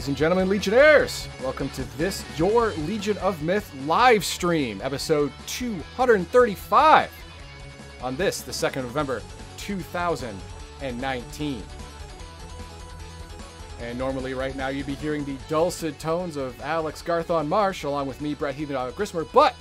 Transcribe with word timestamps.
Ladies 0.00 0.08
and 0.08 0.16
gentlemen, 0.16 0.48
Legionnaires, 0.48 1.28
welcome 1.42 1.68
to 1.70 1.82
this 1.98 2.24
Your 2.38 2.68
Legion 2.86 3.18
of 3.18 3.42
Myth 3.42 3.70
live 3.84 4.24
stream, 4.24 4.80
episode 4.82 5.30
235, 5.46 7.10
on 8.00 8.16
this, 8.16 8.40
the 8.40 8.50
2nd 8.50 8.78
of 8.78 8.84
November, 8.84 9.20
2019. 9.58 11.62
And 13.82 13.98
normally, 13.98 14.32
right 14.32 14.56
now, 14.56 14.68
you'd 14.68 14.86
be 14.86 14.94
hearing 14.94 15.26
the 15.26 15.36
dulcet 15.50 15.98
tones 15.98 16.38
of 16.38 16.58
Alex 16.62 17.02
Garthon 17.02 17.46
Marsh, 17.46 17.84
along 17.84 18.06
with 18.06 18.22
me, 18.22 18.32
Brett 18.32 18.54
Heathen 18.54 18.76
Grismer, 18.92 19.30
but 19.34 19.54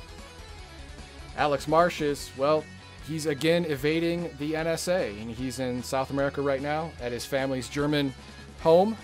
Alex 1.36 1.68
Marsh 1.68 2.00
is, 2.00 2.32
well, 2.38 2.64
he's 3.06 3.26
again 3.26 3.66
evading 3.66 4.30
the 4.40 4.54
NSA, 4.54 5.22
and 5.22 5.32
he's 5.32 5.60
in 5.60 5.84
South 5.84 6.12
America 6.12 6.42
right 6.42 6.62
now 6.62 6.92
at 7.02 7.12
his 7.12 7.26
family's 7.26 7.68
German 7.68 8.14
home. 8.62 8.96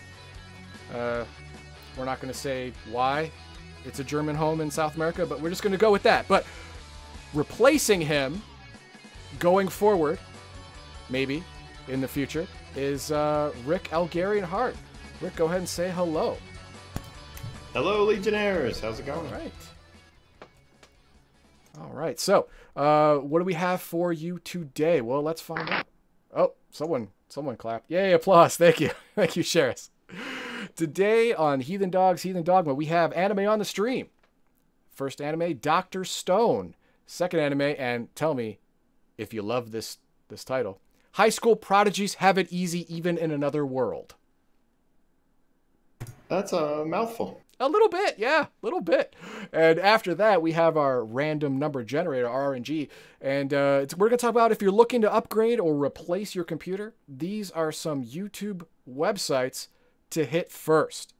Uh, 0.93 1.25
we're 1.97 2.05
not 2.05 2.19
going 2.19 2.31
to 2.31 2.37
say 2.37 2.73
why 2.91 3.31
it's 3.85 3.99
a 3.99 4.03
German 4.03 4.35
home 4.35 4.61
in 4.61 4.69
South 4.69 4.95
America, 4.95 5.25
but 5.25 5.39
we're 5.39 5.49
just 5.49 5.61
going 5.63 5.71
to 5.71 5.77
go 5.77 5.91
with 5.91 6.03
that. 6.03 6.27
But 6.27 6.45
replacing 7.33 8.01
him 8.01 8.41
going 9.39 9.67
forward, 9.67 10.19
maybe 11.09 11.43
in 11.87 12.01
the 12.01 12.07
future, 12.07 12.47
is 12.75 13.11
uh, 13.11 13.53
Rick 13.65 13.89
Algarian 13.91 14.43
Hart. 14.43 14.75
Rick, 15.21 15.35
go 15.35 15.45
ahead 15.45 15.59
and 15.59 15.69
say 15.69 15.89
hello. 15.91 16.37
Hello, 17.73 18.05
Legionnaires. 18.05 18.79
How's 18.79 18.99
it 18.99 19.05
going? 19.05 19.25
All 19.27 19.33
right. 19.33 19.53
All 21.79 21.91
right. 21.93 22.19
So, 22.19 22.47
uh, 22.75 23.15
what 23.17 23.39
do 23.39 23.45
we 23.45 23.53
have 23.53 23.81
for 23.81 24.13
you 24.13 24.39
today? 24.39 25.01
Well, 25.01 25.21
let's 25.21 25.41
find 25.41 25.69
out. 25.69 25.85
Oh, 26.35 26.53
someone, 26.71 27.09
someone 27.29 27.57
clapped. 27.57 27.89
Yay! 27.89 28.13
Applause. 28.13 28.57
Thank 28.57 28.79
you. 28.79 28.91
Thank 29.15 29.35
you, 29.35 29.43
Sheris. 29.43 29.89
Today 30.75 31.33
on 31.33 31.61
Heathen 31.61 31.89
Dogs, 31.89 32.23
Heathen 32.23 32.43
Dogma, 32.43 32.73
we 32.73 32.87
have 32.87 33.13
anime 33.13 33.47
on 33.47 33.59
the 33.59 33.65
stream. 33.65 34.07
First 34.93 35.21
anime, 35.21 35.53
Doctor 35.55 36.03
Stone. 36.03 36.75
Second 37.05 37.39
anime, 37.39 37.75
and 37.77 38.13
tell 38.13 38.33
me 38.33 38.59
if 39.17 39.33
you 39.33 39.41
love 39.41 39.71
this 39.71 39.99
this 40.27 40.43
title. 40.43 40.81
High 41.13 41.29
school 41.29 41.55
prodigies 41.55 42.15
have 42.15 42.37
it 42.37 42.51
easy 42.51 42.93
even 42.93 43.17
in 43.17 43.31
another 43.31 43.65
world. 43.65 44.15
That's 46.27 46.51
a 46.51 46.83
mouthful. 46.83 47.41
A 47.57 47.69
little 47.69 47.87
bit, 47.87 48.15
yeah, 48.17 48.47
a 48.47 48.49
little 48.61 48.81
bit. 48.81 49.15
And 49.53 49.79
after 49.79 50.13
that, 50.15 50.41
we 50.41 50.51
have 50.53 50.75
our 50.75 51.05
random 51.05 51.57
number 51.57 51.85
generator, 51.85 52.27
RNG. 52.27 52.89
And 53.21 53.53
uh, 53.53 53.85
we're 53.95 54.09
going 54.09 54.17
to 54.17 54.17
talk 54.17 54.31
about 54.31 54.51
if 54.51 54.61
you're 54.61 54.71
looking 54.71 54.99
to 55.01 55.13
upgrade 55.13 55.61
or 55.61 55.73
replace 55.73 56.35
your 56.35 56.43
computer, 56.43 56.95
these 57.07 57.49
are 57.51 57.71
some 57.71 58.03
YouTube 58.03 58.65
websites 58.89 59.67
to 60.11 60.25
hit 60.25 60.51
first. 60.51 61.13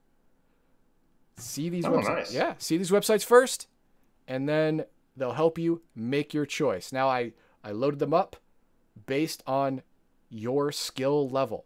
See 1.37 1.69
these 1.69 1.85
Oh, 1.85 1.91
websites. 1.91 2.03
nice. 2.15 2.33
Yeah, 2.33 2.53
see 2.57 2.77
these 2.77 2.91
websites 2.91 3.25
first, 3.25 3.67
and 4.27 4.47
then 4.47 4.85
they'll 5.17 5.33
help 5.33 5.57
you 5.57 5.81
make 5.95 6.33
your 6.33 6.45
choice. 6.45 6.91
Now, 6.93 7.07
I, 7.09 7.33
I 7.63 7.71
loaded 7.71 7.99
them 7.99 8.13
up 8.13 8.37
based 9.05 9.43
on 9.45 9.81
your 10.29 10.71
skill 10.71 11.29
level. 11.29 11.65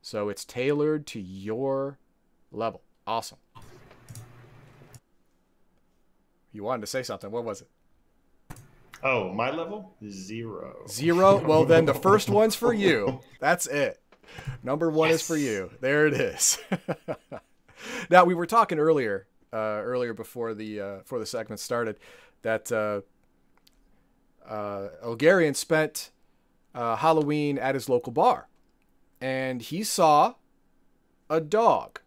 So 0.00 0.28
it's 0.28 0.44
tailored 0.44 1.06
to 1.08 1.20
your 1.20 1.98
level. 2.50 2.82
Awesome. 3.06 3.38
You 6.52 6.64
wanted 6.64 6.80
to 6.82 6.86
say 6.86 7.02
something. 7.02 7.30
What 7.30 7.44
was 7.44 7.62
it? 7.62 7.68
Oh, 9.02 9.32
my 9.32 9.50
level? 9.50 9.94
Zero. 10.08 10.84
Zero? 10.88 11.38
Well, 11.44 11.64
then 11.64 11.86
the 11.86 11.94
first 11.94 12.28
one's 12.28 12.54
for 12.54 12.72
you. 12.72 13.20
That's 13.40 13.66
it. 13.66 14.01
Number 14.62 14.90
one 14.90 15.10
is 15.10 15.26
for 15.26 15.36
you. 15.36 15.70
There 15.80 16.06
it 16.06 16.14
is. 16.14 16.58
now 18.10 18.24
we 18.24 18.34
were 18.34 18.46
talking 18.46 18.78
earlier, 18.78 19.26
uh, 19.52 19.56
earlier 19.82 20.14
before 20.14 20.54
the 20.54 20.80
uh, 20.80 20.96
before 20.98 21.18
the 21.18 21.26
segment 21.26 21.60
started, 21.60 21.98
that 22.42 22.70
uh, 22.70 23.00
uh, 24.46 24.88
Elgarian 25.04 25.56
spent 25.56 26.10
uh, 26.74 26.96
Halloween 26.96 27.58
at 27.58 27.74
his 27.74 27.88
local 27.88 28.12
bar, 28.12 28.48
and 29.20 29.62
he 29.62 29.82
saw 29.82 30.34
a 31.28 31.40
dog. 31.40 32.00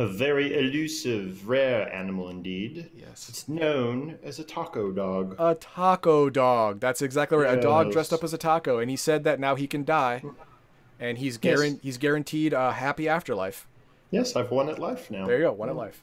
A 0.00 0.06
very 0.06 0.58
elusive, 0.58 1.46
rare 1.46 1.94
animal 1.94 2.30
indeed. 2.30 2.88
Yes. 2.96 3.28
It's 3.28 3.46
known 3.46 4.18
as 4.22 4.38
a 4.38 4.44
taco 4.44 4.92
dog. 4.92 5.36
A 5.38 5.54
taco 5.54 6.30
dog. 6.30 6.80
That's 6.80 7.02
exactly 7.02 7.36
right. 7.36 7.58
A 7.58 7.60
dog 7.60 7.92
dressed 7.92 8.10
up 8.10 8.24
as 8.24 8.32
a 8.32 8.38
taco, 8.38 8.78
and 8.78 8.90
he 8.90 8.96
said 8.96 9.24
that 9.24 9.38
now 9.38 9.56
he 9.56 9.66
can 9.66 9.84
die, 9.84 10.22
and 10.98 11.18
he's 11.18 11.36
guaran- 11.36 11.74
Yes. 11.74 11.82
he's 11.82 11.98
guaranteed 11.98 12.54
a 12.54 12.72
happy 12.72 13.10
afterlife. 13.10 13.68
Yes, 14.10 14.34
I've 14.34 14.50
won 14.50 14.70
at 14.70 14.78
life 14.78 15.10
now. 15.10 15.26
There 15.26 15.36
you 15.36 15.42
go, 15.42 15.52
one 15.52 15.68
at 15.68 15.74
mm. 15.74 15.80
life. 15.80 16.02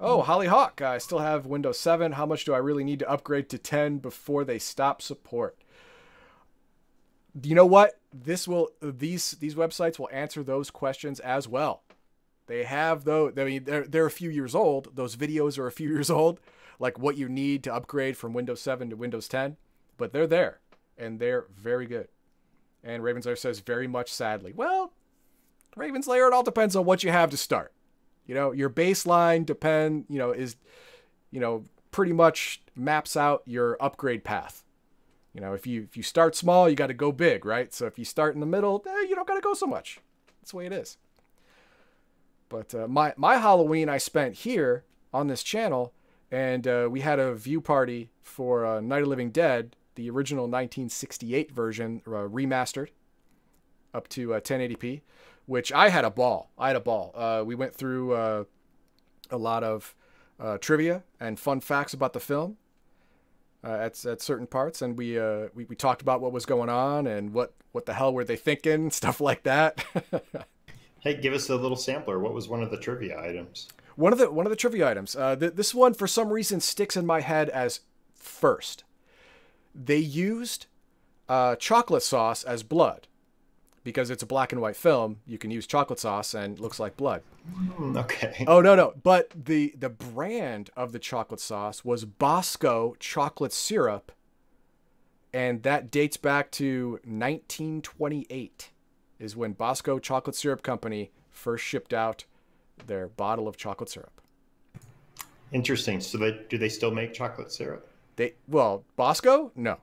Oh, 0.00 0.22
Holly 0.22 0.46
Hawk. 0.46 0.80
I 0.80 0.96
still 0.96 1.18
have 1.18 1.44
Windows 1.44 1.78
7. 1.78 2.12
How 2.12 2.24
much 2.24 2.46
do 2.46 2.54
I 2.54 2.58
really 2.58 2.82
need 2.82 3.00
to 3.00 3.10
upgrade 3.10 3.50
to 3.50 3.58
10 3.58 3.98
before 3.98 4.44
they 4.44 4.58
stop 4.58 5.02
support? 5.02 5.58
You 7.42 7.54
know 7.54 7.66
what? 7.66 8.00
This 8.10 8.48
will 8.48 8.70
these 8.80 9.32
these 9.32 9.54
websites 9.54 9.98
will 9.98 10.08
answer 10.10 10.42
those 10.42 10.70
questions 10.70 11.20
as 11.20 11.46
well. 11.46 11.82
They 12.46 12.64
have 12.64 13.04
though. 13.04 13.32
I 13.36 13.44
mean, 13.44 13.64
they're 13.64 13.86
they're 13.86 14.06
a 14.06 14.10
few 14.10 14.30
years 14.30 14.54
old. 14.54 14.94
Those 14.94 15.16
videos 15.16 15.58
are 15.58 15.66
a 15.66 15.72
few 15.72 15.88
years 15.94 16.10
old. 16.10 16.40
Like 16.78 16.98
what 16.98 17.16
you 17.16 17.28
need 17.28 17.62
to 17.64 17.74
upgrade 17.74 18.16
from 18.16 18.32
Windows 18.32 18.60
7 18.60 18.90
to 18.90 18.96
Windows 18.96 19.28
10, 19.28 19.56
but 19.96 20.12
they're 20.12 20.26
there 20.26 20.58
and 20.98 21.18
they're 21.20 21.46
very 21.56 21.86
good. 21.86 22.08
And 22.82 23.02
Ravenslayer 23.02 23.38
says 23.38 23.60
very 23.60 23.86
much 23.86 24.12
sadly. 24.12 24.52
Well, 24.52 24.92
Ravenslayer, 25.76 26.28
it 26.28 26.34
all 26.34 26.42
depends 26.42 26.76
on 26.76 26.84
what 26.84 27.02
you 27.02 27.10
have 27.10 27.30
to 27.30 27.36
start. 27.36 27.72
You 28.26 28.34
know, 28.34 28.52
your 28.52 28.70
baseline 28.70 29.44
depend, 29.46 30.06
you 30.08 30.18
know, 30.18 30.32
is, 30.32 30.56
you 31.30 31.40
know, 31.40 31.64
pretty 31.90 32.12
much 32.12 32.62
maps 32.74 33.16
out 33.16 33.42
your 33.46 33.76
upgrade 33.80 34.24
path. 34.24 34.64
You 35.32 35.40
know, 35.40 35.52
if 35.52 35.66
you 35.66 35.82
if 35.82 35.96
you 35.96 36.02
start 36.02 36.36
small, 36.36 36.68
you 36.68 36.76
got 36.76 36.86
to 36.88 36.94
go 36.94 37.10
big, 37.10 37.44
right? 37.44 37.72
So 37.74 37.86
if 37.86 37.98
you 37.98 38.04
start 38.04 38.34
in 38.34 38.40
the 38.40 38.46
middle, 38.46 38.84
eh, 38.86 39.06
you 39.08 39.14
don't 39.14 39.26
got 39.26 39.34
to 39.34 39.40
go 39.40 39.54
so 39.54 39.66
much. 39.66 40.00
That's 40.40 40.52
the 40.52 40.58
way 40.58 40.66
it 40.66 40.72
is. 40.72 40.96
But 42.54 42.72
uh, 42.72 42.86
my 42.86 43.14
my 43.16 43.38
Halloween 43.38 43.88
I 43.88 43.98
spent 43.98 44.36
here 44.36 44.84
on 45.12 45.26
this 45.26 45.42
channel, 45.42 45.92
and 46.30 46.68
uh, 46.68 46.86
we 46.88 47.00
had 47.00 47.18
a 47.18 47.34
view 47.34 47.60
party 47.60 48.10
for 48.22 48.64
uh, 48.64 48.80
Night 48.80 49.02
of 49.02 49.08
Living 49.08 49.32
Dead, 49.32 49.74
the 49.96 50.08
original 50.08 50.44
1968 50.44 51.50
version, 51.50 52.00
uh, 52.06 52.10
remastered 52.10 52.90
up 53.92 54.06
to 54.10 54.34
uh, 54.34 54.40
1080p, 54.40 55.00
which 55.46 55.72
I 55.72 55.88
had 55.88 56.04
a 56.04 56.10
ball. 56.10 56.52
I 56.56 56.68
had 56.68 56.76
a 56.76 56.80
ball. 56.80 57.10
Uh, 57.16 57.42
we 57.44 57.56
went 57.56 57.74
through 57.74 58.12
uh, 58.12 58.44
a 59.30 59.36
lot 59.36 59.64
of 59.64 59.96
uh, 60.38 60.58
trivia 60.58 61.02
and 61.18 61.40
fun 61.40 61.58
facts 61.58 61.92
about 61.92 62.12
the 62.12 62.20
film 62.20 62.56
uh, 63.64 63.78
at, 63.80 64.04
at 64.04 64.22
certain 64.22 64.46
parts, 64.46 64.80
and 64.80 64.96
we, 64.96 65.18
uh, 65.18 65.48
we 65.54 65.64
we 65.64 65.74
talked 65.74 66.02
about 66.02 66.20
what 66.20 66.30
was 66.30 66.46
going 66.46 66.68
on 66.68 67.08
and 67.08 67.32
what 67.32 67.52
what 67.72 67.84
the 67.84 67.94
hell 67.94 68.14
were 68.14 68.22
they 68.22 68.36
thinking, 68.36 68.90
stuff 68.92 69.20
like 69.20 69.42
that. 69.42 69.84
Hey, 71.04 71.14
give 71.14 71.34
us 71.34 71.50
a 71.50 71.56
little 71.56 71.76
sampler. 71.76 72.18
What 72.18 72.32
was 72.32 72.48
one 72.48 72.62
of 72.62 72.70
the 72.70 72.78
trivia 72.78 73.20
items? 73.20 73.68
One 73.94 74.14
of 74.14 74.18
the 74.18 74.30
one 74.30 74.46
of 74.46 74.50
the 74.50 74.56
trivia 74.56 74.88
items. 74.88 75.14
Uh, 75.14 75.36
th- 75.36 75.52
this 75.52 75.74
one, 75.74 75.92
for 75.92 76.06
some 76.06 76.30
reason, 76.30 76.60
sticks 76.60 76.96
in 76.96 77.04
my 77.04 77.20
head 77.20 77.50
as 77.50 77.80
first. 78.14 78.84
They 79.74 79.98
used 79.98 80.66
uh, 81.28 81.56
chocolate 81.56 82.02
sauce 82.02 82.42
as 82.42 82.62
blood 82.62 83.06
because 83.84 84.08
it's 84.08 84.22
a 84.22 84.26
black 84.26 84.50
and 84.50 84.62
white 84.62 84.76
film. 84.76 85.18
You 85.26 85.36
can 85.36 85.50
use 85.50 85.66
chocolate 85.66 86.00
sauce 86.00 86.32
and 86.32 86.56
it 86.56 86.60
looks 86.60 86.80
like 86.80 86.96
blood. 86.96 87.22
Hmm, 87.54 87.98
okay. 87.98 88.44
Oh 88.48 88.62
no 88.62 88.74
no! 88.74 88.94
But 89.02 89.30
the 89.44 89.74
the 89.78 89.90
brand 89.90 90.70
of 90.74 90.92
the 90.92 90.98
chocolate 90.98 91.40
sauce 91.40 91.84
was 91.84 92.06
Bosco 92.06 92.96
chocolate 92.98 93.52
syrup, 93.52 94.10
and 95.34 95.62
that 95.64 95.90
dates 95.90 96.16
back 96.16 96.50
to 96.52 96.92
1928. 97.04 98.70
Is 99.24 99.34
when 99.34 99.54
Bosco 99.54 99.98
Chocolate 99.98 100.36
Syrup 100.36 100.62
Company 100.62 101.10
first 101.30 101.64
shipped 101.64 101.94
out 101.94 102.26
their 102.86 103.08
bottle 103.08 103.48
of 103.48 103.56
chocolate 103.56 103.88
syrup. 103.88 104.20
Interesting. 105.50 106.00
So 106.00 106.18
they 106.18 106.40
do 106.48 106.58
they 106.58 106.68
still 106.68 106.90
make 106.90 107.14
chocolate 107.14 107.50
syrup? 107.50 107.88
They 108.16 108.34
well, 108.46 108.84
Bosco? 108.96 109.50
No, 109.56 109.78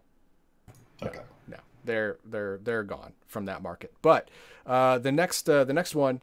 Okay. 1.01 1.21
no, 1.47 1.57
they're 1.83 2.17
they're 2.23 2.59
they're 2.63 2.83
gone 2.83 3.13
from 3.25 3.45
that 3.45 3.61
market. 3.63 3.93
But 4.03 4.29
uh, 4.65 4.99
the 4.99 5.11
next 5.11 5.49
uh, 5.49 5.63
the 5.63 5.73
next 5.73 5.95
one 5.95 6.21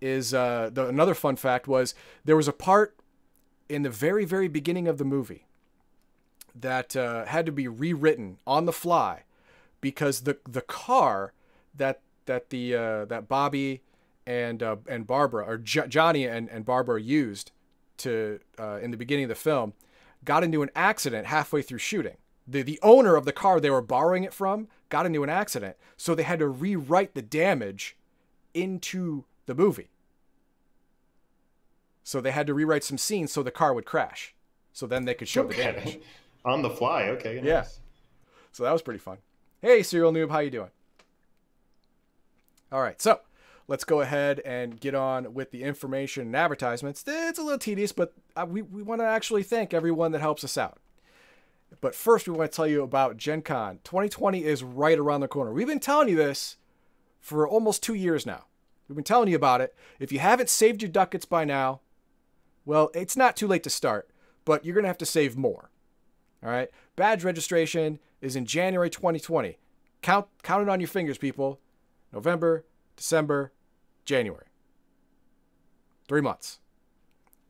is 0.00 0.32
uh, 0.32 0.70
the, 0.72 0.86
another 0.86 1.14
fun 1.14 1.36
fact 1.36 1.66
was 1.66 1.94
there 2.24 2.36
was 2.36 2.46
a 2.48 2.52
part 2.52 2.96
in 3.68 3.82
the 3.82 3.90
very 3.90 4.24
very 4.24 4.48
beginning 4.48 4.86
of 4.86 4.98
the 4.98 5.04
movie 5.04 5.46
that 6.54 6.94
uh, 6.94 7.24
had 7.24 7.46
to 7.46 7.52
be 7.52 7.66
rewritten 7.66 8.38
on 8.46 8.66
the 8.66 8.72
fly 8.72 9.24
because 9.80 10.20
the 10.20 10.36
the 10.48 10.60
car 10.62 11.32
that 11.74 12.00
that 12.30 12.50
the 12.50 12.76
uh, 12.76 13.04
that 13.06 13.28
Bobby 13.28 13.82
and 14.24 14.62
uh, 14.62 14.76
and 14.88 15.04
Barbara 15.04 15.44
or 15.44 15.58
jo- 15.58 15.88
Johnny 15.88 16.26
and, 16.26 16.48
and 16.48 16.64
Barbara 16.64 17.00
used 17.00 17.50
to 17.98 18.38
uh, 18.58 18.78
in 18.80 18.92
the 18.92 18.96
beginning 18.96 19.24
of 19.24 19.28
the 19.28 19.34
film 19.34 19.72
got 20.24 20.44
into 20.44 20.62
an 20.62 20.70
accident 20.76 21.26
halfway 21.26 21.60
through 21.60 21.78
shooting. 21.78 22.16
The 22.46 22.62
the 22.62 22.78
owner 22.82 23.16
of 23.16 23.24
the 23.24 23.32
car 23.32 23.58
they 23.58 23.68
were 23.68 23.82
borrowing 23.82 24.22
it 24.22 24.32
from 24.32 24.68
got 24.90 25.06
into 25.06 25.24
an 25.24 25.28
accident, 25.28 25.76
so 25.96 26.14
they 26.14 26.22
had 26.22 26.38
to 26.38 26.46
rewrite 26.46 27.14
the 27.14 27.22
damage 27.22 27.96
into 28.54 29.24
the 29.46 29.54
movie. 29.54 29.90
So 32.04 32.20
they 32.20 32.30
had 32.30 32.46
to 32.46 32.54
rewrite 32.54 32.84
some 32.84 32.98
scenes 32.98 33.32
so 33.32 33.42
the 33.42 33.50
car 33.50 33.74
would 33.74 33.86
crash. 33.86 34.34
So 34.72 34.86
then 34.86 35.04
they 35.04 35.14
could 35.14 35.28
show 35.28 35.44
the 35.44 35.54
damage. 35.54 35.98
On 36.44 36.62
the 36.62 36.70
fly. 36.70 37.08
Okay. 37.08 37.34
Nice. 37.34 37.44
Yeah. 37.44 37.64
So 38.52 38.62
that 38.62 38.72
was 38.72 38.82
pretty 38.82 39.00
fun. 39.00 39.18
Hey, 39.60 39.82
Serial 39.82 40.12
Noob, 40.12 40.30
how 40.30 40.38
you 40.38 40.50
doing? 40.50 40.70
All 42.72 42.80
right, 42.80 43.00
so 43.02 43.20
let's 43.66 43.84
go 43.84 44.00
ahead 44.00 44.40
and 44.40 44.78
get 44.78 44.94
on 44.94 45.34
with 45.34 45.50
the 45.50 45.64
information 45.64 46.26
and 46.26 46.36
advertisements. 46.36 47.02
It's 47.06 47.38
a 47.38 47.42
little 47.42 47.58
tedious, 47.58 47.90
but 47.90 48.14
uh, 48.36 48.46
we, 48.48 48.62
we 48.62 48.82
want 48.82 49.00
to 49.00 49.06
actually 49.06 49.42
thank 49.42 49.74
everyone 49.74 50.12
that 50.12 50.20
helps 50.20 50.44
us 50.44 50.56
out. 50.56 50.78
But 51.80 51.94
first, 51.94 52.28
we 52.28 52.34
want 52.34 52.50
to 52.50 52.56
tell 52.56 52.66
you 52.66 52.82
about 52.82 53.16
Gen 53.16 53.42
Con. 53.42 53.80
2020 53.84 54.44
is 54.44 54.62
right 54.62 54.98
around 54.98 55.20
the 55.20 55.28
corner. 55.28 55.52
We've 55.52 55.66
been 55.66 55.80
telling 55.80 56.08
you 56.08 56.16
this 56.16 56.58
for 57.20 57.46
almost 57.48 57.82
two 57.82 57.94
years 57.94 58.24
now. 58.24 58.44
We've 58.88 58.96
been 58.96 59.04
telling 59.04 59.28
you 59.28 59.36
about 59.36 59.60
it. 59.60 59.74
If 59.98 60.12
you 60.12 60.18
haven't 60.18 60.48
saved 60.48 60.82
your 60.82 60.90
ducats 60.90 61.24
by 61.24 61.44
now, 61.44 61.80
well, 62.64 62.90
it's 62.94 63.16
not 63.16 63.36
too 63.36 63.46
late 63.46 63.62
to 63.64 63.70
start, 63.70 64.10
but 64.44 64.64
you're 64.64 64.74
going 64.74 64.84
to 64.84 64.88
have 64.88 64.98
to 64.98 65.06
save 65.06 65.36
more. 65.36 65.70
All 66.42 66.50
right? 66.50 66.70
Badge 66.96 67.24
registration 67.24 67.98
is 68.20 68.36
in 68.36 68.46
January 68.46 68.90
2020. 68.90 69.58
Count 70.02 70.26
count 70.42 70.62
it 70.62 70.68
on 70.68 70.80
your 70.80 70.88
fingers, 70.88 71.18
people. 71.18 71.60
November, 72.12 72.64
December, 72.96 73.52
January. 74.04 74.46
3 76.08 76.20
months. 76.20 76.58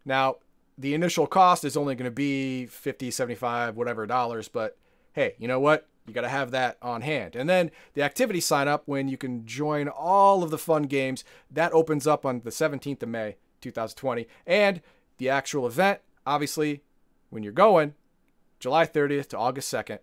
Now, 0.05 0.37
the 0.77 0.95
initial 0.95 1.27
cost 1.27 1.65
is 1.65 1.77
only 1.77 1.95
going 1.95 2.05
to 2.05 2.11
be 2.11 2.67
50, 2.67 3.11
75, 3.11 3.77
whatever 3.77 4.07
dollars, 4.07 4.49
but 4.49 4.77
hey, 5.13 5.35
you 5.39 5.49
know 5.49 5.61
what? 5.61 5.87
You 6.07 6.15
got 6.15 6.23
to 6.23 6.29
have 6.29 6.51
that 6.51 6.79
on 6.81 7.03
hand. 7.03 7.37
And 7.37 7.49
then 7.49 7.71
the 7.95 8.03
activity 8.03 8.41
sign 8.41 8.67
up 8.67 8.83
when 8.87 9.09
you 9.09 9.17
can 9.17 9.47
join 9.47 9.89
all 9.89 10.43
of 10.43 10.51
the 10.51 10.59
fun 10.59 10.85
games, 10.85 11.25
that 11.51 11.73
opens 11.73 12.07
up 12.07 12.25
on 12.25 12.41
the 12.41 12.51
17th 12.51 13.03
of 13.03 13.09
May, 13.09 13.37
2020. 13.61 14.27
And 14.47 14.81
the 15.19 15.29
actual 15.29 15.67
event, 15.67 16.01
obviously, 16.27 16.83
when 17.29 17.43
you're 17.43 17.53
going, 17.53 17.95
July 18.59 18.87
30th 18.87 19.29
to 19.29 19.39
August 19.39 19.73
2nd, 19.73 19.99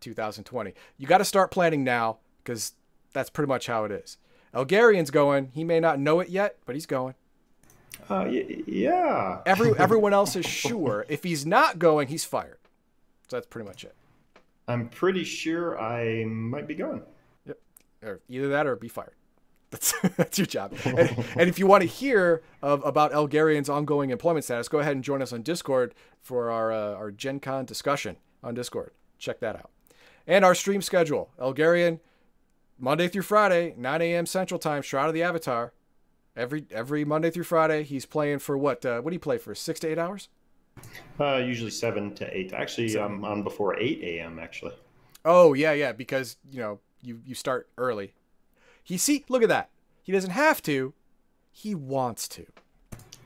2020. 0.00 0.74
You 0.96 1.06
got 1.06 1.18
to 1.18 1.24
start 1.24 1.50
planning 1.50 1.84
now 1.84 2.18
because 2.42 2.72
that's 3.14 3.30
pretty 3.30 3.48
much 3.48 3.66
how 3.66 3.84
it 3.84 3.92
is. 3.92 4.18
Elgarian's 4.54 5.10
going. 5.10 5.50
He 5.54 5.64
may 5.64 5.80
not 5.80 5.98
know 5.98 6.20
it 6.20 6.28
yet, 6.28 6.58
but 6.66 6.76
he's 6.76 6.86
going. 6.86 7.14
Uh, 8.10 8.24
y- 8.28 8.62
yeah. 8.66 9.40
Every 9.46 9.72
everyone 9.78 10.12
else 10.12 10.36
is 10.36 10.44
sure. 10.44 11.06
If 11.08 11.22
he's 11.22 11.46
not 11.46 11.78
going, 11.78 12.08
he's 12.08 12.24
fired. 12.24 12.58
So 13.28 13.36
that's 13.36 13.46
pretty 13.46 13.66
much 13.66 13.84
it. 13.84 13.94
I'm 14.68 14.88
pretty 14.88 15.24
sure 15.24 15.80
I 15.80 16.24
might 16.24 16.66
be 16.66 16.74
going. 16.74 17.02
Yep. 17.46 17.58
Or 18.02 18.20
either 18.28 18.48
that 18.48 18.66
or 18.66 18.76
be 18.76 18.88
fired. 18.88 19.14
That's 19.74 19.92
that's 20.16 20.38
your 20.38 20.46
job. 20.46 20.72
And, 20.84 21.24
and 21.34 21.48
if 21.48 21.58
you 21.58 21.66
want 21.66 21.80
to 21.82 21.88
hear 21.88 22.44
of 22.62 22.84
about 22.86 23.10
Elgarian's 23.10 23.68
ongoing 23.68 24.10
employment 24.10 24.44
status, 24.44 24.68
go 24.68 24.78
ahead 24.78 24.92
and 24.94 25.02
join 25.02 25.20
us 25.20 25.32
on 25.32 25.42
Discord 25.42 25.96
for 26.22 26.48
our 26.48 26.70
uh, 26.70 26.94
our 26.94 27.10
Gen 27.10 27.40
Con 27.40 27.64
discussion 27.64 28.14
on 28.40 28.54
Discord. 28.54 28.92
Check 29.18 29.40
that 29.40 29.56
out. 29.56 29.70
And 30.28 30.44
our 30.44 30.54
stream 30.54 30.80
schedule. 30.80 31.30
Elgarian, 31.40 31.98
Monday 32.78 33.08
through 33.08 33.22
Friday, 33.22 33.74
9 33.76 34.02
a.m. 34.02 34.26
Central 34.26 34.58
Time, 34.58 34.82
Shroud 34.82 35.08
of 35.08 35.14
the 35.14 35.22
Avatar. 35.22 35.72
Every 36.36 36.66
every 36.72 37.04
Monday 37.04 37.30
through 37.30 37.44
Friday, 37.44 37.84
he's 37.84 38.06
playing 38.06 38.40
for 38.40 38.58
what? 38.58 38.84
Uh, 38.84 39.00
what 39.00 39.10
do 39.10 39.14
you 39.14 39.20
play 39.20 39.38
for? 39.38 39.54
Six 39.54 39.78
to 39.80 39.88
eight 39.88 39.98
hours? 39.98 40.28
Uh, 41.20 41.36
usually 41.36 41.70
seven 41.70 42.12
to 42.16 42.36
eight. 42.36 42.52
Actually, 42.52 42.88
Seven. 42.88 43.18
I'm 43.18 43.24
on 43.24 43.42
before 43.44 43.78
eight 43.78 44.00
a.m. 44.02 44.40
Actually. 44.40 44.74
Oh 45.24 45.52
yeah, 45.52 45.72
yeah. 45.72 45.92
Because 45.92 46.36
you 46.50 46.58
know 46.58 46.80
you 47.02 47.20
you 47.24 47.36
start 47.36 47.68
early. 47.78 48.14
He 48.82 48.98
see 48.98 49.24
look 49.28 49.44
at 49.44 49.48
that. 49.48 49.70
He 50.02 50.10
doesn't 50.10 50.30
have 50.32 50.60
to. 50.62 50.92
He 51.52 51.76
wants 51.76 52.26
to. 52.28 52.46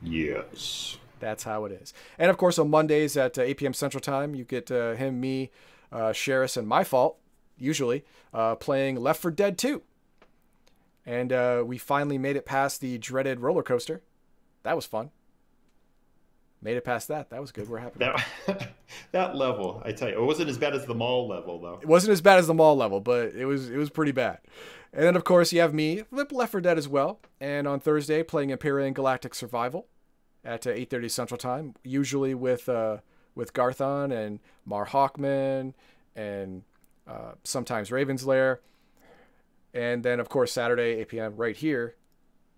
Yes. 0.02 0.98
That's 1.18 1.44
how 1.44 1.64
it 1.64 1.72
is. 1.72 1.92
And 2.18 2.30
of 2.30 2.36
course, 2.36 2.58
on 2.58 2.70
Mondays 2.70 3.16
at 3.16 3.38
uh, 3.38 3.42
8 3.42 3.56
p.m. 3.56 3.74
Central 3.74 4.00
Time, 4.00 4.34
you 4.34 4.44
get 4.44 4.70
uh, 4.70 4.92
him, 4.92 5.18
me, 5.18 5.50
uh, 5.90 6.10
Sheris, 6.12 6.56
and 6.56 6.68
my 6.68 6.84
fault, 6.84 7.16
usually, 7.58 8.04
uh, 8.32 8.54
playing 8.56 8.96
Left 8.96 9.20
4 9.20 9.30
Dead 9.30 9.58
2. 9.58 9.82
And 11.06 11.32
uh, 11.32 11.62
we 11.66 11.78
finally 11.78 12.18
made 12.18 12.36
it 12.36 12.44
past 12.44 12.80
the 12.80 12.98
dreaded 12.98 13.40
roller 13.40 13.62
coaster. 13.62 14.02
That 14.62 14.76
was 14.76 14.84
fun. 14.84 15.10
Made 16.60 16.76
it 16.76 16.84
past 16.84 17.08
that. 17.08 17.30
That 17.30 17.40
was 17.40 17.52
good. 17.52 17.68
We're 17.68 17.78
happy. 17.78 18.00
That 18.00 18.72
that 19.12 19.36
level, 19.36 19.80
I 19.84 19.92
tell 19.92 20.08
you, 20.08 20.16
it 20.16 20.24
wasn't 20.24 20.50
as 20.50 20.58
bad 20.58 20.74
as 20.74 20.86
the 20.86 20.94
mall 20.94 21.28
level 21.28 21.60
though. 21.60 21.78
It 21.80 21.86
wasn't 21.86 22.12
as 22.12 22.20
bad 22.20 22.40
as 22.40 22.48
the 22.48 22.54
mall 22.54 22.76
level, 22.76 23.00
but 23.00 23.32
it 23.34 23.44
was 23.44 23.70
it 23.70 23.76
was 23.76 23.90
pretty 23.90 24.10
bad. 24.10 24.38
And 24.92 25.04
then 25.04 25.14
of 25.14 25.22
course 25.22 25.52
you 25.52 25.60
have 25.60 25.72
me, 25.72 26.02
Flip 26.02 26.32
Left 26.32 26.50
4 26.50 26.60
Dead 26.60 26.76
as 26.76 26.88
well. 26.88 27.20
And 27.40 27.68
on 27.68 27.78
Thursday 27.78 28.24
playing 28.24 28.50
Empyrion 28.50 28.92
Galactic 28.92 29.34
Survival 29.36 29.86
at 30.44 30.66
uh, 30.66 30.70
8:30 30.70 31.10
Central 31.10 31.38
Time, 31.38 31.74
usually 31.84 32.34
with 32.34 32.68
uh, 32.68 32.98
with 33.36 33.52
Garthon 33.52 34.10
and 34.10 34.40
Mar 34.66 34.86
Hawkman 34.86 35.74
and 36.16 36.64
uh, 37.08 37.32
sometimes 37.44 37.90
Ravenslayer. 37.90 38.58
And 39.74 40.02
then 40.02 40.20
of 40.20 40.28
course 40.28 40.52
Saturday 40.52 41.00
8 41.00 41.08
p.m. 41.08 41.36
right 41.36 41.56
here, 41.56 41.94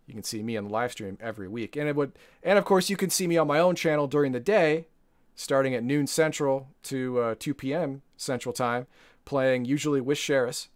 you 0.07 0.15
can 0.15 0.23
see 0.23 0.43
me 0.43 0.57
on 0.57 0.65
the 0.65 0.71
live 0.71 0.93
stream 0.93 1.19
every 1.21 1.49
week. 1.49 1.77
And 1.77 1.89
it 1.89 1.97
would 1.97 2.13
and 2.43 2.59
of 2.59 2.65
course 2.65 2.91
you 2.91 2.97
can 2.97 3.11
see 3.11 3.27
me 3.27 3.37
on 3.37 3.47
my 3.47 3.59
own 3.59 3.75
channel 3.75 4.07
during 4.07 4.33
the 4.33 4.41
day, 4.41 4.87
starting 5.35 5.75
at 5.75 5.85
noon 5.85 6.07
Central 6.07 6.69
to 6.85 7.21
uh, 7.21 7.35
2 7.39 7.55
p.m. 7.55 8.03
Central 8.17 8.53
Time, 8.53 8.87
playing 9.25 9.65
usually 9.65 10.01
with 10.01 10.19
Sheris, 10.19 10.69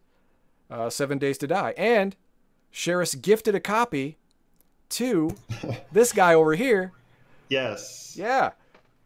uh, 0.71 0.89
Seven 0.91 1.19
Days 1.19 1.39
to 1.39 1.47
Die. 1.47 1.75
And 1.77 2.17
Sheris 2.73 3.21
gifted 3.21 3.55
a 3.55 3.61
copy 3.61 4.19
to 4.91 5.35
this 5.93 6.13
guy 6.13 6.35
over 6.35 6.55
here. 6.55 6.93
Yes. 7.49 8.15
Yeah. 8.17 8.53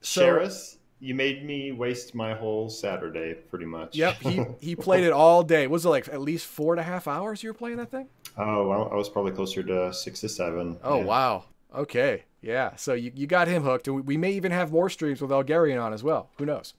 So, 0.00 0.22
Sheris, 0.22 0.77
you 1.00 1.14
made 1.14 1.44
me 1.44 1.72
waste 1.72 2.14
my 2.14 2.34
whole 2.34 2.68
Saturday, 2.68 3.34
pretty 3.34 3.64
much. 3.66 3.96
Yep, 3.96 4.16
he, 4.20 4.44
he 4.60 4.76
played 4.76 5.04
it 5.04 5.12
all 5.12 5.42
day. 5.42 5.66
Was 5.66 5.84
it 5.84 5.88
like 5.90 6.08
at 6.08 6.20
least 6.20 6.46
four 6.46 6.72
and 6.74 6.80
a 6.80 6.84
half 6.84 7.06
hours 7.06 7.42
you 7.42 7.50
were 7.50 7.54
playing 7.54 7.76
that 7.76 7.90
thing? 7.90 8.08
Oh, 8.36 8.70
I 8.70 8.92
I 8.92 8.94
was 8.94 9.08
probably 9.08 9.32
closer 9.32 9.62
to 9.62 9.92
six 9.92 10.20
to 10.20 10.28
seven. 10.28 10.78
Oh, 10.82 10.98
Yeah. 10.98 11.04
wow. 11.04 11.44
Okay. 11.74 12.24
Yeah. 12.40 12.76
So 12.76 12.94
you, 12.94 13.12
you 13.14 13.26
got 13.26 13.48
him 13.48 13.62
hooked. 13.62 13.88
And 13.88 14.06
we, 14.06 14.16
may 14.16 14.32
even 14.32 14.52
have 14.52 14.72
more 14.72 14.88
streams 14.88 15.20
with 15.20 15.30
Elgarian 15.30 15.82
on 15.82 15.92
as 15.92 16.02
well. 16.02 16.30
Who 16.38 16.46
knows? 16.46 16.74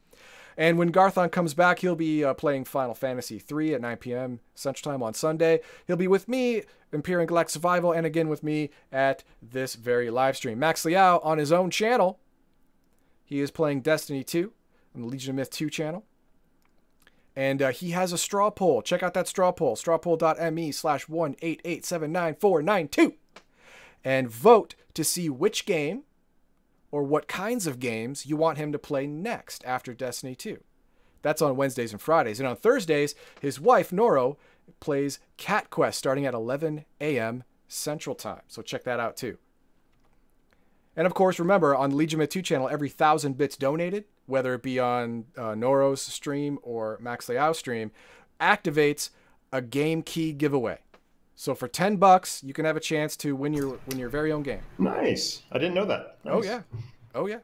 And 0.57 0.77
when 0.77 0.91
Garthon 0.91 1.29
comes 1.29 1.53
back, 1.53 1.79
he'll 1.79 1.95
be 1.95 2.23
uh, 2.23 2.33
playing 2.33 2.65
Final 2.65 2.93
Fantasy 2.93 3.41
III 3.49 3.75
at 3.75 3.81
9 3.81 3.97
p.m. 3.97 4.39
Central 4.55 4.91
Time 4.91 5.01
on 5.03 5.13
Sunday. 5.13 5.61
He'll 5.87 5.95
be 5.95 6.07
with 6.07 6.27
me, 6.27 6.63
Empyrion 6.91 7.27
Galactic 7.27 7.51
Survival, 7.51 7.93
and 7.93 8.05
again 8.05 8.27
with 8.27 8.43
me 8.43 8.69
at 8.91 9.23
this 9.41 9.75
very 9.75 10.09
live 10.09 10.35
stream. 10.35 10.59
Max 10.59 10.83
Liao 10.83 11.19
on 11.19 11.37
his 11.37 11.51
own 11.53 11.69
channel. 11.69 12.19
He 13.29 13.39
is 13.41 13.51
playing 13.51 13.81
Destiny 13.81 14.23
2 14.23 14.51
on 14.95 15.01
the 15.01 15.07
Legion 15.07 15.29
of 15.29 15.35
Myth 15.35 15.51
2 15.51 15.69
channel. 15.69 16.03
And 17.35 17.61
uh, 17.61 17.69
he 17.69 17.91
has 17.91 18.11
a 18.11 18.17
straw 18.17 18.49
poll. 18.49 18.81
Check 18.81 19.03
out 19.03 19.13
that 19.13 19.27
straw 19.27 19.51
poll, 19.51 19.75
strawpoll.me 19.75 20.71
slash 20.71 21.05
188799492. 21.05 23.13
And 24.03 24.31
vote 24.31 24.73
to 24.95 25.03
see 25.03 25.29
which 25.29 25.67
game 25.67 26.05
or 26.89 27.03
what 27.03 27.27
kinds 27.27 27.67
of 27.67 27.79
games 27.79 28.25
you 28.25 28.35
want 28.35 28.57
him 28.57 28.71
to 28.71 28.79
play 28.79 29.05
next 29.05 29.63
after 29.63 29.93
Destiny 29.93 30.33
2. 30.33 30.63
That's 31.21 31.43
on 31.43 31.55
Wednesdays 31.55 31.91
and 31.91 32.01
Fridays. 32.01 32.39
And 32.39 32.49
on 32.49 32.55
Thursdays, 32.55 33.13
his 33.39 33.59
wife, 33.59 33.91
Noro, 33.91 34.37
plays 34.79 35.19
Cat 35.37 35.69
Quest 35.69 35.99
starting 35.99 36.25
at 36.25 36.33
11 36.33 36.83
a.m. 36.99 37.43
Central 37.67 38.15
Time. 38.15 38.41
So 38.47 38.63
check 38.63 38.85
that 38.85 38.99
out 38.99 39.17
too. 39.17 39.37
And 40.99 41.05
of 41.05 41.13
course, 41.13 41.39
remember 41.39 41.73
on 41.73 41.95
Legion 41.95 42.19
Myth 42.19 42.31
2 42.31 42.41
channel, 42.41 42.67
every 42.67 42.89
thousand 42.89 43.37
bits 43.37 43.55
donated, 43.55 44.03
whether 44.25 44.53
it 44.53 44.61
be 44.61 44.79
on 44.79 45.23
uh, 45.37 45.55
Noro's 45.55 46.01
stream 46.01 46.59
or 46.61 46.97
Max 46.99 47.27
Liao's 47.27 47.57
stream, 47.57 47.91
activates 48.41 49.11
a 49.53 49.61
game 49.61 50.03
key 50.03 50.33
giveaway. 50.33 50.79
So 51.35 51.55
for 51.55 51.69
10 51.69 51.95
bucks, 51.95 52.43
you 52.43 52.53
can 52.53 52.65
have 52.65 52.75
a 52.75 52.81
chance 52.81 53.15
to 53.15 53.33
win 53.33 53.53
your 53.53 53.79
win 53.87 53.97
your 53.97 54.09
very 54.09 54.33
own 54.33 54.43
game. 54.43 54.59
Nice. 54.77 55.43
I 55.53 55.57
didn't 55.57 55.75
know 55.75 55.85
that. 55.85 56.17
Oh 56.25 56.43
yeah. 56.43 56.63
Oh 57.15 57.27
yeah. 57.27 57.39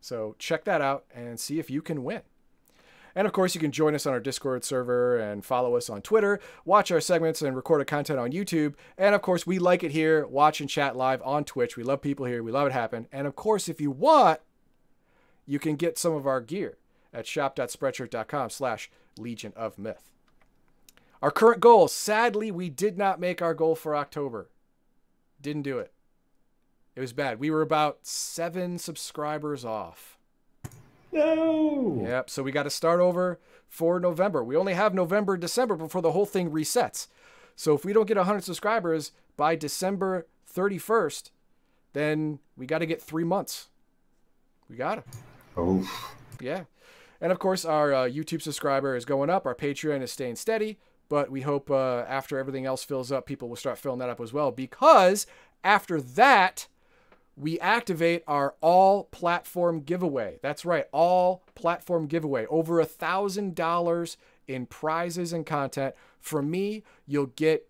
So 0.00 0.34
check 0.38 0.64
that 0.64 0.80
out 0.80 1.04
and 1.14 1.38
see 1.38 1.58
if 1.58 1.68
you 1.68 1.82
can 1.82 2.02
win. 2.02 2.22
And 3.14 3.26
of 3.26 3.32
course, 3.32 3.54
you 3.54 3.60
can 3.60 3.72
join 3.72 3.94
us 3.94 4.06
on 4.06 4.12
our 4.12 4.20
Discord 4.20 4.64
server 4.64 5.18
and 5.18 5.44
follow 5.44 5.76
us 5.76 5.90
on 5.90 6.02
Twitter, 6.02 6.40
watch 6.64 6.90
our 6.90 7.00
segments 7.00 7.42
and 7.42 7.54
recorded 7.54 7.86
content 7.86 8.18
on 8.18 8.32
YouTube. 8.32 8.74
And 8.96 9.14
of 9.14 9.22
course, 9.22 9.46
we 9.46 9.58
like 9.58 9.82
it 9.82 9.92
here, 9.92 10.26
watch 10.26 10.60
and 10.60 10.70
chat 10.70 10.96
live 10.96 11.22
on 11.22 11.44
Twitch. 11.44 11.76
We 11.76 11.82
love 11.82 12.00
people 12.00 12.26
here. 12.26 12.42
We 12.42 12.52
love 12.52 12.66
it 12.66 12.72
happen. 12.72 13.06
And 13.12 13.26
of 13.26 13.36
course, 13.36 13.68
if 13.68 13.80
you 13.80 13.90
want, 13.90 14.40
you 15.46 15.58
can 15.58 15.76
get 15.76 15.98
some 15.98 16.14
of 16.14 16.26
our 16.26 16.40
gear 16.40 16.78
at 17.12 17.26
shop.spreadshirt.com 17.26 18.50
slash 18.50 18.90
Legion 19.18 19.52
of 19.56 19.78
Myth. 19.78 20.10
Our 21.20 21.30
current 21.30 21.60
goal, 21.60 21.88
sadly, 21.88 22.50
we 22.50 22.68
did 22.68 22.98
not 22.98 23.20
make 23.20 23.40
our 23.40 23.54
goal 23.54 23.76
for 23.76 23.94
October. 23.94 24.48
Didn't 25.40 25.62
do 25.62 25.78
it. 25.78 25.92
It 26.96 27.00
was 27.00 27.12
bad. 27.12 27.38
We 27.38 27.50
were 27.50 27.62
about 27.62 28.06
seven 28.06 28.78
subscribers 28.78 29.64
off. 29.64 30.18
No. 31.12 32.02
Yep. 32.04 32.30
So 32.30 32.42
we 32.42 32.52
got 32.52 32.62
to 32.64 32.70
start 32.70 33.00
over 33.00 33.38
for 33.68 34.00
November. 34.00 34.42
We 34.42 34.56
only 34.56 34.74
have 34.74 34.94
November, 34.94 35.36
December 35.36 35.76
before 35.76 36.02
the 36.02 36.12
whole 36.12 36.26
thing 36.26 36.50
resets. 36.50 37.06
So 37.54 37.74
if 37.74 37.84
we 37.84 37.92
don't 37.92 38.06
get 38.06 38.16
100 38.16 38.42
subscribers 38.44 39.12
by 39.36 39.56
December 39.56 40.26
31st, 40.54 41.30
then 41.92 42.38
we 42.56 42.66
got 42.66 42.78
to 42.78 42.86
get 42.86 43.02
three 43.02 43.24
months. 43.24 43.68
We 44.68 44.76
got 44.76 44.96
to. 44.96 45.04
Oh, 45.56 45.88
Yeah. 46.40 46.64
And 47.20 47.30
of 47.30 47.38
course, 47.38 47.64
our 47.64 47.94
uh, 47.94 48.04
YouTube 48.08 48.42
subscriber 48.42 48.96
is 48.96 49.04
going 49.04 49.30
up. 49.30 49.46
Our 49.46 49.54
Patreon 49.54 50.02
is 50.02 50.10
staying 50.10 50.36
steady. 50.36 50.78
But 51.08 51.30
we 51.30 51.42
hope 51.42 51.70
uh, 51.70 52.04
after 52.08 52.38
everything 52.38 52.64
else 52.64 52.82
fills 52.84 53.12
up, 53.12 53.26
people 53.26 53.48
will 53.48 53.56
start 53.56 53.78
filling 53.78 53.98
that 53.98 54.08
up 54.08 54.20
as 54.20 54.32
well. 54.32 54.50
Because 54.50 55.26
after 55.62 56.00
that, 56.00 56.68
we 57.36 57.58
activate 57.60 58.22
our 58.26 58.54
all 58.60 59.04
platform 59.04 59.80
giveaway. 59.80 60.38
That's 60.42 60.64
right, 60.64 60.86
all 60.92 61.42
platform 61.54 62.06
giveaway. 62.06 62.46
Over 62.46 62.80
a 62.80 62.84
thousand 62.84 63.54
dollars 63.54 64.16
in 64.46 64.66
prizes 64.66 65.32
and 65.32 65.46
content. 65.46 65.94
From 66.20 66.50
me, 66.50 66.82
you'll 67.06 67.26
get 67.26 67.68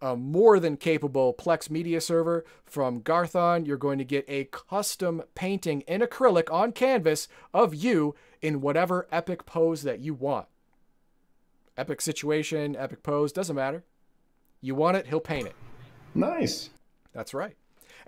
a 0.00 0.14
more 0.16 0.60
than 0.60 0.76
capable 0.76 1.34
Plex 1.34 1.70
media 1.70 2.00
server. 2.00 2.44
From 2.64 3.00
Garthon, 3.00 3.64
you're 3.64 3.76
going 3.76 3.98
to 3.98 4.04
get 4.04 4.24
a 4.28 4.44
custom 4.44 5.22
painting 5.34 5.80
in 5.82 6.00
acrylic 6.00 6.52
on 6.52 6.72
canvas 6.72 7.28
of 7.52 7.74
you 7.74 8.14
in 8.40 8.60
whatever 8.60 9.08
epic 9.10 9.46
pose 9.46 9.82
that 9.82 10.00
you 10.00 10.14
want. 10.14 10.46
Epic 11.76 12.00
situation, 12.00 12.76
epic 12.76 13.02
pose, 13.02 13.32
doesn't 13.32 13.56
matter. 13.56 13.84
You 14.60 14.74
want 14.74 14.96
it, 14.96 15.06
he'll 15.06 15.20
paint 15.20 15.46
it. 15.46 15.56
nice. 16.14 16.70
That's 17.12 17.34
right. 17.34 17.56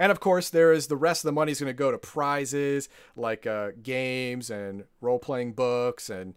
And 0.01 0.11
of 0.11 0.19
course, 0.19 0.49
there 0.49 0.73
is 0.73 0.87
the 0.87 0.97
rest 0.97 1.25
of 1.25 1.29
the 1.29 1.33
money 1.33 1.53
is 1.53 1.61
going 1.61 1.69
to 1.69 1.75
go 1.75 1.91
to 1.91 1.99
prizes 1.99 2.89
like 3.17 3.47
uh, 3.47 3.73
games 3.83 4.49
and 4.49 4.85
role 5.03 5.19
playing 5.19 5.53
books 5.53 6.09
and 6.09 6.35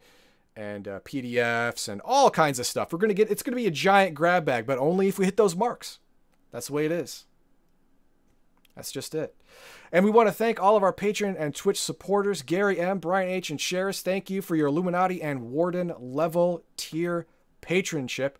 and 0.55 0.87
uh, 0.87 0.99
PDFs 0.99 1.87
and 1.87 2.01
all 2.01 2.29
kinds 2.29 2.59
of 2.59 2.67
stuff. 2.67 2.91
We're 2.91 2.99
going 2.99 3.07
to 3.07 3.15
get 3.15 3.31
it's 3.31 3.41
going 3.41 3.53
to 3.53 3.61
be 3.61 3.65
a 3.65 3.71
giant 3.71 4.15
grab 4.15 4.43
bag, 4.43 4.65
but 4.65 4.79
only 4.79 5.07
if 5.07 5.17
we 5.17 5.23
hit 5.23 5.37
those 5.37 5.55
marks. 5.55 5.99
That's 6.51 6.67
the 6.67 6.73
way 6.73 6.85
it 6.85 6.91
is. 6.91 7.23
That's 8.75 8.91
just 8.91 9.15
it. 9.15 9.33
And 9.93 10.03
we 10.03 10.11
want 10.11 10.27
to 10.27 10.33
thank 10.33 10.61
all 10.61 10.75
of 10.75 10.83
our 10.83 10.91
Patreon 10.91 11.35
and 11.39 11.55
Twitch 11.55 11.79
supporters 11.79 12.41
Gary 12.41 12.81
M., 12.81 12.99
Brian 12.99 13.29
H., 13.29 13.49
and 13.49 13.59
Sheris. 13.59 14.01
Thank 14.01 14.29
you 14.29 14.41
for 14.41 14.57
your 14.57 14.67
Illuminati 14.67 15.21
and 15.21 15.51
Warden 15.51 15.93
level 15.97 16.65
tier 16.75 17.27
patronship. 17.61 18.33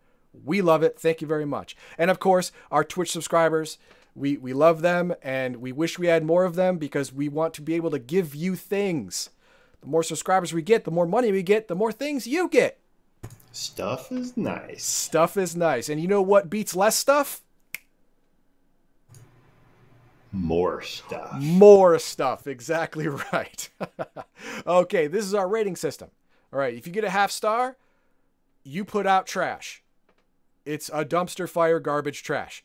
We 0.43 0.61
love 0.61 0.83
it. 0.83 0.99
Thank 0.99 1.21
you 1.21 1.27
very 1.27 1.45
much. 1.45 1.77
And 1.97 2.11
of 2.11 2.19
course, 2.19 2.51
our 2.71 2.83
Twitch 2.83 3.11
subscribers. 3.11 3.77
We, 4.15 4.37
we 4.37 4.53
love 4.53 4.81
them 4.81 5.13
and 5.23 5.57
we 5.57 5.71
wish 5.71 5.97
we 5.97 6.07
had 6.07 6.23
more 6.23 6.43
of 6.43 6.55
them 6.55 6.77
because 6.77 7.11
we 7.11 7.29
want 7.29 7.53
to 7.55 7.61
be 7.61 7.73
able 7.75 7.91
to 7.91 7.99
give 7.99 8.35
you 8.35 8.55
things. 8.55 9.29
The 9.81 9.87
more 9.87 10.03
subscribers 10.03 10.53
we 10.53 10.61
get, 10.61 10.85
the 10.85 10.91
more 10.91 11.07
money 11.07 11.31
we 11.31 11.43
get, 11.43 11.67
the 11.67 11.75
more 11.75 11.91
things 11.91 12.27
you 12.27 12.47
get. 12.47 12.79
Stuff 13.51 14.11
is 14.11 14.37
nice. 14.37 14.83
Stuff 14.83 15.37
is 15.37 15.55
nice. 15.55 15.89
And 15.89 16.01
you 16.01 16.07
know 16.07 16.21
what 16.21 16.49
beats 16.49 16.75
less 16.75 16.95
stuff? 16.95 17.41
More 20.31 20.81
stuff. 20.81 21.33
More 21.39 21.99
stuff. 21.99 22.47
Exactly 22.47 23.07
right. 23.33 23.69
okay, 24.67 25.07
this 25.07 25.25
is 25.25 25.35
our 25.35 25.47
rating 25.47 25.75
system. 25.75 26.09
All 26.51 26.59
right, 26.59 26.73
if 26.73 26.87
you 26.87 26.93
get 26.93 27.03
a 27.03 27.09
half 27.09 27.31
star, 27.31 27.77
you 28.63 28.83
put 28.83 29.05
out 29.05 29.27
trash. 29.27 29.83
It's 30.65 30.89
a 30.89 31.05
dumpster 31.05 31.47
fire 31.47 31.79
garbage 31.79 32.23
trash. 32.23 32.63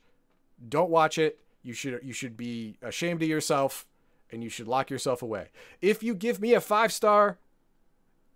Don't 0.67 0.91
watch 0.91 1.19
it. 1.19 1.39
You 1.63 1.73
should 1.73 2.01
you 2.03 2.13
should 2.13 2.37
be 2.37 2.77
ashamed 2.83 3.23
of 3.23 3.29
yourself 3.29 3.87
and 4.31 4.43
you 4.43 4.49
should 4.49 4.69
lock 4.69 4.91
yourself 4.91 5.23
away. 5.23 5.49
If 5.81 6.03
you 6.03 6.15
give 6.15 6.41
me 6.41 6.55
a 6.55 6.61
5-star 6.61 7.39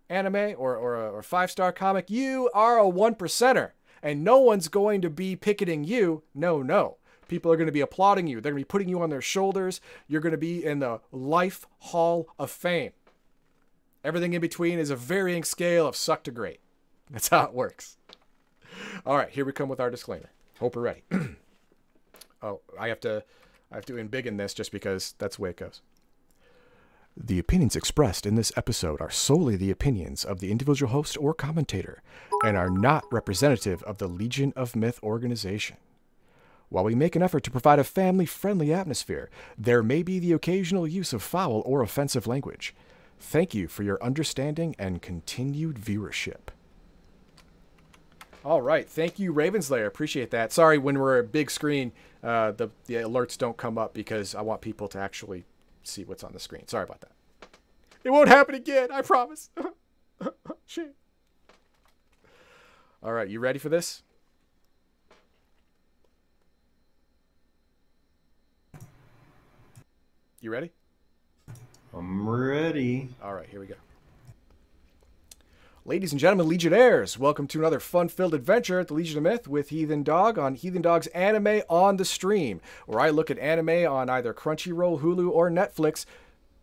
anime 0.09 0.55
or 0.59 0.77
or 0.77 0.95
a, 0.97 1.11
or 1.11 1.23
5-star 1.23 1.73
comic, 1.73 2.11
you 2.11 2.51
are 2.55 2.79
a 2.79 2.89
one 2.89 3.15
percenter 3.15 3.71
and 4.03 4.25
no 4.25 4.39
one's 4.39 4.69
going 4.69 5.01
to 5.03 5.11
be 5.11 5.37
picketing 5.37 5.85
you. 5.85 6.23
No, 6.35 6.63
no. 6.63 6.97
People 7.29 7.51
are 7.51 7.57
going 7.57 7.67
to 7.67 7.73
be 7.73 7.81
applauding 7.81 8.27
you. 8.27 8.41
They're 8.41 8.53
going 8.53 8.61
to 8.61 8.67
be 8.67 8.71
putting 8.71 8.89
you 8.89 9.01
on 9.01 9.11
their 9.11 9.23
shoulders. 9.23 9.81
You're 10.07 10.21
going 10.21 10.33
to 10.33 10.39
be 10.39 10.65
in 10.65 10.81
the 10.81 11.01
Life 11.13 11.67
Hall 11.79 12.29
of 12.39 12.51
Fame. 12.51 12.93
Everything 14.05 14.35
in 14.35 14.41
between 14.41 14.79
is 14.79 14.91
a 14.91 14.97
varying 14.97 15.45
scale 15.45 15.87
of 15.87 15.97
suck 15.97 16.25
to 16.25 16.31
great. 16.31 16.61
That's 17.11 17.29
how 17.29 17.45
it 17.45 17.55
works. 17.55 17.97
All 19.07 19.17
right, 19.17 19.31
here 19.31 19.45
we 19.45 19.53
come 19.53 19.69
with 19.69 19.81
our 19.81 19.91
disclaimer. 19.91 20.31
Hope 20.59 20.77
we're 20.77 20.83
ready. 20.83 21.03
oh, 22.43 22.61
I 22.79 22.89
have 22.89 23.01
to 23.01 23.25
I 23.71 23.77
have 23.77 23.87
to 23.87 23.95
embiggen 23.95 24.37
this 24.37 24.55
just 24.55 24.73
because 24.73 25.15
that's 25.19 25.37
the 25.37 25.43
way 25.43 25.51
it 25.51 25.57
goes. 25.57 25.81
The 27.17 27.39
opinions 27.39 27.77
expressed 27.77 28.25
in 28.25 28.37
this 28.37 28.53
episode 28.57 29.01
are 29.01 29.11
solely 29.11 29.57
the 29.57 29.71
opinions 29.71 30.25
of 30.25 30.41
the 30.41 30.51
individual 30.51 30.93
host 30.93 31.17
or 31.19 31.35
commentator 31.35 32.03
and 32.43 32.57
are 32.57 32.71
not 32.71 33.05
representative 33.13 33.83
of 33.83 33.99
the 33.99 34.09
Legion 34.09 34.53
of 34.57 34.75
Myth 34.75 34.99
organization. 35.03 35.77
While 36.71 36.85
we 36.85 36.95
make 36.95 37.15
an 37.15 37.23
effort 37.23 37.45
to 37.45 37.51
provide 37.51 37.79
a 37.79 37.85
family 37.85 38.25
friendly 38.25 38.73
atmosphere, 38.73 39.29
there 39.59 39.83
may 39.83 40.03
be 40.03 40.19
the 40.19 40.33
occasional 40.33 40.89
use 40.89 41.13
of 41.13 41.23
foul 41.23 41.63
or 41.67 41.83
offensive 41.83 42.27
language. 42.27 42.75
Thank 43.21 43.55
you 43.55 43.69
for 43.69 43.83
your 43.83 44.03
understanding 44.03 44.75
and 44.79 45.03
continued 45.03 45.77
viewership. 45.77 46.49
All 48.43 48.63
right, 48.63 48.89
thank 48.89 49.19
you, 49.19 49.35
Ravenslayer. 49.35 49.87
Appreciate 49.87 50.31
that. 50.31 50.51
Sorry, 50.51 50.79
when 50.79 50.99
we're 50.99 51.19
a 51.19 51.25
big 51.25 51.51
screen, 51.51 51.93
uh, 52.23 52.53
the 52.53 52.71
the 52.87 52.95
alerts 52.95 53.37
don't 53.37 53.57
come 53.57 53.79
up 53.79 53.95
because 53.95 54.35
I 54.35 54.43
want 54.43 54.61
people 54.61 54.89
to 54.89 54.99
actually 54.99 55.45
see 55.83 56.05
what's 56.05 56.23
on 56.23 56.33
the 56.33 56.41
screen. 56.41 56.67
Sorry 56.69 56.85
about 56.85 57.01
that. 57.01 57.13
It 58.05 58.11
won't 58.11 58.29
happen 58.29 58.55
again. 58.55 58.91
I 58.93 59.03
promise. 59.03 59.51
Shit. 60.67 60.95
All 63.03 63.13
right, 63.13 63.29
you 63.29 63.41
ready 63.41 63.59
for 63.59 63.69
this? 63.69 64.03
You 70.41 70.51
ready? 70.51 70.73
I'm 71.95 72.29
ready. 72.29 73.09
All 73.23 73.35
right, 73.35 73.49
here 73.49 73.61
we 73.61 73.67
go. 73.67 73.75
Ladies 75.85 76.13
and 76.13 76.21
gentlemen, 76.21 76.49
Legionnaires, 76.49 77.19
welcome 77.19 77.49
to 77.49 77.59
another 77.59 77.81
fun 77.81 78.07
filled 78.07 78.35
adventure 78.35 78.79
at 78.79 78.87
the 78.87 78.95
Legion 78.95 79.17
of 79.19 79.25
Myth 79.25 79.49
with 79.49 79.71
Heathen 79.71 80.05
Dog 80.05 80.39
on 80.39 80.55
Heathen 80.55 80.81
Dog's 80.81 81.09
Anime 81.09 81.63
on 81.69 81.97
the 81.97 82.05
Stream, 82.05 82.61
where 82.87 83.01
I 83.01 83.11
look 83.11 83.33
at 83.33 83.39
anime 83.41 83.91
on 83.93 84.09
either 84.09 84.33
Crunchyroll, 84.33 85.01
Hulu, 85.01 85.29
or 85.29 85.51
Netflix, 85.51 86.07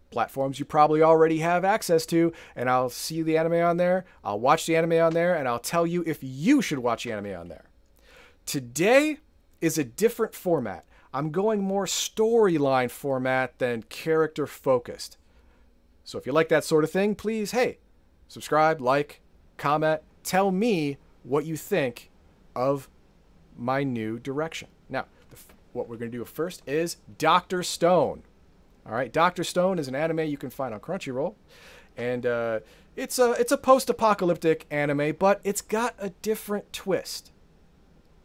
platforms 0.10 0.58
you 0.58 0.64
probably 0.64 1.02
already 1.02 1.40
have 1.40 1.66
access 1.66 2.06
to, 2.06 2.32
and 2.56 2.70
I'll 2.70 2.90
see 2.90 3.22
the 3.22 3.38
anime 3.38 3.62
on 3.62 3.76
there, 3.76 4.06
I'll 4.24 4.40
watch 4.40 4.66
the 4.66 4.78
anime 4.78 5.04
on 5.04 5.14
there, 5.14 5.36
and 5.36 5.50
I'll 5.50 5.60
tell 5.60 5.86
you 5.86 6.02
if 6.08 6.20
you 6.22 6.62
should 6.62 6.80
watch 6.80 7.04
the 7.04 7.12
anime 7.12 7.38
on 7.38 7.50
there. 7.50 7.66
Today 8.46 9.18
is 9.60 9.78
a 9.78 9.84
different 9.84 10.34
format. 10.34 10.86
I'm 11.14 11.32
going 11.32 11.62
more 11.62 11.88
storyline 11.88 12.90
format 12.90 13.60
than 13.60 13.84
character 13.84 14.48
focused. 14.48 15.18
So 16.06 16.18
if 16.18 16.26
you 16.26 16.32
like 16.32 16.48
that 16.48 16.64
sort 16.64 16.86
of 16.86 16.92
thing, 16.92 17.16
please, 17.16 17.52
hey, 17.52 17.80
subscribe, 18.29 18.79
like, 18.79 19.19
comment, 19.57 20.01
tell 20.24 20.51
me 20.51 20.98
what 21.24 21.45
you 21.45 21.57
think 21.57 22.09
of 22.55 22.88
my 23.57 23.83
new 23.83 24.17
direction. 24.17 24.69
Now, 24.88 25.05
the, 25.29 25.38
what 25.74 25.89
we're 25.89 25.98
going 25.98 26.12
to 26.12 26.17
do 26.17 26.24
first 26.24 26.63
is 26.65 26.98
Doctor 27.17 27.62
Stone. 27.62 28.24
All 28.86 28.93
right, 28.93 29.12
Doctor 29.12 29.43
Stone 29.43 29.77
is 29.77 29.88
an 29.88 29.95
anime 29.95 30.19
you 30.19 30.38
can 30.38 30.50
find 30.50 30.74
on 30.74 30.79
Crunchyroll, 30.79 31.36
and 31.98 32.25
uh, 32.25 32.62
it's 32.95 33.19
a 33.19 33.33
it's 33.33 33.51
a 33.51 33.57
post-apocalyptic 33.57 34.65
anime, 34.71 35.15
but 35.19 35.41
it's 35.43 35.62
got 35.62 35.95
a 36.00 36.09
different 36.21 36.71
twist. 36.71 37.31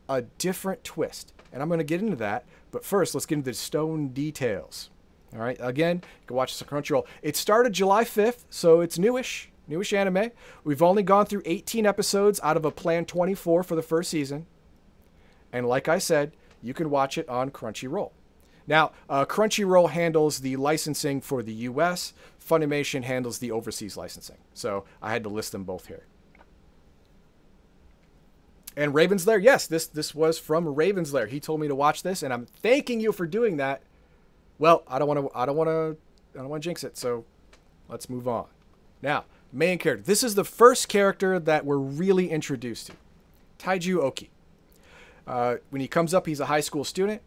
A 0.08 0.22
different 0.22 0.84
twist, 0.84 1.32
and 1.52 1.62
I'm 1.62 1.68
going 1.68 1.78
to 1.78 1.84
get 1.84 2.00
into 2.00 2.16
that. 2.16 2.44
But 2.70 2.84
first, 2.84 3.14
let's 3.14 3.26
get 3.26 3.36
into 3.36 3.50
the 3.50 3.54
Stone 3.54 4.08
details. 4.08 4.90
All 5.34 5.40
right, 5.40 5.56
again, 5.60 5.96
you 5.96 6.26
can 6.26 6.36
watch 6.36 6.52
this 6.52 6.62
on 6.62 6.68
Crunchyroll. 6.68 7.06
It 7.22 7.36
started 7.36 7.72
July 7.72 8.04
5th, 8.04 8.44
so 8.50 8.80
it's 8.80 8.98
newish, 8.98 9.50
newish 9.68 9.92
anime. 9.92 10.30
We've 10.62 10.82
only 10.82 11.02
gone 11.02 11.26
through 11.26 11.42
18 11.44 11.86
episodes 11.86 12.40
out 12.42 12.56
of 12.56 12.64
a 12.64 12.70
planned 12.70 13.08
24 13.08 13.62
for 13.62 13.74
the 13.74 13.82
first 13.82 14.10
season. 14.10 14.46
And 15.52 15.66
like 15.66 15.88
I 15.88 15.98
said, 15.98 16.32
you 16.62 16.74
can 16.74 16.90
watch 16.90 17.18
it 17.18 17.28
on 17.28 17.50
Crunchyroll. 17.50 18.12
Now, 18.66 18.92
uh, 19.08 19.24
Crunchyroll 19.26 19.90
handles 19.90 20.40
the 20.40 20.56
licensing 20.56 21.20
for 21.20 21.42
the 21.42 21.52
US, 21.52 22.14
Funimation 22.44 23.04
handles 23.04 23.38
the 23.38 23.50
overseas 23.50 23.96
licensing. 23.96 24.36
So 24.52 24.84
I 25.00 25.12
had 25.12 25.22
to 25.22 25.28
list 25.28 25.52
them 25.52 25.64
both 25.64 25.86
here. 25.86 26.04
And 28.76 28.92
Ravenslayer, 28.92 29.42
yes, 29.42 29.66
this 29.66 29.86
this 29.86 30.14
was 30.14 30.38
from 30.38 30.66
Ravenslayer. 30.66 31.28
He 31.28 31.38
told 31.40 31.60
me 31.60 31.68
to 31.68 31.74
watch 31.74 32.02
this, 32.02 32.22
and 32.22 32.32
I'm 32.32 32.46
thanking 32.46 33.00
you 33.00 33.12
for 33.12 33.26
doing 33.26 33.56
that. 33.58 33.82
Well, 34.58 34.82
I 34.88 34.98
don't 34.98 35.06
want 35.06 35.20
to. 35.20 35.38
I 35.38 35.46
don't 35.46 35.56
want 35.56 35.68
to. 35.68 35.96
I 36.34 36.38
don't 36.38 36.48
want 36.48 36.62
to 36.62 36.68
jinx 36.68 36.82
it. 36.82 36.98
So, 36.98 37.24
let's 37.88 38.10
move 38.10 38.26
on. 38.26 38.46
Now, 39.00 39.26
main 39.54 39.78
character. 39.78 40.04
This 40.04 40.22
is 40.22 40.34
the 40.34 40.44
first 40.44 40.88
character 40.88 41.38
that 41.38 41.64
we're 41.64 41.78
really 41.78 42.30
introduced 42.30 42.88
to, 42.88 42.92
Taiju 43.58 43.98
Oki. 43.98 44.30
Uh, 45.26 45.56
when 45.70 45.80
he 45.80 45.88
comes 45.88 46.12
up, 46.12 46.26
he's 46.26 46.40
a 46.40 46.46
high 46.46 46.60
school 46.60 46.84
student, 46.84 47.22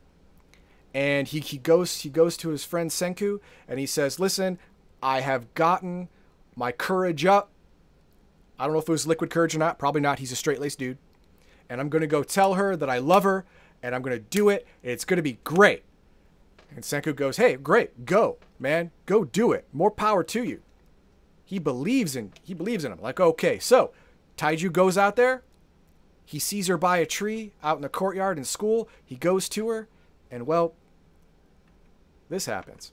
and 0.94 1.28
he, 1.28 1.40
he 1.40 1.58
goes 1.58 2.02
he 2.02 2.10
goes 2.10 2.38
to 2.38 2.50
his 2.50 2.64
friend 2.64 2.92
Senku, 2.92 3.40
and 3.68 3.80
he 3.80 3.86
says, 3.86 4.20
"Listen, 4.20 4.60
I 5.02 5.22
have 5.22 5.54
gotten 5.56 6.10
my 6.56 6.72
courage 6.72 7.26
up. 7.26 7.50
I 8.60 8.66
don't 8.66 8.74
know 8.74 8.80
if 8.80 8.90
it 8.90 8.92
was 8.92 9.08
liquid 9.08 9.30
courage 9.30 9.56
or 9.56 9.60
not. 9.60 9.80
Probably 9.80 10.02
not. 10.02 10.20
He's 10.20 10.32
a 10.32 10.36
straight 10.36 10.60
laced 10.60 10.80
dude, 10.80 10.98
and 11.70 11.82
I'm 11.82 11.90
gonna 11.90 12.08
go 12.08 12.24
tell 12.24 12.56
her 12.56 12.76
that 12.76 12.90
I 12.90 13.00
love 13.00 13.24
her, 13.24 13.46
and 13.82 13.96
I'm 13.96 14.02
gonna 14.02 14.20
do 14.20 14.50
it. 14.50 14.68
It's 14.84 15.06
gonna 15.06 15.22
be 15.24 15.40
great." 15.44 15.84
And 16.76 16.84
Senku 16.84 17.16
goes, 17.16 17.38
"Hey, 17.38 17.56
great, 17.56 18.06
go, 18.06 18.38
man, 18.60 18.92
go 19.06 19.24
do 19.24 19.54
it. 19.54 19.66
More 19.72 19.90
power 19.90 20.24
to 20.26 20.44
you." 20.44 20.62
He 21.48 21.60
believes 21.60 22.18
in 22.18 22.34
he 22.44 22.54
believes 22.54 22.84
in 22.84 22.92
him. 22.92 23.00
Like, 23.02 23.22
okay, 23.22 23.58
so 23.58 23.94
Taiju 24.36 24.70
goes 24.74 24.98
out 24.98 25.16
there. 25.16 25.44
He 26.26 26.40
sees 26.40 26.68
her 26.68 26.78
by 26.78 26.98
a 26.98 27.06
tree 27.06 27.54
out 27.64 27.78
in 27.78 27.82
the 27.82 27.90
courtyard 27.90 28.38
in 28.38 28.44
school. 28.44 28.90
He 29.06 29.16
goes 29.16 29.48
to 29.50 29.70
her, 29.70 29.88
and 30.30 30.46
well, 30.46 30.74
this 32.28 32.48
happens. 32.48 32.92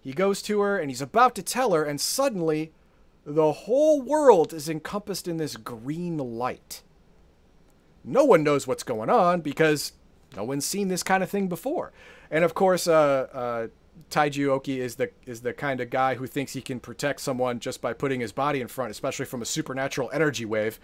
He 0.00 0.12
goes 0.12 0.42
to 0.42 0.60
her 0.60 0.76
and 0.76 0.90
he's 0.90 1.00
about 1.00 1.36
to 1.36 1.42
tell 1.44 1.72
her, 1.72 1.84
and 1.84 2.00
suddenly 2.00 2.72
the 3.24 3.52
whole 3.52 4.02
world 4.02 4.52
is 4.52 4.68
encompassed 4.68 5.28
in 5.28 5.36
this 5.36 5.56
green 5.56 6.18
light. 6.18 6.82
No 8.02 8.24
one 8.24 8.42
knows 8.42 8.66
what's 8.66 8.82
going 8.82 9.08
on 9.08 9.40
because 9.40 9.92
no 10.34 10.42
one's 10.42 10.66
seen 10.66 10.88
this 10.88 11.04
kind 11.04 11.22
of 11.22 11.30
thing 11.30 11.46
before. 11.46 11.92
And 12.28 12.44
of 12.44 12.54
course, 12.54 12.88
uh, 12.88 13.28
uh, 13.32 13.68
Taiju 14.10 14.48
Oki 14.48 14.80
is 14.80 14.96
the 14.96 15.10
is 15.26 15.40
the 15.40 15.52
kind 15.52 15.80
of 15.80 15.90
guy 15.90 16.14
who 16.14 16.26
thinks 16.26 16.52
he 16.52 16.60
can 16.60 16.80
protect 16.80 17.20
someone 17.20 17.58
just 17.58 17.80
by 17.80 17.92
putting 17.92 18.20
his 18.20 18.32
body 18.32 18.60
in 18.60 18.68
front, 18.68 18.90
especially 18.90 19.26
from 19.26 19.42
a 19.42 19.46
supernatural 19.46 20.10
energy 20.12 20.44
wave. 20.44 20.78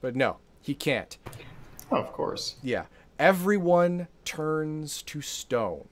But 0.00 0.14
no, 0.14 0.38
he 0.60 0.74
can't. 0.74 1.16
Oh, 1.90 1.96
of 1.96 2.12
course. 2.12 2.56
Yeah. 2.62 2.86
Everyone 3.18 4.06
turns 4.24 5.02
to 5.02 5.20
stone. 5.20 5.88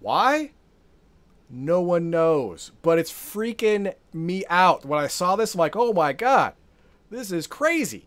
Why? 0.00 0.52
No 1.48 1.80
one 1.80 2.10
knows. 2.10 2.72
But 2.82 2.98
it's 2.98 3.12
freaking 3.12 3.94
me 4.12 4.44
out. 4.48 4.84
When 4.84 4.98
I 4.98 5.06
saw 5.06 5.36
this, 5.36 5.54
I'm 5.54 5.58
like, 5.58 5.76
oh 5.76 5.92
my 5.92 6.12
god, 6.12 6.54
this 7.10 7.30
is 7.30 7.46
crazy. 7.46 8.06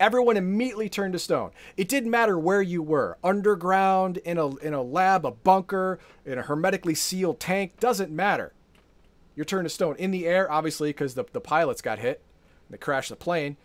Everyone 0.00 0.38
immediately 0.38 0.88
turned 0.88 1.12
to 1.12 1.18
stone. 1.18 1.50
It 1.76 1.86
didn't 1.86 2.10
matter 2.10 2.38
where 2.38 2.62
you 2.62 2.82
were 2.82 3.18
underground, 3.22 4.16
in 4.16 4.38
a, 4.38 4.56
in 4.56 4.72
a 4.72 4.82
lab, 4.82 5.26
a 5.26 5.30
bunker, 5.30 5.98
in 6.24 6.38
a 6.38 6.42
hermetically 6.42 6.94
sealed 6.94 7.38
tank, 7.38 7.78
doesn't 7.78 8.10
matter. 8.10 8.54
You're 9.36 9.44
turned 9.44 9.66
to 9.66 9.70
stone. 9.70 9.96
In 9.96 10.10
the 10.10 10.26
air, 10.26 10.50
obviously, 10.50 10.88
because 10.88 11.14
the, 11.14 11.24
the 11.32 11.40
pilots 11.40 11.82
got 11.82 11.98
hit, 11.98 12.22
they 12.70 12.78
crashed 12.78 13.10
the 13.10 13.16
plane. 13.16 13.58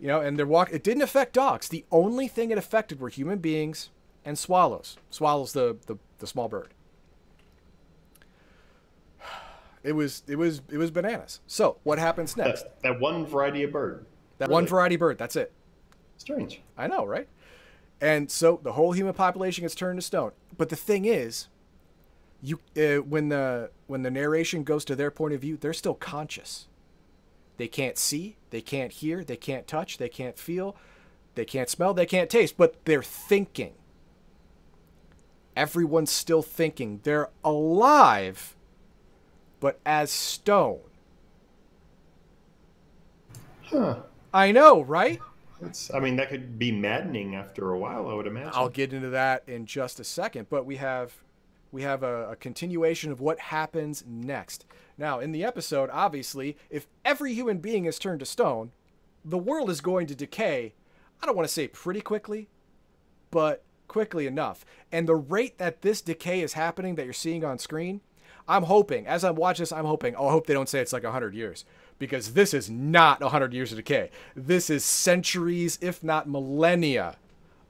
You 0.00 0.06
know, 0.06 0.20
and 0.20 0.38
they're 0.38 0.46
walk. 0.46 0.70
It 0.72 0.84
didn't 0.84 1.02
affect 1.02 1.34
dogs. 1.34 1.68
The 1.68 1.84
only 1.90 2.28
thing 2.28 2.50
it 2.50 2.56
affected 2.56 3.00
were 3.00 3.08
human 3.08 3.38
beings 3.38 3.90
and 4.24 4.38
swallows. 4.38 4.96
Swallows, 5.10 5.52
the, 5.52 5.76
the, 5.86 5.96
the 6.18 6.26
small 6.26 6.48
bird. 6.48 6.72
It 9.82 9.92
was 9.92 10.22
it 10.26 10.36
was 10.36 10.60
it 10.70 10.76
was 10.76 10.90
bananas. 10.90 11.40
So 11.46 11.78
what 11.84 11.98
happens 11.98 12.36
next? 12.36 12.64
That, 12.64 12.82
that 12.82 13.00
one 13.00 13.24
variety 13.24 13.62
of 13.62 13.72
bird. 13.72 14.04
That 14.40 14.48
really? 14.48 14.54
one 14.54 14.66
variety 14.66 14.96
bird. 14.96 15.18
That's 15.18 15.36
it. 15.36 15.52
Strange. 16.16 16.62
I 16.76 16.86
know, 16.86 17.04
right? 17.04 17.28
And 18.00 18.30
so 18.30 18.58
the 18.62 18.72
whole 18.72 18.92
human 18.92 19.12
population 19.12 19.62
gets 19.62 19.74
turned 19.74 19.98
to 19.98 20.02
stone. 20.02 20.32
But 20.56 20.70
the 20.70 20.76
thing 20.76 21.04
is, 21.04 21.48
you 22.42 22.58
uh, 22.74 23.02
when 23.02 23.28
the 23.28 23.70
when 23.86 24.02
the 24.02 24.10
narration 24.10 24.64
goes 24.64 24.86
to 24.86 24.96
their 24.96 25.10
point 25.10 25.34
of 25.34 25.42
view, 25.42 25.58
they're 25.58 25.74
still 25.74 25.94
conscious. 25.94 26.68
They 27.58 27.68
can't 27.68 27.98
see, 27.98 28.38
they 28.48 28.62
can't 28.62 28.90
hear, 28.90 29.22
they 29.22 29.36
can't 29.36 29.66
touch, 29.66 29.98
they 29.98 30.08
can't 30.08 30.38
feel, 30.38 30.74
they 31.34 31.44
can't 31.44 31.68
smell, 31.68 31.92
they 31.92 32.06
can't 32.06 32.30
taste, 32.30 32.56
but 32.56 32.82
they're 32.86 33.02
thinking. 33.02 33.74
Everyone's 35.54 36.10
still 36.10 36.40
thinking. 36.40 37.00
They're 37.02 37.28
alive, 37.44 38.56
but 39.60 39.78
as 39.84 40.10
stone. 40.10 40.80
Huh. 43.64 43.96
I 44.32 44.52
know, 44.52 44.82
right? 44.82 45.20
It's, 45.62 45.92
I 45.92 46.00
mean, 46.00 46.16
that 46.16 46.30
could 46.30 46.58
be 46.58 46.72
maddening 46.72 47.34
after 47.34 47.72
a 47.72 47.78
while, 47.78 48.08
I 48.08 48.14
would 48.14 48.26
imagine. 48.26 48.52
I'll 48.54 48.68
get 48.68 48.92
into 48.92 49.10
that 49.10 49.42
in 49.46 49.66
just 49.66 50.00
a 50.00 50.04
second, 50.04 50.48
but 50.48 50.64
we 50.64 50.76
have 50.76 51.14
we 51.72 51.82
have 51.82 52.02
a, 52.02 52.30
a, 52.30 52.36
continuation 52.36 53.12
of 53.12 53.20
what 53.20 53.38
happens 53.38 54.02
next. 54.04 54.66
Now, 54.98 55.20
in 55.20 55.30
the 55.30 55.44
episode, 55.44 55.88
obviously, 55.92 56.56
if 56.68 56.88
every 57.04 57.32
human 57.32 57.58
being 57.58 57.84
is 57.84 57.96
turned 57.96 58.18
to 58.20 58.26
stone, 58.26 58.72
the 59.24 59.38
world 59.38 59.70
is 59.70 59.80
going 59.80 60.08
to 60.08 60.16
decay. 60.16 60.74
I 61.22 61.26
don't 61.26 61.36
want 61.36 61.46
to 61.46 61.54
say 61.54 61.68
pretty 61.68 62.00
quickly, 62.00 62.48
but 63.30 63.62
quickly 63.86 64.26
enough. 64.26 64.64
And 64.90 65.08
the 65.08 65.14
rate 65.14 65.58
that 65.58 65.82
this 65.82 66.00
decay 66.00 66.40
is 66.40 66.54
happening 66.54 66.96
that 66.96 67.04
you're 67.04 67.12
seeing 67.12 67.44
on 67.44 67.58
screen, 67.58 68.00
I'm 68.48 68.64
hoping, 68.64 69.06
as 69.06 69.22
I'm 69.22 69.36
watching 69.36 69.62
this, 69.62 69.70
I'm 69.72 69.84
hoping, 69.84 70.16
oh, 70.16 70.26
I 70.26 70.32
hope 70.32 70.46
they 70.46 70.54
don't 70.54 70.68
say 70.68 70.80
it's 70.80 70.92
like 70.92 71.04
100 71.04 71.34
years 71.34 71.64
because 72.00 72.32
this 72.32 72.52
is 72.52 72.68
not 72.68 73.20
100 73.20 73.52
years 73.52 73.70
of 73.70 73.76
decay. 73.76 74.10
This 74.34 74.70
is 74.70 74.84
centuries, 74.84 75.78
if 75.80 76.02
not 76.02 76.28
millennia, 76.28 77.16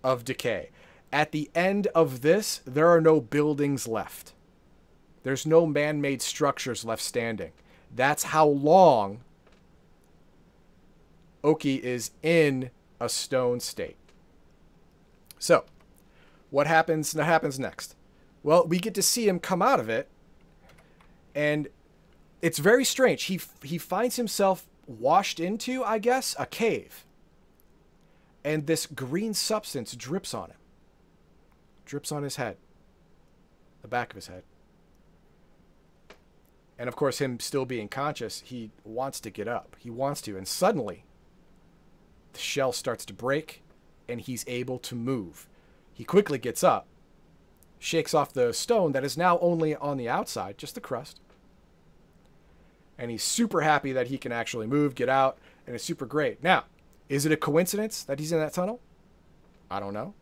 of 0.03 0.25
decay. 0.25 0.71
At 1.13 1.33
the 1.33 1.51
end 1.55 1.89
of 1.89 2.23
this, 2.23 2.63
there 2.65 2.89
are 2.89 3.01
no 3.01 3.21
buildings 3.21 3.87
left. 3.87 4.33
There's 5.25 5.45
no 5.45 5.67
man 5.67 6.01
made 6.01 6.23
structures 6.23 6.85
left 6.85 7.03
standing. 7.03 7.51
That's 7.95 8.23
how 8.23 8.47
long 8.47 9.21
Oki 11.43 11.83
is 11.83 12.13
in 12.23 12.71
a 13.01 13.09
stone 13.09 13.59
state. 13.59 13.97
So, 15.41 15.65
what 16.51 16.69
happens 16.69 17.15
what 17.15 17.27
happens 17.27 17.59
next? 17.59 17.97
Well, 18.45 18.65
we 18.65 18.79
get 18.79 18.95
to 18.95 19.03
see 19.03 19.27
him 19.27 19.41
come 19.41 19.61
out 19.61 19.81
of 19.81 19.89
it 19.89 20.09
and 21.35 21.69
it's 22.43 22.59
very 22.59 22.85
strange. 22.85 23.25
He 23.25 23.41
he 23.63 23.79
finds 23.79 24.17
himself 24.17 24.67
washed 24.87 25.39
into, 25.41 25.85
I 25.85 25.99
guess, 25.99 26.35
a 26.39 26.47
cave. 26.47 27.05
And 28.43 28.67
this 28.67 28.87
green 28.87 29.35
substance 29.35 29.95
drips 29.95 30.35
on 30.35 30.51
him. 30.51 30.57
Drips 31.85 32.11
on 32.11 32.23
his 32.23 32.37
head. 32.37 32.57
The 33.83 33.89
back 33.89 34.11
of 34.11 34.17
his 34.17 34.29
head. 34.29 34.43
And 36.79 36.89
of 36.89 36.97
course, 36.97 37.19
him 37.19 37.39
still 37.41 37.67
being 37.67 37.89
conscious, 37.89 38.43
he 38.47 38.71
wants 38.85 39.21
to 39.21 39.31
get 39.31 39.47
up. 39.47 39.77
He 39.79 39.91
wants 39.91 40.23
to. 40.23 40.39
And 40.39 40.49
suddenly, 40.49 41.05
the 42.33 42.39
shell 42.39 42.73
starts 42.73 43.05
to 43.07 43.13
break 43.13 43.63
and 44.09 44.21
he's 44.21 44.45
able 44.49 44.79
to 44.79 44.95
move. 44.95 45.47
He 45.93 46.05
quickly 46.05 46.39
gets 46.39 46.65
up, 46.65 46.87
shakes 47.79 48.15
off 48.15 48.33
the 48.33 48.55
stone 48.55 48.93
that 48.93 49.05
is 49.05 49.19
now 49.19 49.39
only 49.41 49.77
on 49.77 49.99
the 49.99 50.09
outside, 50.09 50.57
just 50.57 50.75
the 50.75 50.81
crust, 50.81 51.21
and 53.01 53.11
he's 53.11 53.23
super 53.23 53.63
happy 53.63 53.93
that 53.93 54.09
he 54.09 54.19
can 54.19 54.31
actually 54.31 54.67
move, 54.67 54.95
get 54.95 55.09
out, 55.09 55.39
and 55.67 55.75
it's 55.75 55.83
super 55.83 56.05
great. 56.05 56.43
Now, 56.45 56.65
is 57.09 57.25
it 57.25 57.33
a 57.33 57.37
coincidence 57.37 58.05
that 58.05 58.19
he's 58.19 58.31
in 58.31 58.39
that 58.39 58.53
tunnel? 58.53 58.79
I 59.71 59.81
don't 59.81 59.95
know. 59.95 60.13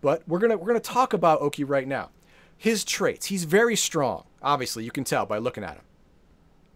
But 0.00 0.26
we're 0.26 0.40
gonna 0.40 0.56
we're 0.56 0.66
gonna 0.66 0.80
talk 0.80 1.12
about 1.12 1.40
Oki 1.40 1.62
right 1.62 1.86
now. 1.86 2.10
His 2.58 2.84
traits. 2.84 3.26
He's 3.26 3.44
very 3.44 3.76
strong. 3.76 4.24
Obviously, 4.42 4.84
you 4.84 4.90
can 4.90 5.04
tell 5.04 5.24
by 5.24 5.38
looking 5.38 5.62
at 5.62 5.76
him. 5.76 5.84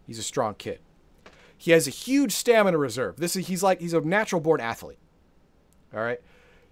He's 0.06 0.18
a 0.18 0.22
strong 0.22 0.54
kid. 0.54 0.78
He 1.58 1.72
has 1.72 1.88
a 1.88 1.90
huge 1.90 2.32
stamina 2.32 2.78
reserve. 2.78 3.16
This 3.16 3.34
is 3.34 3.48
he's 3.48 3.62
like 3.62 3.80
he's 3.80 3.92
a 3.92 4.00
natural 4.00 4.40
born 4.40 4.60
athlete. 4.60 4.98
All 5.92 6.00
right. 6.00 6.20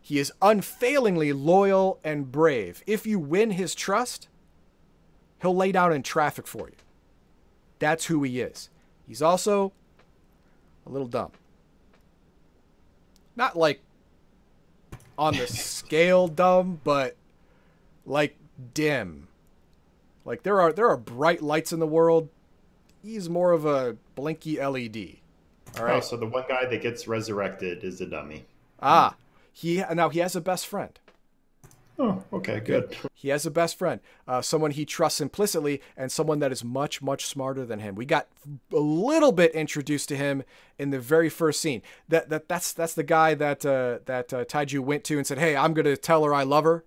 He 0.01 0.19
is 0.19 0.33
unfailingly 0.41 1.33
loyal 1.33 1.99
and 2.05 2.31
brave. 2.31 2.83
If 2.87 3.07
you 3.07 3.19
win 3.19 3.53
his 3.53 3.75
trust, 3.75 4.29
he'll 5.41 5.55
lay 5.55 5.73
down 5.73 5.93
in 5.93 6.03
traffic 6.03 6.47
for 6.47 6.69
you. 6.69 6.75
That's 7.83 8.05
who 8.05 8.23
he 8.23 8.41
is. 8.41 8.71
He's 9.09 9.21
also 9.21 9.73
a 10.87 10.89
little 10.89 11.09
dumb. 11.09 11.33
Not 13.35 13.57
like 13.57 13.81
on 15.19 15.37
the 15.37 15.47
scale 15.49 16.29
dumb, 16.29 16.81
but 16.85 17.17
like 18.07 18.37
dim. 18.73 19.27
Like 20.25 20.45
there 20.45 20.61
are 20.61 20.73
there 20.73 20.89
are 20.89 20.97
bright 20.97 21.43
lights 21.43 21.73
in 21.73 21.81
the 21.81 21.87
world. 21.89 22.29
He's 23.03 23.29
more 23.29 23.51
of 23.51 23.67
a 23.67 23.97
blinky 24.15 24.65
LED. 24.65 25.17
All 25.77 25.85
right. 25.85 25.97
Oh, 25.97 26.01
so 26.01 26.17
the 26.17 26.27
one 26.27 26.45
guy 26.49 26.67
that 26.67 26.83
gets 26.83 27.09
resurrected 27.09 27.83
is 27.83 28.01
a 28.01 28.07
dummy. 28.07 28.45
Ah, 28.81 29.17
he 29.53 29.83
now 29.93 30.09
he 30.09 30.21
has 30.21 30.37
a 30.37 30.41
best 30.41 30.69
friend. 30.69 31.01
Oh, 32.03 32.21
okay, 32.33 32.59
good. 32.59 32.97
He 33.15 33.29
has 33.29 33.47
a 33.47 33.51
best 33.51 33.79
friend, 33.79 34.01
uh, 34.27 34.43
someone 34.43 34.73
he 34.73 34.85
trusts 34.85 35.21
implicitly, 35.21 35.81
and 35.97 36.11
someone 36.11 36.41
that 36.41 36.51
is 36.51 36.65
much, 36.65 37.01
much 37.01 37.27
smarter 37.27 37.65
than 37.65 37.79
him. 37.79 37.95
We 37.95 38.05
got 38.05 38.27
a 38.73 38.81
little 38.81 39.31
bit 39.31 39.55
introduced 39.55 40.09
to 40.09 40.17
him 40.17 40.43
in 40.81 40.91
the 40.91 40.99
very 40.99 41.29
first 41.29 41.61
scene. 41.61 41.81
That 42.09 42.29
that 42.29 42.49
that's 42.49 42.73
that's 42.73 42.95
the 42.95 43.05
guy 43.05 43.35
that 43.35 43.65
uh, 43.65 44.01
that 44.07 44.33
uh, 44.33 44.45
Taiju 44.45 44.81
went 44.81 45.05
to 45.05 45.17
and 45.17 45.25
said, 45.25 45.39
"Hey, 45.39 45.55
I'm 45.55 45.75
gonna 45.75 45.97
tell 45.97 46.25
her 46.25 46.35
I 46.35 46.43
love 46.43 46.65
her," 46.65 46.85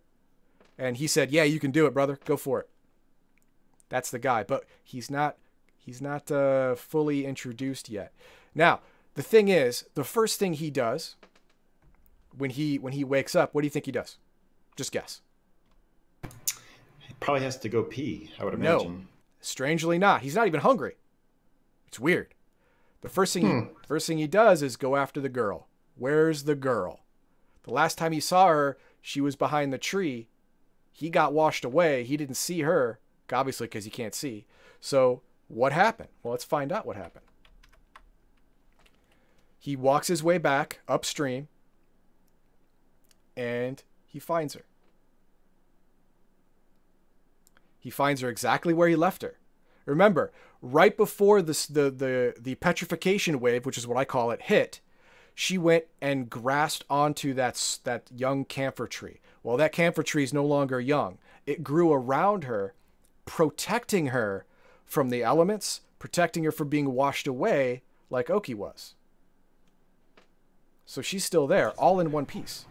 and 0.77 0.97
he 0.97 1.07
said, 1.07 1.31
"Yeah, 1.31 1.43
you 1.43 1.61
can 1.61 1.71
do 1.71 1.85
it, 1.85 1.93
brother. 1.93 2.19
Go 2.25 2.35
for 2.35 2.59
it." 2.59 2.69
That's 3.87 4.11
the 4.11 4.19
guy, 4.19 4.43
but 4.43 4.65
he's 4.83 5.09
not 5.09 5.37
he's 5.77 6.01
not 6.01 6.29
uh, 6.29 6.75
fully 6.75 7.25
introduced 7.25 7.87
yet. 7.87 8.11
Now, 8.53 8.81
the 9.13 9.23
thing 9.23 9.47
is, 9.47 9.85
the 9.93 10.03
first 10.03 10.39
thing 10.39 10.55
he 10.55 10.69
does 10.69 11.15
when 12.37 12.49
he 12.49 12.77
when 12.77 12.91
he 12.91 13.05
wakes 13.05 13.33
up, 13.33 13.55
what 13.55 13.61
do 13.61 13.65
you 13.65 13.71
think 13.71 13.85
he 13.85 13.93
does? 13.93 14.17
Just 14.75 14.91
guess. 14.91 15.21
He 16.23 17.13
probably 17.19 17.43
has 17.43 17.57
to 17.59 17.69
go 17.69 17.83
pee, 17.83 18.31
I 18.39 18.45
would 18.45 18.53
imagine. 18.53 18.93
No, 18.93 19.01
strangely 19.39 19.97
not. 19.97 20.21
He's 20.21 20.35
not 20.35 20.47
even 20.47 20.61
hungry. 20.61 20.95
It's 21.87 21.99
weird. 21.99 22.33
The 23.01 23.09
first 23.09 23.33
thing 23.33 23.45
hmm. 23.45 23.59
he, 23.59 23.65
first 23.87 24.07
thing 24.07 24.17
he 24.17 24.27
does 24.27 24.61
is 24.61 24.77
go 24.77 24.95
after 24.95 25.21
the 25.21 25.29
girl. 25.29 25.67
Where's 25.95 26.43
the 26.43 26.55
girl? 26.55 27.01
The 27.63 27.73
last 27.73 27.97
time 27.97 28.11
he 28.11 28.19
saw 28.19 28.47
her, 28.47 28.77
she 29.01 29.21
was 29.21 29.35
behind 29.35 29.71
the 29.71 29.77
tree. 29.77 30.27
He 30.91 31.09
got 31.09 31.33
washed 31.33 31.65
away. 31.65 32.03
He 32.03 32.17
didn't 32.17 32.35
see 32.35 32.61
her, 32.61 32.99
obviously, 33.31 33.67
because 33.67 33.85
he 33.85 33.91
can't 33.91 34.15
see. 34.15 34.45
So, 34.79 35.21
what 35.47 35.73
happened? 35.73 36.09
Well, 36.21 36.31
let's 36.31 36.43
find 36.43 36.71
out 36.71 36.85
what 36.85 36.95
happened. 36.95 37.25
He 39.59 39.75
walks 39.75 40.07
his 40.07 40.23
way 40.23 40.37
back 40.37 40.79
upstream 40.87 41.47
and 43.35 43.83
he 44.15 44.19
finds 44.21 44.53
her. 44.53 44.63
He 47.81 47.89
finds 47.89 48.21
her 48.21 48.29
exactly 48.29 48.73
where 48.73 48.87
he 48.87 48.95
left 48.95 49.23
her. 49.23 49.39
Remember, 49.85 50.31
right 50.61 50.95
before 50.95 51.41
this, 51.41 51.65
the, 51.65 51.91
the, 51.91 52.33
the 52.39 52.55
petrification 52.55 53.41
wave, 53.41 53.65
which 53.65 53.77
is 53.77 53.85
what 53.85 53.97
I 53.97 54.05
call 54.05 54.31
it, 54.31 54.43
hit, 54.43 54.79
she 55.33 55.57
went 55.57 55.83
and 56.01 56.29
grasped 56.29 56.85
onto 56.89 57.33
that, 57.33 57.79
that 57.83 58.09
young 58.15 58.45
camphor 58.45 58.87
tree. 58.87 59.19
Well, 59.43 59.57
that 59.57 59.73
camphor 59.73 60.01
tree 60.01 60.23
is 60.23 60.33
no 60.33 60.45
longer 60.45 60.79
young. 60.79 61.17
It 61.45 61.61
grew 61.61 61.91
around 61.91 62.45
her, 62.45 62.73
protecting 63.25 64.07
her 64.07 64.45
from 64.85 65.09
the 65.09 65.23
elements, 65.23 65.81
protecting 65.99 66.45
her 66.45 66.53
from 66.53 66.69
being 66.69 66.93
washed 66.93 67.27
away 67.27 67.83
like 68.09 68.29
Oki 68.29 68.53
was. 68.53 68.95
So 70.85 71.01
she's 71.01 71.25
still 71.25 71.47
there, 71.47 71.71
all 71.71 71.99
in 71.99 72.13
one 72.13 72.25
piece. 72.25 72.65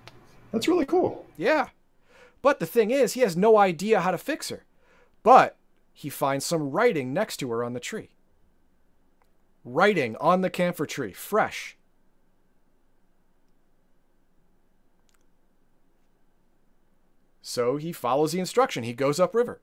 That's 0.55 0.69
really 0.69 0.87
cool. 0.87 1.27
Yeah. 1.37 1.71
But 2.41 2.61
the 2.61 2.67
thing 2.67 2.93
is, 2.93 3.15
he 3.15 3.23
has 3.23 3.37
no 3.37 3.59
idea 3.59 4.03
how 4.03 4.13
to 4.13 4.19
fix 4.19 4.51
her. 4.51 4.65
But 5.25 5.57
he 5.93 6.09
finds 6.09 6.47
some 6.47 6.71
writing 6.71 7.13
next 7.13 7.39
to 7.39 7.51
her 7.51 7.65
on 7.65 7.73
the 7.73 7.81
tree. 7.81 8.11
Writing 9.65 10.15
on 10.21 10.43
the 10.43 10.51
camphor 10.51 10.87
tree, 10.87 11.13
fresh. 11.13 11.77
So 17.43 17.77
he 17.77 17.93
follows 17.93 18.31
the 18.31 18.39
instruction. 18.39 18.85
He 18.85 18.93
goes 18.93 19.19
upriver. 19.19 19.61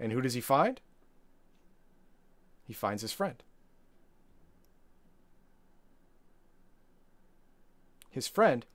And 0.00 0.10
who 0.10 0.20
does 0.20 0.34
he 0.34 0.40
find? 0.40 0.80
He 2.66 2.72
finds 2.72 3.02
his 3.02 3.12
friend. 3.12 3.40
His 8.10 8.26
friend, 8.26 8.66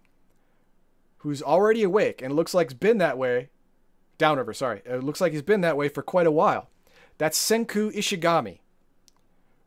who's 1.19 1.41
already 1.41 1.83
awake 1.83 2.21
and 2.21 2.35
looks 2.35 2.53
like 2.53 2.69
he's 2.69 2.77
been 2.77 2.97
that 2.97 3.17
way, 3.17 3.49
downriver, 4.17 4.53
sorry, 4.53 4.81
it 4.85 5.03
looks 5.03 5.21
like 5.21 5.31
he's 5.31 5.41
been 5.41 5.61
that 5.61 5.77
way 5.77 5.89
for 5.89 6.01
quite 6.01 6.27
a 6.27 6.31
while. 6.31 6.69
That's 7.17 7.37
Senku 7.37 7.93
Ishigami, 7.93 8.59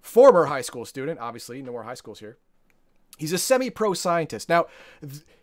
former 0.00 0.46
high 0.46 0.62
school 0.62 0.84
student, 0.84 1.20
obviously, 1.20 1.62
no 1.62 1.72
more 1.72 1.82
high 1.82 1.94
schools 1.94 2.20
here. 2.20 2.38
He's 3.18 3.32
a 3.32 3.38
semi 3.38 3.70
pro 3.70 3.94
scientist. 3.94 4.48
Now, 4.48 4.66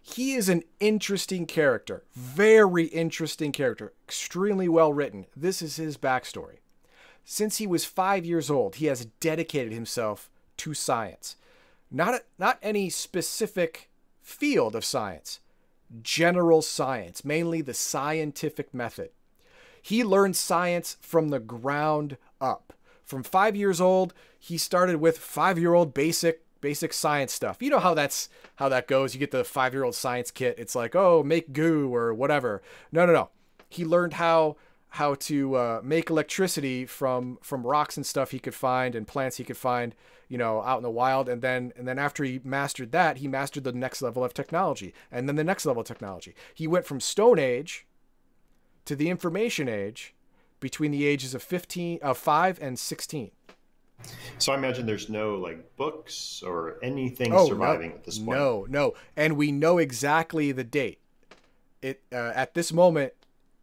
he 0.01 0.33
is 0.33 0.49
an 0.49 0.63
interesting 0.79 1.45
character, 1.45 2.03
very 2.15 2.85
interesting 2.85 3.51
character, 3.51 3.93
extremely 4.07 4.67
well 4.67 4.91
written. 4.91 5.27
This 5.35 5.61
is 5.61 5.75
his 5.75 5.97
backstory. 5.97 6.57
Since 7.23 7.57
he 7.57 7.67
was 7.67 7.85
five 7.85 8.25
years 8.25 8.49
old, 8.49 8.77
he 8.77 8.87
has 8.87 9.05
dedicated 9.19 9.71
himself 9.71 10.31
to 10.57 10.73
science. 10.73 11.35
Not, 11.91 12.15
a, 12.15 12.21
not 12.39 12.57
any 12.61 12.89
specific 12.89 13.89
field 14.21 14.75
of 14.75 14.83
science, 14.83 15.39
general 16.01 16.61
science, 16.61 17.25
mainly 17.25 17.61
the 17.61 17.73
scientific 17.73 18.73
method. 18.73 19.09
He 19.81 20.03
learned 20.03 20.35
science 20.35 20.97
from 21.01 21.29
the 21.29 21.39
ground 21.39 22.17
up. 22.39 22.73
From 23.03 23.23
five 23.23 23.55
years 23.55 23.81
old, 23.81 24.13
he 24.37 24.57
started 24.57 24.97
with 24.97 25.17
five 25.17 25.57
year 25.57 25.73
old 25.73 25.93
basic 25.93 26.43
basic 26.61 26.93
science 26.93 27.31
stuff. 27.33 27.61
You 27.61 27.69
know 27.69 27.79
how 27.79 27.93
that's 27.93 28.29
how 28.57 28.69
that 28.69 28.87
goes. 28.87 29.13
You 29.13 29.19
get 29.19 29.31
the 29.31 29.43
five 29.43 29.73
year 29.73 29.83
old 29.83 29.95
science 29.95 30.31
kit. 30.31 30.55
It's 30.59 30.75
like, 30.75 30.95
oh, 30.95 31.23
make 31.23 31.53
goo 31.53 31.93
or 31.93 32.13
whatever. 32.13 32.61
No, 32.91 33.05
no, 33.05 33.13
no. 33.13 33.29
He 33.69 33.85
learned 33.85 34.13
how 34.13 34.57
how 34.89 35.15
to 35.15 35.55
uh, 35.55 35.81
make 35.83 36.09
electricity 36.09 36.85
from 36.85 37.37
from 37.41 37.65
rocks 37.65 37.97
and 37.97 38.05
stuff 38.05 38.31
he 38.31 38.39
could 38.39 38.55
find 38.55 38.95
and 38.95 39.07
plants 39.07 39.37
he 39.37 39.43
could 39.43 39.57
find, 39.57 39.93
you 40.27 40.37
know, 40.37 40.61
out 40.63 40.77
in 40.77 40.83
the 40.83 40.89
wild. 40.89 41.29
And 41.29 41.41
then 41.41 41.73
and 41.75 41.87
then 41.87 41.99
after 41.99 42.23
he 42.23 42.39
mastered 42.43 42.91
that, 42.91 43.17
he 43.17 43.27
mastered 43.27 43.63
the 43.63 43.71
next 43.71 44.01
level 44.01 44.23
of 44.23 44.33
technology, 44.33 44.93
and 45.11 45.27
then 45.27 45.35
the 45.35 45.43
next 45.43 45.65
level 45.65 45.81
of 45.81 45.87
technology. 45.87 46.33
He 46.53 46.67
went 46.67 46.85
from 46.85 46.99
Stone 46.99 47.39
Age 47.39 47.85
to 48.85 48.95
the 48.95 49.09
Information 49.09 49.69
Age 49.69 50.13
between 50.59 50.91
the 50.91 51.05
ages 51.05 51.33
of 51.33 51.41
15 51.41 51.99
of 52.01 52.17
5 52.17 52.59
and 52.61 52.77
16 52.77 53.31
so 54.37 54.53
I 54.53 54.57
imagine 54.57 54.85
there's 54.85 55.09
no 55.09 55.35
like 55.35 55.75
books 55.75 56.41
or 56.45 56.77
anything 56.81 57.33
oh, 57.33 57.47
surviving 57.47 57.89
no, 57.89 57.95
at 57.95 58.03
this 58.03 58.17
point. 58.17 58.37
No, 58.37 58.65
no, 58.69 58.93
and 59.15 59.35
we 59.35 59.51
know 59.51 59.77
exactly 59.77 60.51
the 60.51 60.63
date. 60.63 60.99
It 61.81 62.01
uh, 62.11 62.31
at 62.35 62.53
this 62.53 62.71
moment, 62.71 63.13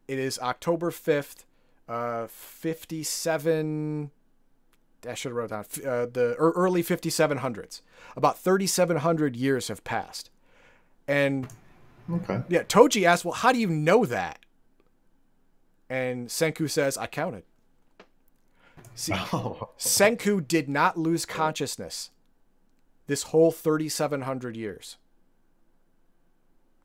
it 0.09 0.19
is 0.19 0.38
October 0.38 0.90
fifth, 0.90 1.45
uh, 1.88 2.27
fifty-seven. 2.29 4.11
I 5.09 5.14
should 5.14 5.31
have 5.31 5.37
wrote 5.37 5.51
down 5.51 5.64
uh, 5.87 6.07
the 6.07 6.35
early 6.38 6.83
fifty 6.83 7.11
seven 7.11 7.38
hundreds. 7.38 7.83
About 8.16 8.38
thirty 8.38 8.66
seven 8.66 8.99
hundred 8.99 9.37
years 9.37 9.69
have 9.69 9.85
passed, 9.85 10.31
and 11.07 11.49
okay, 12.11 12.42
yeah. 12.49 12.62
Toji 12.64 13.05
asked, 13.05 13.25
"Well, 13.25 13.35
how 13.35 13.53
do 13.53 13.59
you 13.59 13.69
know 13.69 14.05
that?" 14.05 14.40
And 15.88 16.29
Senku 16.29 16.69
says, 16.69 16.97
"I 16.97 17.07
counted." 17.07 17.45
See, 18.95 19.12
oh. 19.33 19.71
Senku 19.79 20.47
did 20.47 20.69
not 20.69 20.97
lose 20.97 21.25
consciousness 21.25 22.11
this 23.07 23.25
whole 23.25 23.53
3,700 23.53 24.57
years. 24.57 24.97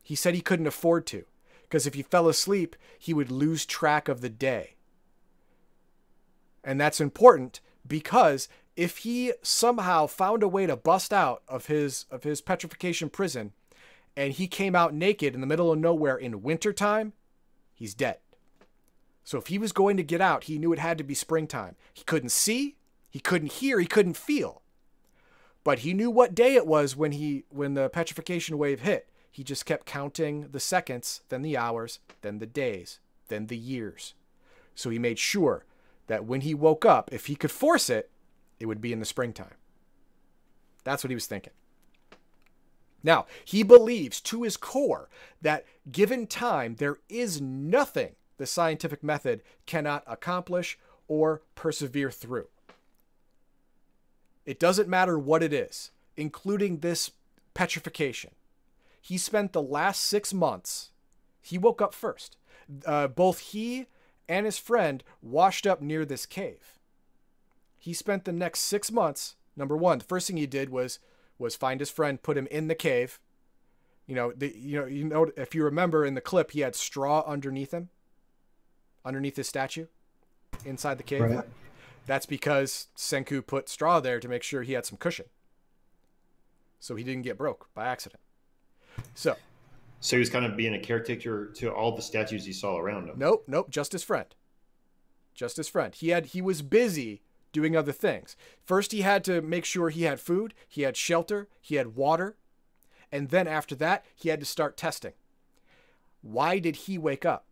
He 0.02 0.14
said 0.14 0.34
he 0.34 0.40
couldn't 0.40 0.66
afford 0.66 1.06
to, 1.08 1.24
because 1.72 1.86
if 1.86 1.94
he 1.94 2.02
fell 2.02 2.28
asleep, 2.28 2.76
he 2.98 3.14
would 3.14 3.30
lose 3.30 3.64
track 3.64 4.06
of 4.06 4.20
the 4.20 4.28
day. 4.28 4.74
And 6.62 6.78
that's 6.78 7.00
important 7.00 7.62
because 7.88 8.46
if 8.76 8.98
he 8.98 9.32
somehow 9.40 10.06
found 10.06 10.42
a 10.42 10.48
way 10.48 10.66
to 10.66 10.76
bust 10.76 11.14
out 11.14 11.42
of 11.48 11.66
his 11.66 12.04
of 12.10 12.24
his 12.24 12.42
petrification 12.42 13.08
prison 13.08 13.52
and 14.14 14.34
he 14.34 14.48
came 14.48 14.76
out 14.76 14.92
naked 14.92 15.34
in 15.34 15.40
the 15.40 15.46
middle 15.46 15.72
of 15.72 15.78
nowhere 15.78 16.18
in 16.18 16.42
wintertime, 16.42 17.14
he's 17.74 17.94
dead. 17.94 18.18
So 19.24 19.38
if 19.38 19.46
he 19.46 19.56
was 19.56 19.72
going 19.72 19.96
to 19.96 20.02
get 20.02 20.20
out, 20.20 20.44
he 20.44 20.58
knew 20.58 20.74
it 20.74 20.78
had 20.78 20.98
to 20.98 21.04
be 21.04 21.14
springtime. 21.14 21.76
He 21.94 22.04
couldn't 22.04 22.32
see, 22.32 22.76
he 23.08 23.18
couldn't 23.18 23.52
hear, 23.52 23.80
he 23.80 23.86
couldn't 23.86 24.18
feel. 24.18 24.60
But 25.64 25.78
he 25.78 25.94
knew 25.94 26.10
what 26.10 26.34
day 26.34 26.54
it 26.54 26.66
was 26.66 26.96
when 26.96 27.12
he 27.12 27.44
when 27.48 27.72
the 27.72 27.88
petrification 27.88 28.58
wave 28.58 28.80
hit. 28.80 29.08
He 29.32 29.42
just 29.42 29.66
kept 29.66 29.86
counting 29.86 30.48
the 30.52 30.60
seconds, 30.60 31.22
then 31.30 31.40
the 31.40 31.56
hours, 31.56 31.98
then 32.20 32.38
the 32.38 32.46
days, 32.46 33.00
then 33.28 33.46
the 33.46 33.56
years. 33.56 34.12
So 34.74 34.90
he 34.90 34.98
made 34.98 35.18
sure 35.18 35.64
that 36.06 36.26
when 36.26 36.42
he 36.42 36.54
woke 36.54 36.84
up, 36.84 37.08
if 37.10 37.26
he 37.26 37.34
could 37.34 37.50
force 37.50 37.88
it, 37.88 38.10
it 38.60 38.66
would 38.66 38.82
be 38.82 38.92
in 38.92 39.00
the 39.00 39.06
springtime. 39.06 39.54
That's 40.84 41.02
what 41.02 41.10
he 41.10 41.16
was 41.16 41.26
thinking. 41.26 41.54
Now, 43.02 43.26
he 43.44 43.62
believes 43.62 44.20
to 44.20 44.42
his 44.42 44.56
core 44.58 45.08
that 45.40 45.64
given 45.90 46.26
time, 46.26 46.76
there 46.76 46.98
is 47.08 47.40
nothing 47.40 48.14
the 48.36 48.46
scientific 48.46 49.02
method 49.02 49.42
cannot 49.66 50.04
accomplish 50.06 50.78
or 51.08 51.42
persevere 51.54 52.10
through. 52.10 52.48
It 54.44 54.60
doesn't 54.60 54.88
matter 54.88 55.18
what 55.18 55.42
it 55.42 55.52
is, 55.52 55.90
including 56.16 56.78
this 56.78 57.12
petrification. 57.54 58.32
He 59.02 59.18
spent 59.18 59.52
the 59.52 59.60
last 59.60 60.04
six 60.04 60.32
months, 60.32 60.92
he 61.40 61.58
woke 61.58 61.82
up 61.82 61.92
first. 61.92 62.36
Uh, 62.86 63.08
both 63.08 63.40
he 63.40 63.86
and 64.28 64.46
his 64.46 64.58
friend 64.58 65.02
washed 65.20 65.66
up 65.66 65.82
near 65.82 66.04
this 66.04 66.24
cave. 66.24 66.78
He 67.78 67.92
spent 67.92 68.24
the 68.24 68.32
next 68.32 68.60
six 68.60 68.92
months. 68.92 69.34
Number 69.56 69.76
one, 69.76 69.98
the 69.98 70.04
first 70.04 70.28
thing 70.28 70.36
he 70.36 70.46
did 70.46 70.70
was 70.70 71.00
was 71.36 71.56
find 71.56 71.80
his 71.80 71.90
friend, 71.90 72.22
put 72.22 72.38
him 72.38 72.46
in 72.52 72.68
the 72.68 72.76
cave. 72.76 73.18
You 74.06 74.14
know, 74.14 74.32
the, 74.36 74.56
you 74.56 74.78
know, 74.78 74.86
you 74.86 75.04
know, 75.04 75.32
if 75.36 75.52
you 75.52 75.64
remember 75.64 76.06
in 76.06 76.14
the 76.14 76.20
clip, 76.20 76.52
he 76.52 76.60
had 76.60 76.76
straw 76.76 77.24
underneath 77.26 77.74
him 77.74 77.88
underneath 79.04 79.34
his 79.34 79.48
statue 79.48 79.86
inside 80.64 80.96
the 80.96 81.02
cave. 81.02 81.22
Right. 81.22 81.44
That's 82.06 82.26
because 82.26 82.86
Senku 82.96 83.44
put 83.44 83.68
straw 83.68 83.98
there 83.98 84.20
to 84.20 84.28
make 84.28 84.44
sure 84.44 84.62
he 84.62 84.74
had 84.74 84.86
some 84.86 84.96
cushion. 84.96 85.26
So 86.78 86.94
he 86.94 87.02
didn't 87.02 87.22
get 87.22 87.36
broke 87.36 87.68
by 87.74 87.86
accident. 87.86 88.20
So 89.14 89.36
So 90.00 90.16
he 90.16 90.20
was 90.20 90.30
kind 90.30 90.44
of 90.44 90.56
being 90.56 90.74
a 90.74 90.78
caretaker 90.78 91.46
to 91.56 91.72
all 91.72 91.94
the 91.94 92.02
statues 92.02 92.44
he 92.44 92.52
saw 92.52 92.76
around 92.76 93.08
him. 93.08 93.14
Nope, 93.18 93.44
nope, 93.46 93.70
just 93.70 93.92
his 93.92 94.02
friend. 94.02 94.34
Just 95.34 95.56
his 95.56 95.68
friend. 95.68 95.94
He 95.94 96.10
had 96.10 96.26
he 96.26 96.42
was 96.42 96.62
busy 96.62 97.22
doing 97.52 97.76
other 97.76 97.92
things. 97.92 98.36
First 98.64 98.92
he 98.92 99.02
had 99.02 99.24
to 99.24 99.42
make 99.42 99.64
sure 99.64 99.90
he 99.90 100.04
had 100.04 100.20
food, 100.20 100.54
he 100.68 100.82
had 100.82 100.96
shelter, 100.96 101.48
he 101.60 101.76
had 101.76 101.94
water, 101.94 102.36
and 103.10 103.28
then 103.28 103.46
after 103.46 103.74
that, 103.76 104.04
he 104.14 104.30
had 104.30 104.40
to 104.40 104.46
start 104.46 104.76
testing. 104.76 105.12
Why 106.22 106.58
did 106.58 106.76
he 106.76 106.98
wake 106.98 107.26
up? 107.26 107.46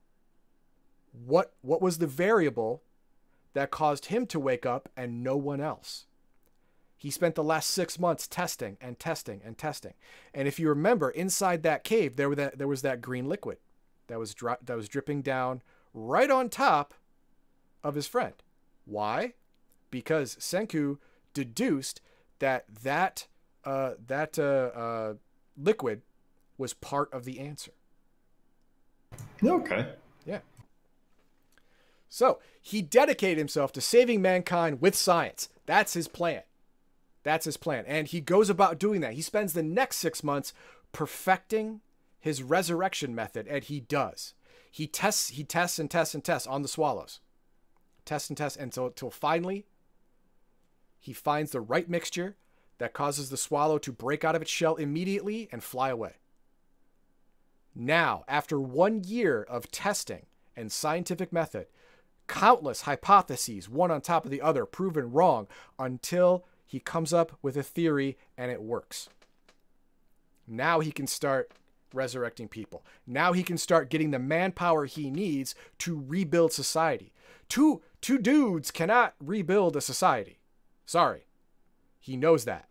what 1.13 1.53
what 1.63 1.83
was 1.83 1.99
the 1.99 2.07
variable 2.07 2.83
that 3.53 3.71
caused 3.71 4.07
him 4.07 4.27
to 4.27 4.39
wake 4.39 4.65
up 4.65 4.89
and 4.97 5.23
no 5.23 5.37
one 5.37 5.61
else? 5.61 6.07
He 7.01 7.11
spent 7.11 7.35
the 7.35 7.43
last 7.43 7.71
six 7.71 7.99
months 7.99 8.29
testing 8.29 8.77
and 8.79 8.99
testing 8.99 9.41
and 9.43 9.57
testing. 9.57 9.95
And 10.35 10.47
if 10.47 10.61
you 10.61 10.69
remember, 10.69 11.09
inside 11.09 11.63
that 11.63 11.83
cave, 11.83 12.17
there, 12.17 12.35
that, 12.35 12.59
there 12.59 12.69
was 12.69 12.83
that 12.83 13.01
green 13.01 13.27
liquid 13.27 13.57
that 14.09 14.19
was 14.19 14.35
dri- 14.35 14.61
that 14.63 14.77
was 14.77 14.87
dripping 14.87 15.23
down 15.23 15.63
right 15.95 16.31
on 16.31 16.51
top 16.51 16.93
of 17.83 17.95
his 17.95 18.07
friend. 18.07 18.35
Why? 18.85 19.33
Because 19.91 20.37
Senku 20.37 20.99
deduced 21.33 22.03
that 22.39 22.67
that 22.83 23.29
uh, 23.65 23.93
that 24.07 24.39
uh, 24.39 24.43
uh, 24.79 25.15
liquid 25.57 26.03
was 26.59 26.75
part 26.75 27.11
of 27.15 27.25
the 27.25 27.41
answer. 27.41 27.73
Okay. 29.43 29.87
Yeah. 30.27 30.41
So 32.11 32.41
he 32.61 32.83
dedicated 32.83 33.39
himself 33.39 33.73
to 33.73 33.81
saving 33.81 34.21
mankind 34.21 34.83
with 34.83 34.95
science. 34.95 35.49
That's 35.65 35.95
his 35.95 36.09
plan. 36.09 36.43
That's 37.23 37.45
his 37.45 37.57
plan. 37.57 37.85
And 37.87 38.09
he 38.09 38.21
goes 38.21 38.49
about 38.49 38.79
doing 38.79 39.01
that. 39.03 39.15
He 39.15 39.23
spends 39.23 39.53
the 39.53 39.63
next 39.63 39.97
six 39.97 40.25
months 40.25 40.53
perfecting 40.93 41.81
his 42.19 42.43
resurrection 42.43 43.15
method, 43.15 43.47
and 43.47 43.65
he 43.65 43.81
does. 43.81 44.35
He 44.71 44.87
tests, 44.87 45.31
he 45.31 45.45
tests 45.45 45.79
and 45.79 45.91
tests 45.91 46.15
and 46.15 46.25
tests 46.25 46.47
on 46.47 46.63
the 46.63 46.69
swallows. 46.69 47.21
Tests 48.05 48.29
and 48.29 48.37
tests 48.37 48.59
until, 48.59 48.87
until 48.87 49.11
finally 49.11 49.67
he 50.99 51.13
finds 51.13 51.51
the 51.51 51.61
right 51.61 51.89
mixture 51.89 52.37
that 52.79 52.93
causes 52.93 53.31
the 53.31 53.37
swallow 53.37 53.79
to 53.79 53.93
break 53.93 54.25
out 54.25 54.37
of 54.37 54.43
its 54.43 54.51
shell 54.51 54.77
immediately 54.77 55.49
and 55.51 55.65
fly 55.65 55.89
away. 55.89 56.15
Now, 57.75 58.25
after 58.29 58.61
one 58.61 59.05
year 59.05 59.43
of 59.43 59.71
testing 59.71 60.27
and 60.57 60.71
scientific 60.71 61.33
method, 61.33 61.67
countless 62.27 62.83
hypotheses, 62.83 63.69
one 63.69 63.91
on 63.91 64.01
top 64.01 64.25
of 64.25 64.31
the 64.31 64.43
other, 64.43 64.67
proven 64.67 65.13
wrong 65.13 65.47
until 65.79 66.45
he 66.71 66.79
comes 66.79 67.13
up 67.13 67.37
with 67.43 67.57
a 67.57 67.65
theory 67.65 68.17
and 68.39 68.49
it 68.53 68.63
works. 68.63 69.09
Now 70.47 70.79
he 70.79 70.93
can 70.93 71.09
start 71.09 71.51
resurrecting 71.93 72.47
people. 72.47 72.85
Now 73.09 73.33
he 73.33 73.43
can 73.43 73.59
start 73.59 73.91
getting 73.91 74.13
the 74.13 74.21
manpower 74.21 74.85
he 74.85 75.11
needs 75.11 75.57
to 75.79 76.01
rebuild 76.07 76.53
society. 76.53 77.13
Two 77.49 77.83
two 78.01 78.19
dudes 78.19 78.71
cannot 78.71 79.15
rebuild 79.19 79.75
a 79.75 79.81
society. 79.81 80.39
Sorry. 80.87 81.27
He 81.99 82.17
knows 82.17 82.45
that. 82.45 82.69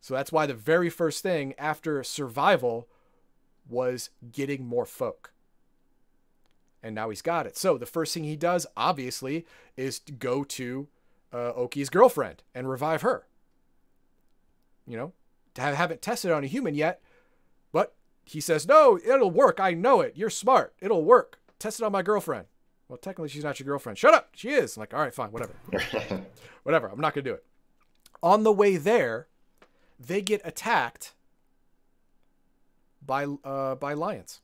So 0.00 0.14
that's 0.14 0.32
why 0.32 0.46
the 0.46 0.54
very 0.54 0.88
first 0.88 1.22
thing 1.22 1.52
after 1.58 2.02
survival 2.02 2.88
was 3.68 4.08
getting 4.32 4.64
more 4.64 4.86
folk. 4.86 5.34
And 6.82 6.94
now 6.94 7.10
he's 7.10 7.20
got 7.20 7.46
it. 7.46 7.58
So 7.58 7.76
the 7.76 7.84
first 7.84 8.14
thing 8.14 8.24
he 8.24 8.36
does, 8.36 8.66
obviously, 8.78 9.44
is 9.76 9.98
to 9.98 10.12
go 10.12 10.42
to 10.42 10.88
uh, 11.32 11.52
Oki's 11.52 11.90
girlfriend 11.90 12.42
and 12.54 12.68
revive 12.68 13.02
her. 13.02 13.26
You 14.86 14.96
know, 14.96 15.12
to 15.54 15.60
have, 15.62 15.74
haven't 15.74 16.02
tested 16.02 16.30
on 16.30 16.44
a 16.44 16.46
human 16.46 16.74
yet, 16.74 17.00
but 17.72 17.94
he 18.24 18.40
says, 18.40 18.66
No, 18.66 18.98
it'll 19.04 19.30
work. 19.30 19.58
I 19.60 19.74
know 19.74 20.00
it. 20.00 20.12
You're 20.16 20.30
smart. 20.30 20.74
It'll 20.80 21.04
work. 21.04 21.40
Test 21.58 21.80
it 21.80 21.84
on 21.84 21.92
my 21.92 22.02
girlfriend. 22.02 22.46
Well, 22.88 22.98
technically, 22.98 23.28
she's 23.28 23.44
not 23.44 23.58
your 23.58 23.66
girlfriend. 23.66 23.98
Shut 23.98 24.14
up. 24.14 24.30
She 24.34 24.50
is. 24.50 24.76
I'm 24.76 24.82
like, 24.82 24.94
all 24.94 25.00
right, 25.00 25.12
fine, 25.12 25.32
whatever. 25.32 25.54
whatever. 26.62 26.86
I'm 26.86 27.00
not 27.00 27.14
going 27.14 27.24
to 27.24 27.30
do 27.30 27.34
it. 27.34 27.44
On 28.22 28.44
the 28.44 28.52
way 28.52 28.76
there, 28.76 29.26
they 29.98 30.22
get 30.22 30.40
attacked 30.44 31.14
by 33.04 33.24
uh, 33.44 33.74
by 33.74 33.94
lions. 33.94 34.40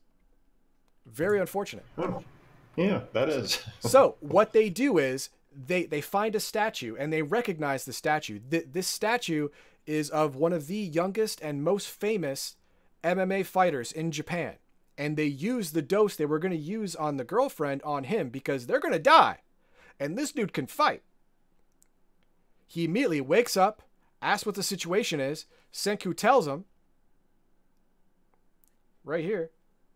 Very 1.07 1.40
unfortunate. 1.40 1.85
yeah, 2.77 3.03
that 3.12 3.29
is. 3.29 3.62
so 3.81 4.16
what 4.21 4.53
they 4.53 4.71
do 4.71 4.99
is 4.99 5.31
they 5.55 5.85
they 5.85 6.01
find 6.01 6.35
a 6.35 6.41
statue 6.41 6.97
and 6.97 7.12
they 7.12 7.23
recognize 7.23 7.85
the 7.85 7.93
statue. 7.93 8.38
Th- 8.38 8.67
this 8.71 8.87
statue 8.87 9.49
is 9.87 10.11
of 10.11 10.37
one 10.37 10.53
of 10.53 10.67
the 10.67 10.77
youngest 10.77 11.41
and 11.41 11.62
most 11.62 11.88
famous 11.88 12.57
MMA 13.03 13.45
fighters 13.45 13.93
in 13.93 14.12
Japan. 14.12 14.55
And 14.97 15.17
they 15.17 15.25
use 15.25 15.73
the 15.73 15.83
dose 15.83 16.17
they 16.17 16.27
were 16.27 16.38
going 16.38 16.53
to 16.53 16.59
use 16.59 16.95
on 16.95 17.17
the 17.17 17.25
girlfriend 17.25 17.83
on 17.83 18.05
him 18.05 18.29
because 18.29 18.67
they're 18.67 18.81
going 18.81 18.93
to 18.93 18.99
die. 18.99 19.38
And 19.99 20.17
this 20.17 20.33
dude 20.33 20.53
can 20.53 20.67
fight. 20.67 21.03
He 22.67 22.85
immediately 22.85 23.21
wakes 23.21 23.57
up, 23.57 23.83
asks 24.21 24.47
what 24.47 24.55
the 24.55 24.62
situation 24.62 25.21
is. 25.21 25.47
Senku 25.73 26.17
tells 26.17 26.47
him, 26.47 26.65
right 29.05 29.25
here, 29.25 29.51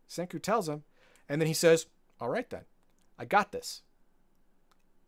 Senku 0.09 0.41
tells 0.41 0.69
him, 0.69 0.85
and 1.29 1.41
then 1.41 1.47
he 1.49 1.55
says, 1.55 1.87
All 2.21 2.29
right, 2.29 2.49
then, 2.49 2.65
I 3.19 3.25
got 3.25 3.53
this. 3.53 3.83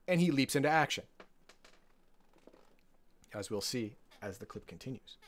And 0.09 0.21
he 0.23 0.31
leaps 0.31 0.57
into 0.57 0.71
action, 0.71 1.05
as 3.35 3.51
we'll 3.51 3.61
see 3.61 3.93
as 4.23 4.39
the 4.39 4.47
clip 4.47 4.67
continues. 4.67 5.19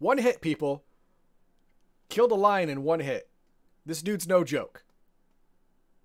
One 0.00 0.18
hit, 0.18 0.40
people. 0.40 0.82
Killed 2.08 2.32
a 2.32 2.36
lion 2.36 2.68
in 2.68 2.82
one 2.82 3.00
hit. 3.00 3.28
This 3.86 4.02
dude's 4.02 4.26
no 4.26 4.42
joke. 4.42 4.84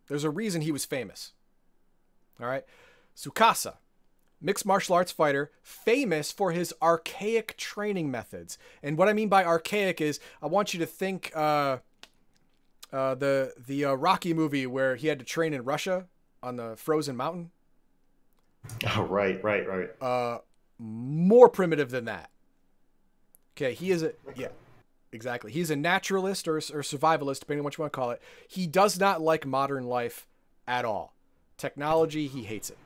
There's 0.07 0.23
a 0.23 0.29
reason 0.29 0.61
he 0.61 0.71
was 0.71 0.85
famous. 0.85 1.33
All 2.39 2.47
right. 2.47 2.65
Tsukasa, 3.15 3.77
mixed 4.43 4.65
martial 4.65 4.93
arts 4.93 5.11
fighter, 5.11 5.49
famous 5.63 6.31
for 6.31 6.51
his 6.51 6.73
archaic 6.81 7.57
training 7.57 8.11
methods. 8.11 8.57
And 8.83 8.97
what 8.97 9.09
I 9.09 9.13
mean 9.13 9.29
by 9.29 9.43
archaic 9.43 10.01
is 10.01 10.19
I 10.41 10.47
want 10.47 10.73
you 10.73 10.79
to 10.81 10.85
think 10.85 11.31
uh, 11.33 11.77
uh, 12.91 13.15
the 13.15 13.53
the 13.57 13.85
uh, 13.85 13.93
Rocky 13.93 14.33
movie 14.33 14.67
where 14.67 14.95
he 14.95 15.07
had 15.07 15.17
to 15.19 15.25
train 15.25 15.53
in 15.53 15.63
Russia 15.63 16.05
on 16.43 16.57
the 16.57 16.75
frozen 16.75 17.15
mountain. 17.15 17.49
Oh, 18.95 19.03
right, 19.03 19.43
right, 19.43 19.67
right. 19.67 19.89
Uh, 20.01 20.37
more 20.79 21.49
primitive 21.49 21.89
than 21.89 22.05
that. 22.05 22.29
Okay, 23.57 23.73
he 23.73 23.91
is 23.91 24.03
a 24.03 24.13
yeah, 24.35 24.47
exactly. 25.11 25.51
He's 25.51 25.69
a 25.69 25.75
naturalist 25.75 26.47
or, 26.47 26.55
or 26.55 26.81
survivalist, 26.81 27.41
depending 27.41 27.59
on 27.59 27.63
what 27.65 27.77
you 27.77 27.81
want 27.81 27.91
to 27.91 27.97
call 27.97 28.11
it. 28.11 28.21
He 28.47 28.67
does 28.67 28.97
not 28.97 29.21
like 29.21 29.45
modern 29.45 29.83
life 29.83 30.27
at 30.65 30.85
all. 30.85 31.13
Technology, 31.57 32.27
he 32.27 32.43
hates 32.43 32.69
it. 32.69 32.77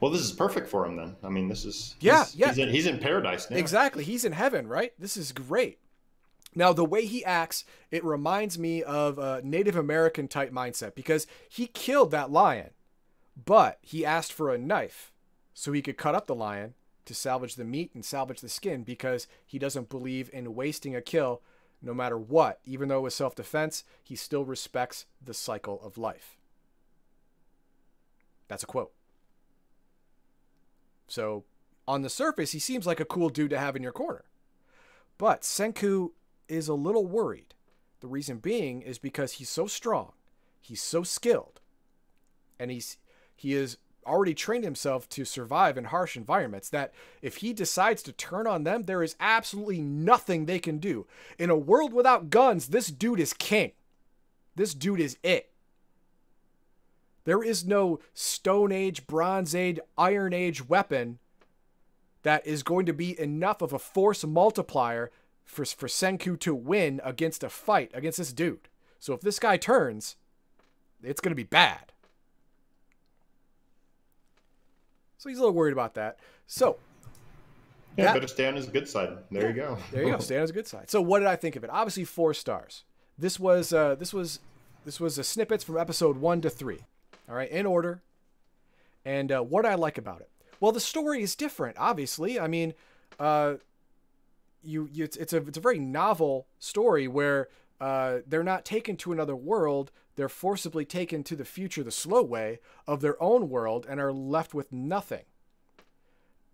Well, 0.00 0.10
this 0.10 0.20
is 0.20 0.32
perfect 0.32 0.68
for 0.68 0.84
him 0.84 0.96
then. 0.96 1.16
I 1.22 1.28
mean, 1.28 1.48
this 1.48 1.64
is 1.64 1.96
Yeah, 2.00 2.24
he's, 2.24 2.36
yeah. 2.36 2.48
He's 2.48 2.58
in, 2.58 2.68
he's 2.68 2.86
in 2.86 2.98
paradise 2.98 3.50
now. 3.50 3.56
Exactly. 3.56 4.04
He's 4.04 4.24
in 4.24 4.32
heaven, 4.32 4.66
right? 4.66 4.92
This 4.98 5.16
is 5.16 5.32
great. 5.32 5.78
Now, 6.54 6.72
the 6.72 6.84
way 6.84 7.04
he 7.04 7.24
acts, 7.24 7.64
it 7.90 8.04
reminds 8.04 8.58
me 8.58 8.82
of 8.82 9.18
a 9.18 9.42
Native 9.44 9.76
American 9.76 10.26
type 10.26 10.50
mindset 10.50 10.94
because 10.94 11.26
he 11.48 11.66
killed 11.66 12.10
that 12.12 12.30
lion, 12.30 12.70
but 13.42 13.78
he 13.82 14.06
asked 14.06 14.32
for 14.32 14.50
a 14.50 14.58
knife 14.58 15.12
so 15.52 15.72
he 15.72 15.82
could 15.82 15.98
cut 15.98 16.14
up 16.14 16.26
the 16.26 16.34
lion 16.34 16.74
to 17.04 17.14
salvage 17.14 17.56
the 17.56 17.64
meat 17.64 17.90
and 17.94 18.04
salvage 18.04 18.40
the 18.40 18.48
skin 18.48 18.82
because 18.84 19.26
he 19.46 19.58
doesn't 19.58 19.88
believe 19.90 20.30
in 20.32 20.54
wasting 20.54 20.96
a 20.96 21.02
kill 21.02 21.42
no 21.82 21.92
matter 21.92 22.18
what. 22.18 22.60
Even 22.64 22.88
though 22.88 22.98
it 22.98 23.02
was 23.02 23.14
self 23.14 23.34
defense, 23.34 23.84
he 24.02 24.16
still 24.16 24.44
respects 24.44 25.06
the 25.22 25.34
cycle 25.34 25.80
of 25.82 25.98
life. 25.98 26.36
That's 28.48 28.62
a 28.62 28.66
quote. 28.66 28.92
So, 31.06 31.44
on 31.88 32.02
the 32.02 32.10
surface, 32.10 32.52
he 32.52 32.58
seems 32.58 32.86
like 32.86 33.00
a 33.00 33.04
cool 33.04 33.28
dude 33.28 33.50
to 33.50 33.58
have 33.58 33.76
in 33.76 33.82
your 33.82 33.92
corner. 33.92 34.24
But 35.18 35.42
Senku 35.42 36.10
is 36.48 36.68
a 36.68 36.74
little 36.74 37.06
worried. 37.06 37.54
The 38.00 38.08
reason 38.08 38.38
being 38.38 38.82
is 38.82 38.98
because 38.98 39.32
he's 39.32 39.48
so 39.48 39.66
strong, 39.66 40.12
he's 40.60 40.82
so 40.82 41.02
skilled, 41.02 41.60
and 42.58 42.70
he's 42.70 42.98
he 43.34 43.52
has 43.52 43.78
already 44.06 44.34
trained 44.34 44.64
himself 44.64 45.08
to 45.08 45.24
survive 45.24 45.76
in 45.76 45.84
harsh 45.84 46.16
environments 46.16 46.70
that 46.70 46.92
if 47.22 47.38
he 47.38 47.52
decides 47.52 48.02
to 48.04 48.12
turn 48.12 48.46
on 48.46 48.64
them, 48.64 48.84
there 48.84 49.02
is 49.02 49.16
absolutely 49.18 49.80
nothing 49.80 50.46
they 50.46 50.58
can 50.58 50.78
do. 50.78 51.06
In 51.38 51.50
a 51.50 51.56
world 51.56 51.92
without 51.92 52.30
guns, 52.30 52.68
this 52.68 52.88
dude 52.88 53.20
is 53.20 53.32
king. 53.32 53.72
This 54.54 54.74
dude 54.74 55.00
is 55.00 55.18
it. 55.22 55.50
There 57.26 57.42
is 57.42 57.66
no 57.66 57.98
Stone 58.14 58.72
Age, 58.72 59.06
Bronze 59.06 59.54
Age, 59.54 59.78
Iron 59.98 60.32
Age 60.32 60.66
weapon 60.66 61.18
that 62.22 62.46
is 62.46 62.62
going 62.62 62.86
to 62.86 62.92
be 62.94 63.18
enough 63.20 63.60
of 63.60 63.72
a 63.74 63.78
force 63.78 64.24
multiplier 64.24 65.10
for, 65.44 65.64
for 65.64 65.86
Senku 65.88 66.38
to 66.40 66.54
win 66.54 67.00
against 67.04 67.44
a 67.44 67.48
fight 67.48 67.90
against 67.92 68.18
this 68.18 68.32
dude. 68.32 68.68
So 68.98 69.12
if 69.12 69.20
this 69.20 69.38
guy 69.38 69.56
turns, 69.56 70.16
it's 71.02 71.20
going 71.20 71.30
to 71.32 71.36
be 71.36 71.42
bad. 71.44 71.92
So 75.18 75.28
he's 75.28 75.38
a 75.38 75.40
little 75.42 75.54
worried 75.54 75.72
about 75.72 75.94
that. 75.94 76.18
So 76.46 76.78
Yeah, 77.96 78.06
That- 78.06 78.14
better 78.14 78.28
stay 78.28 78.46
on 78.46 78.54
his 78.56 78.66
good 78.66 78.88
side. 78.88 79.18
There 79.30 79.48
you 79.48 79.54
go. 79.54 79.78
there 79.90 80.04
you 80.04 80.12
go. 80.12 80.18
Stay 80.18 80.36
on 80.36 80.42
his 80.42 80.52
good 80.52 80.66
side. 80.66 80.90
So 80.90 81.00
what 81.02 81.18
did 81.20 81.28
I 81.28 81.36
think 81.36 81.56
of 81.56 81.64
it? 81.64 81.70
Obviously 81.70 82.04
four 82.04 82.34
stars. 82.34 82.84
This 83.18 83.40
was 83.40 83.72
uh, 83.72 83.94
this 83.94 84.12
was 84.12 84.40
this 84.84 85.00
was 85.00 85.18
a 85.18 85.24
snippets 85.24 85.64
from 85.64 85.76
episode 85.78 86.18
one 86.18 86.40
to 86.42 86.50
three. 86.50 86.80
All 87.28 87.34
right, 87.34 87.50
in 87.50 87.66
order. 87.66 88.02
And 89.04 89.30
uh, 89.30 89.40
what 89.40 89.66
I 89.66 89.74
like 89.74 89.98
about 89.98 90.20
it? 90.20 90.30
Well, 90.60 90.72
the 90.72 90.80
story 90.80 91.22
is 91.22 91.36
different. 91.36 91.76
Obviously, 91.78 92.40
I 92.40 92.48
mean, 92.48 92.74
uh, 93.18 93.54
you, 94.62 94.88
you 94.92 95.04
it's, 95.04 95.16
it's 95.16 95.32
a 95.32 95.38
it's 95.38 95.58
a 95.58 95.60
very 95.60 95.78
novel 95.78 96.46
story 96.58 97.06
where 97.06 97.48
uh, 97.80 98.18
they're 98.26 98.42
not 98.42 98.64
taken 98.64 98.96
to 98.96 99.12
another 99.12 99.36
world. 99.36 99.90
They're 100.16 100.28
forcibly 100.28 100.84
taken 100.84 101.22
to 101.24 101.36
the 101.36 101.44
future 101.44 101.82
the 101.82 101.90
slow 101.90 102.22
way 102.22 102.58
of 102.86 103.00
their 103.00 103.22
own 103.22 103.50
world 103.50 103.86
and 103.88 104.00
are 104.00 104.12
left 104.12 104.54
with 104.54 104.72
nothing. 104.72 105.24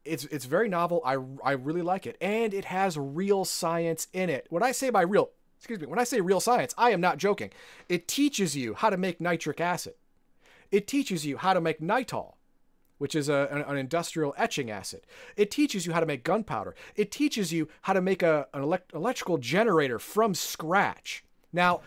It's 0.04 0.24
it's 0.26 0.46
very 0.46 0.68
novel. 0.68 1.00
I 1.04 1.16
I 1.44 1.52
really 1.52 1.82
like 1.82 2.06
it, 2.06 2.16
and 2.20 2.52
it 2.52 2.66
has 2.66 2.98
real 2.98 3.44
science 3.44 4.08
in 4.12 4.28
it. 4.30 4.46
When 4.50 4.62
I 4.62 4.72
say 4.72 4.90
by 4.90 5.02
real, 5.02 5.30
excuse 5.58 5.80
me, 5.80 5.86
when 5.86 6.00
I 6.00 6.04
say 6.04 6.20
real 6.20 6.40
science, 6.40 6.74
I 6.76 6.90
am 6.90 7.00
not 7.00 7.18
joking. 7.18 7.50
It 7.88 8.08
teaches 8.08 8.56
you 8.56 8.74
how 8.74 8.90
to 8.90 8.96
make 8.96 9.20
nitric 9.20 9.60
acid. 9.60 9.94
It 10.72 10.86
teaches 10.86 11.24
you 11.26 11.36
how 11.36 11.52
to 11.52 11.60
make 11.60 11.80
nitol, 11.80 12.34
which 12.96 13.14
is 13.14 13.28
a, 13.28 13.46
an, 13.52 13.60
an, 13.60 13.76
industrial 13.76 14.34
etching 14.38 14.70
acid. 14.70 15.02
It 15.36 15.50
teaches 15.50 15.86
you 15.86 15.92
how 15.92 16.00
to 16.00 16.06
make 16.06 16.24
gunpowder. 16.24 16.74
It 16.96 17.12
teaches 17.12 17.52
you 17.52 17.68
how 17.82 17.92
to 17.92 18.00
make 18.00 18.22
a, 18.22 18.48
an 18.54 18.62
elect- 18.62 18.94
electrical 18.94 19.36
generator 19.36 19.98
from 19.98 20.34
scratch. 20.34 21.24
Now, 21.52 21.82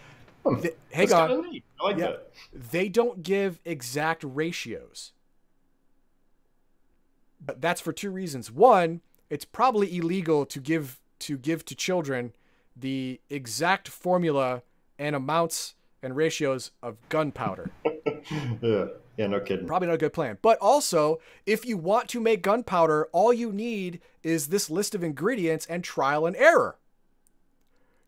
hmm, 0.46 0.62
th- 0.62 0.76
hang 0.92 1.12
on. 1.12 1.62
Like 1.84 1.98
yeah, 1.98 2.18
they 2.54 2.88
don't 2.88 3.24
give 3.24 3.60
exact 3.66 4.24
ratios. 4.24 5.12
But 7.44 7.62
that's 7.62 7.82
for 7.82 7.92
two 7.92 8.12
reasons. 8.12 8.52
One, 8.52 9.02
it's 9.30 9.46
probably 9.46 9.98
illegal 9.98 10.46
to 10.46 10.60
give 10.60 11.00
to 11.20 11.38
give 11.38 11.66
to 11.66 11.76
children 11.76 12.34
the 12.76 13.20
exact 13.30 13.88
formula 13.88 14.64
and 15.00 15.16
amounts 15.16 15.75
and 16.06 16.16
ratios 16.16 16.72
of 16.82 16.98
gunpowder. 17.10 17.72
yeah. 18.62 18.86
Yeah, 19.18 19.28
no 19.28 19.40
kidding. 19.40 19.66
Probably 19.66 19.88
not 19.88 19.96
a 19.96 19.98
good 19.98 20.14
plan. 20.14 20.38
But 20.42 20.58
also, 20.60 21.20
if 21.46 21.66
you 21.66 21.78
want 21.78 22.10
to 22.10 22.20
make 22.20 22.42
gunpowder, 22.42 23.08
all 23.14 23.34
you 23.34 23.52
need 23.52 24.02
is 24.24 24.48
this 24.48 24.70
list 24.70 24.94
of 24.94 25.04
ingredients 25.04 25.66
and 25.68 25.84
trial 25.84 26.26
and 26.26 26.36
error. 26.36 26.78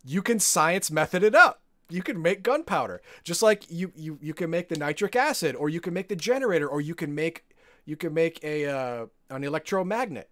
You 0.03 0.21
can 0.21 0.39
science 0.39 0.91
method 0.91 1.23
it 1.23 1.33
up. 1.33 1.62
You 1.89 2.01
can 2.01 2.21
make 2.21 2.43
gunpowder. 2.43 3.01
Just 3.23 3.41
like 3.41 3.69
you 3.69 3.93
you 3.95 4.19
you 4.21 4.33
can 4.33 4.49
make 4.49 4.67
the 4.67 4.75
nitric 4.75 5.15
acid 5.15 5.55
or 5.55 5.69
you 5.69 5.79
can 5.79 5.93
make 5.93 6.10
the 6.10 6.15
generator 6.15 6.67
or 6.67 6.81
you 6.81 6.95
can 6.95 7.15
make 7.15 7.45
you 7.86 7.95
can 7.95 8.13
make 8.13 8.43
a 8.43 8.65
uh, 8.65 9.05
an 9.29 9.45
electromagnet. 9.45 10.29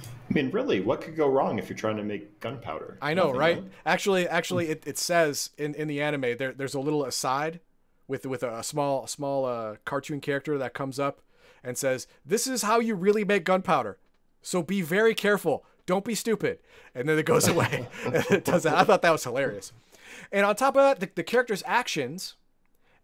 I 0.00 0.32
mean, 0.32 0.50
really, 0.50 0.80
what 0.80 1.00
could 1.00 1.16
go 1.16 1.28
wrong 1.28 1.58
if 1.58 1.68
you're 1.68 1.78
trying 1.78 1.96
to 1.96 2.02
make 2.02 2.40
gunpowder? 2.40 2.98
I 3.00 3.14
know, 3.14 3.26
Nothing, 3.26 3.38
right? 3.38 3.64
Actually, 3.84 4.28
actually, 4.28 4.68
it, 4.68 4.82
it 4.86 4.98
says 4.98 5.50
in, 5.56 5.74
in 5.74 5.88
the 5.88 6.02
anime 6.02 6.36
there 6.36 6.52
there's 6.52 6.74
a 6.74 6.80
little 6.80 7.04
aside 7.04 7.60
with 8.08 8.26
with 8.26 8.42
a 8.42 8.62
small 8.62 9.06
small 9.06 9.44
uh, 9.44 9.76
cartoon 9.84 10.20
character 10.20 10.58
that 10.58 10.74
comes 10.74 10.98
up 10.98 11.22
and 11.62 11.78
says, 11.78 12.06
"This 12.24 12.46
is 12.46 12.62
how 12.62 12.80
you 12.80 12.94
really 12.94 13.24
make 13.24 13.44
gunpowder. 13.44 13.98
So 14.42 14.62
be 14.62 14.82
very 14.82 15.14
careful. 15.14 15.64
Don't 15.86 16.04
be 16.04 16.14
stupid." 16.14 16.58
And 16.94 17.08
then 17.08 17.18
it 17.18 17.26
goes 17.26 17.46
away. 17.46 17.88
it 18.06 18.44
does 18.44 18.64
that. 18.64 18.74
I 18.74 18.84
thought 18.84 19.02
that 19.02 19.12
was 19.12 19.24
hilarious. 19.24 19.72
And 20.32 20.44
on 20.44 20.56
top 20.56 20.76
of 20.76 20.82
that, 20.82 21.00
the, 21.00 21.10
the 21.14 21.24
characters' 21.24 21.62
actions 21.66 22.34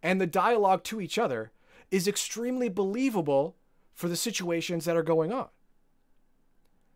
and 0.03 0.21
the 0.21 0.27
dialogue 0.27 0.83
to 0.85 1.01
each 1.01 1.19
other 1.19 1.53
is 1.91 2.09
extremely 2.09 2.69
believable 2.69 3.57
for 3.95 4.09
the 4.09 4.17
situations 4.17 4.85
that 4.87 4.97
are 4.97 5.03
going 5.03 5.33
on. 5.33 5.49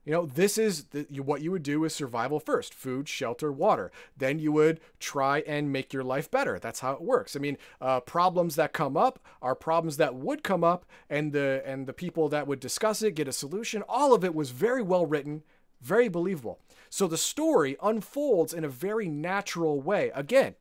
You 0.07 0.13
know, 0.13 0.25
this 0.25 0.57
is 0.57 0.85
the, 0.85 1.05
what 1.21 1.43
you 1.43 1.51
would 1.51 1.65
do 1.65 1.83
is 1.85 1.93
survival 1.93 2.39
first 2.39 2.73
food, 2.73 3.09
shelter, 3.09 3.51
water. 3.51 3.91
Then 4.17 4.39
you 4.39 4.53
would 4.53 4.79
try 5.01 5.41
and 5.41 5.73
make 5.73 5.93
your 5.93 6.05
life 6.05 6.31
better. 6.31 6.61
That's 6.61 6.79
how 6.79 6.93
it 6.93 7.03
works. 7.03 7.35
I 7.35 7.41
mean, 7.41 7.59
uh, 7.81 7.99
problems 8.01 8.55
that 8.55 8.73
come 8.73 8.97
up 8.97 9.19
are 9.43 9.57
problems 9.57 9.97
that 9.97 10.15
would 10.15 10.45
come 10.45 10.63
up, 10.63 10.87
and 11.11 11.33
the, 11.33 11.61
and 11.67 11.89
the 11.89 11.93
people 11.93 12.29
that 12.29 12.47
would 12.47 12.61
discuss 12.61 13.03
it 13.03 13.17
get 13.17 13.27
a 13.27 13.33
solution. 13.33 13.83
All 13.89 14.15
of 14.15 14.25
it 14.25 14.33
was 14.33 14.51
very 14.51 14.81
well 14.81 15.07
written, 15.07 15.43
very 15.83 16.09
believable. 16.09 16.61
So 16.89 17.09
the 17.09 17.19
story 17.19 17.77
unfolds 17.83 18.55
in 18.55 18.65
a 18.65 18.69
very 18.69 19.09
natural 19.09 19.81
way. 19.81 20.13
Again, 20.15 20.55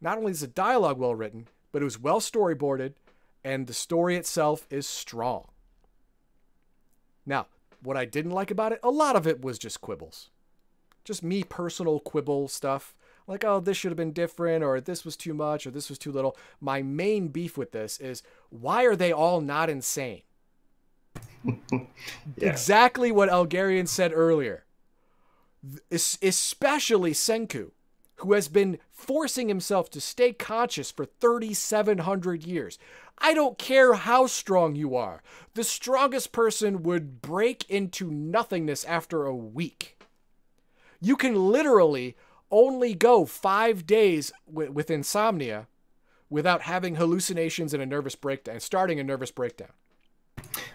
not 0.00 0.16
only 0.16 0.30
is 0.30 0.40
the 0.40 0.46
dialogue 0.46 0.98
well 0.98 1.14
written, 1.14 1.48
but 1.72 1.82
it 1.82 1.84
was 1.84 2.00
well 2.00 2.20
storyboarded, 2.20 2.94
and 3.44 3.66
the 3.66 3.74
story 3.74 4.16
itself 4.16 4.66
is 4.70 4.86
strong. 4.86 5.48
Now, 7.26 7.48
what 7.82 7.96
I 7.96 8.04
didn't 8.04 8.32
like 8.32 8.50
about 8.50 8.72
it, 8.72 8.80
a 8.82 8.90
lot 8.90 9.16
of 9.16 9.26
it 9.26 9.42
was 9.42 9.58
just 9.58 9.80
quibbles. 9.80 10.30
Just 11.04 11.22
me 11.22 11.42
personal 11.42 12.00
quibble 12.00 12.48
stuff. 12.48 12.94
Like, 13.26 13.44
oh, 13.44 13.60
this 13.60 13.76
should 13.76 13.90
have 13.90 13.96
been 13.96 14.12
different, 14.12 14.64
or 14.64 14.80
this 14.80 15.04
was 15.04 15.16
too 15.16 15.34
much, 15.34 15.66
or 15.66 15.70
this 15.70 15.88
was 15.88 15.98
too 15.98 16.12
little. 16.12 16.36
My 16.60 16.82
main 16.82 17.28
beef 17.28 17.58
with 17.58 17.72
this 17.72 17.98
is 17.98 18.22
why 18.48 18.84
are 18.84 18.96
they 18.96 19.12
all 19.12 19.40
not 19.40 19.68
insane? 19.68 20.22
yeah. 21.44 21.80
Exactly 22.38 23.12
what 23.12 23.28
Elgarian 23.28 23.86
said 23.86 24.12
earlier. 24.14 24.64
Especially 25.90 27.12
Senku, 27.12 27.72
who 28.18 28.32
has 28.32 28.48
been 28.48 28.78
forcing 28.90 29.48
himself 29.48 29.90
to 29.90 30.00
stay 30.00 30.32
conscious 30.32 30.90
for 30.90 31.04
3,700 31.04 32.44
years. 32.44 32.78
I 33.18 33.34
don't 33.34 33.58
care 33.58 33.94
how 33.94 34.26
strong 34.26 34.76
you 34.76 34.96
are. 34.96 35.22
The 35.54 35.64
strongest 35.64 36.32
person 36.32 36.82
would 36.82 37.20
break 37.20 37.68
into 37.70 38.10
nothingness 38.10 38.84
after 38.84 39.24
a 39.24 39.34
week. 39.34 39.96
You 41.00 41.16
can 41.16 41.34
literally 41.34 42.16
only 42.50 42.94
go 42.94 43.24
five 43.24 43.86
days 43.86 44.32
w- 44.48 44.72
with 44.72 44.90
insomnia 44.90 45.66
without 46.30 46.62
having 46.62 46.96
hallucinations 46.96 47.72
and 47.72 47.82
a 47.82 47.86
nervous 47.86 48.14
breakdown, 48.14 48.60
starting 48.60 49.00
a 49.00 49.04
nervous 49.04 49.30
breakdown. 49.30 49.70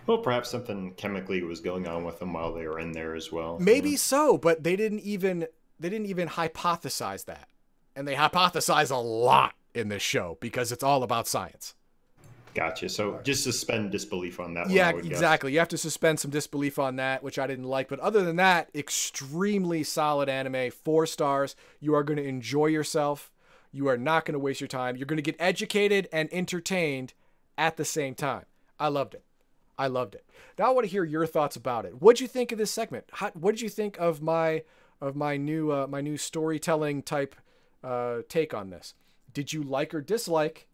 Well, 0.08 0.17
perhaps 0.17 0.49
something 0.49 0.93
chemically 0.95 1.41
was 1.43 1.62
going 1.62 1.88
on 1.88 2.03
with 2.03 2.19
them 2.19 2.34
while 2.34 2.53
they 2.53 2.67
were 2.67 2.79
in 2.79 2.91
there 2.91 3.15
as 3.15 3.32
well. 3.32 3.58
Maybe 3.60 3.91
know? 3.91 3.97
so, 3.97 4.38
but 4.38 4.63
they 4.63 4.75
didn't 4.75 5.01
even 5.01 5.47
they 5.84 5.89
didn't 5.89 6.08
even 6.08 6.30
hypothesize 6.30 7.26
that. 7.26 7.50
And 7.96 8.08
they 8.08 8.15
hypothesize 8.15 8.89
a 8.89 8.96
lot 8.96 9.54
in 9.74 9.89
this 9.89 10.02
show 10.02 10.38
because 10.39 10.72
it's 10.72 10.84
all 10.84 11.04
about 11.04 11.28
science. 11.28 11.76
Gotcha. 12.54 12.88
So 12.88 13.19
just 13.24 13.43
suspend 13.43 13.91
disbelief 13.91 14.39
on 14.39 14.54
that. 14.54 14.69
Yeah, 14.69 14.91
exactly. 14.91 15.52
Guess. 15.52 15.54
You 15.54 15.60
have 15.60 15.67
to 15.69 15.78
suspend 15.78 16.19
some 16.19 16.32
disbelief 16.32 16.80
on 16.80 16.96
that, 16.98 17.24
which 17.24 17.38
I 17.38 17.48
didn't 17.48 17.65
like. 17.65 17.89
But 17.89 18.00
other 18.00 18.24
than 18.24 18.36
that, 18.38 18.69
extremely 18.74 19.84
solid 19.84 20.30
anime. 20.30 20.72
Four 20.72 21.06
stars. 21.06 21.56
You 21.80 21.96
are 21.96 22.04
going 22.04 22.17
to 22.17 22.24
enjoy 22.24 22.67
yourself. 22.67 23.32
You 23.72 23.88
are 23.88 23.98
not 23.98 24.26
going 24.26 24.34
to 24.34 24.39
waste 24.39 24.62
your 24.62 24.67
time. 24.67 24.96
You're 24.96 25.08
going 25.08 25.17
to 25.17 25.24
get 25.24 25.36
educated 25.39 26.08
and 26.13 26.30
entertained 26.32 27.13
at 27.58 27.76
the 27.76 27.86
same 27.86 28.15
time. 28.15 28.46
I 28.80 28.88
loved 28.88 29.15
it. 29.15 29.24
I 29.78 29.88
loved 29.88 30.15
it. 30.15 30.24
Now 30.58 30.67
I 30.67 30.69
want 30.69 30.86
to 30.86 30.91
hear 30.91 31.04
your 31.04 31.26
thoughts 31.26 31.56
about 31.56 31.86
it. 31.86 32.02
What'd 32.02 32.22
you 32.22 32.28
think 32.28 32.52
of 32.52 32.60
this 32.60 32.72
segment? 32.72 33.06
How, 33.12 33.32
what 33.32 33.52
did 33.52 33.62
you 33.62 33.69
think 33.69 34.00
of 34.00 34.22
my 34.22 34.62
of 35.04 35.18
my 35.18 35.36
new 35.36 35.70
uh, 35.70 35.86
my 35.86 36.00
new 36.00 36.16
storytelling 36.16 37.04
type 37.04 37.36
uh, 37.84 38.20
take 38.30 38.54
on 38.54 38.70
this? 38.70 38.96
Did 39.34 39.52
you 39.52 39.62
like 39.62 39.94
or 39.94 40.02
dislike 40.02 40.68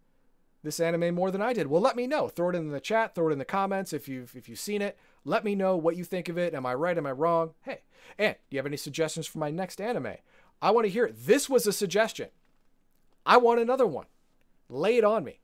this 0.63 0.79
anime 0.79 1.15
more 1.15 1.31
than 1.31 1.41
I 1.41 1.51
did? 1.51 1.67
Well, 1.67 1.81
let 1.81 1.95
me 1.95 2.05
know. 2.05 2.27
Throw 2.27 2.49
it 2.49 2.55
in 2.55 2.69
the 2.69 2.79
chat. 2.79 3.15
Throw 3.15 3.29
it 3.29 3.33
in 3.33 3.39
the 3.39 3.45
comments 3.45 3.91
if 3.91 4.07
you've 4.07 4.35
if 4.35 4.47
you've 4.47 4.59
seen 4.59 4.83
it. 4.83 4.97
Let 5.25 5.43
me 5.43 5.55
know 5.55 5.75
what 5.75 5.97
you 5.97 6.03
think 6.03 6.29
of 6.29 6.37
it. 6.37 6.53
Am 6.53 6.65
I 6.65 6.75
right? 6.75 6.97
Am 6.97 7.07
I 7.07 7.11
wrong? 7.11 7.55
Hey, 7.63 7.79
and 8.19 8.35
do 8.49 8.55
you 8.55 8.59
have 8.59 8.67
any 8.67 8.77
suggestions 8.77 9.25
for 9.25 9.39
my 9.39 9.49
next 9.49 9.81
anime? 9.81 10.13
I 10.61 10.71
want 10.71 10.85
to 10.85 10.91
hear 10.91 11.05
it. 11.05 11.25
This 11.25 11.49
was 11.49 11.65
a 11.65 11.73
suggestion. 11.73 12.29
I 13.25 13.37
want 13.37 13.59
another 13.59 13.87
one. 13.87 14.05
Lay 14.69 14.97
it 14.97 15.03
on 15.03 15.23
me. 15.23 15.39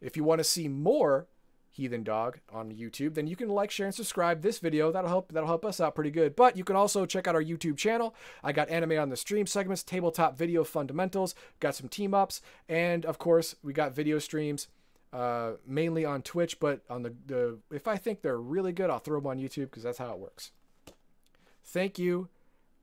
If 0.00 0.16
you 0.16 0.22
want 0.22 0.38
to 0.38 0.44
see 0.44 0.68
more 0.68 1.26
Heathen 1.70 2.02
Dog 2.02 2.40
on 2.52 2.72
YouTube, 2.72 3.14
then 3.14 3.26
you 3.26 3.36
can 3.36 3.48
like, 3.48 3.70
share, 3.70 3.86
and 3.86 3.94
subscribe 3.94 4.42
this 4.42 4.58
video. 4.58 4.90
That'll 4.90 5.08
help. 5.08 5.32
That'll 5.32 5.46
help 5.46 5.64
us 5.64 5.80
out 5.80 5.94
pretty 5.94 6.10
good. 6.10 6.34
But 6.34 6.56
you 6.56 6.64
can 6.64 6.76
also 6.76 7.06
check 7.06 7.28
out 7.28 7.34
our 7.34 7.42
YouTube 7.42 7.76
channel. 7.76 8.14
I 8.42 8.52
got 8.52 8.68
anime 8.68 8.98
on 8.98 9.08
the 9.08 9.16
stream 9.16 9.46
segments, 9.46 9.82
tabletop 9.82 10.36
video 10.36 10.64
fundamentals, 10.64 11.34
got 11.60 11.74
some 11.74 11.88
team 11.88 12.12
ups, 12.14 12.40
and 12.68 13.06
of 13.06 13.18
course 13.18 13.56
we 13.62 13.72
got 13.72 13.94
video 13.94 14.18
streams. 14.18 14.68
Uh, 15.12 15.54
mainly 15.66 16.04
on 16.04 16.22
Twitch, 16.22 16.60
but 16.60 16.82
on 16.88 17.02
the, 17.02 17.12
the 17.26 17.58
if 17.72 17.88
I 17.88 17.96
think 17.96 18.22
they're 18.22 18.38
really 18.38 18.70
good, 18.70 18.90
I'll 18.90 19.00
throw 19.00 19.18
them 19.18 19.26
on 19.26 19.38
YouTube 19.38 19.64
because 19.64 19.82
that's 19.82 19.98
how 19.98 20.12
it 20.12 20.18
works. 20.20 20.52
Thank 21.64 21.98
you, 21.98 22.28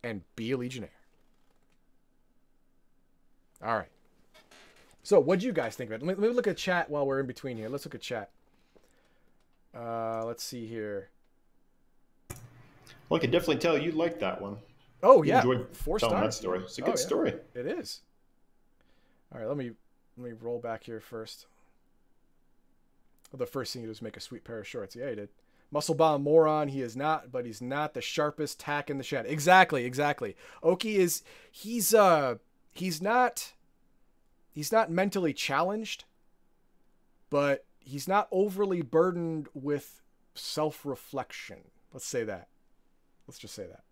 and 0.04 0.24
be 0.36 0.52
a 0.52 0.58
Legionnaire. 0.58 0.90
All 3.64 3.76
right. 3.76 3.88
So, 5.04 5.22
what 5.22 5.40
do 5.40 5.46
you 5.46 5.54
guys 5.54 5.76
think 5.78 5.90
of 5.90 6.02
it? 6.02 6.06
Let 6.06 6.18
me, 6.18 6.22
let 6.22 6.32
me 6.32 6.36
look 6.36 6.48
at 6.48 6.58
chat 6.58 6.90
while 6.90 7.08
we're 7.08 7.22
in 7.22 7.28
between 7.28 7.56
here. 7.56 7.70
Let's 7.70 7.86
look 7.86 7.96
at 7.96 8.02
chat. 8.02 8.30
Uh, 9.78 10.24
let's 10.26 10.44
see 10.44 10.66
here. 10.66 11.10
Well, 13.10 13.18
I 13.18 13.20
can 13.20 13.32
definitely 13.32 13.58
tell 13.58 13.78
you 13.78 13.92
liked 13.92 14.20
that 14.22 14.42
one. 14.42 14.58
Oh 15.04 15.22
you 15.22 15.30
yeah, 15.30 15.38
enjoyed 15.38 15.68
four 15.76 16.00
telling 16.00 16.18
stars. 16.18 16.36
that 16.36 16.40
story. 16.40 16.60
It's 16.60 16.78
a 16.78 16.82
good 16.82 16.90
oh, 16.90 16.92
yeah. 16.94 17.06
story. 17.06 17.34
It 17.54 17.66
is. 17.68 18.02
All 19.32 19.40
right, 19.40 19.48
let 19.48 19.58
me 19.58 19.72
let 20.18 20.32
me 20.32 20.36
roll 20.42 20.60
back 20.60 20.84
here 20.84 21.00
first. 21.00 21.46
Well, 23.32 23.38
the 23.38 23.46
first 23.46 23.74
thing 23.74 23.84
you 23.84 23.88
do 23.88 23.92
is 23.92 24.02
make 24.02 24.18
a 24.18 24.22
sweet 24.22 24.44
pair 24.44 24.60
of 24.60 24.68
shorts. 24.68 24.96
Yeah, 24.96 25.10
he 25.10 25.16
did. 25.16 25.30
Muscle 25.70 25.96
bomb 25.96 26.24
moron. 26.24 26.70
He 26.70 26.82
is 26.82 26.96
not, 26.96 27.32
but 27.32 27.46
he's 27.46 27.62
not 27.62 27.94
the 27.94 28.02
sharpest 28.02 28.60
tack 28.60 28.90
in 28.90 28.98
the 28.98 29.04
shed. 29.04 29.26
Exactly, 29.28 29.86
exactly. 29.86 30.36
Oki 30.64 30.98
is 30.98 31.24
he's 31.52 31.94
uh 31.94 32.36
he's 32.74 33.02
not 33.02 33.54
he's 34.54 34.72
not 34.72 34.90
mentally 34.90 35.34
challenged, 35.34 36.06
but 37.30 37.66
he's 37.88 38.08
not 38.08 38.28
overly 38.32 38.82
burdened 38.82 39.48
with 39.54 40.02
self-reflection. 40.36 41.60
Let's 41.94 42.06
say 42.06 42.24
that. 42.26 42.50
Let's 43.28 43.40
just 43.40 43.56
say 43.56 43.66
that. 43.66 43.84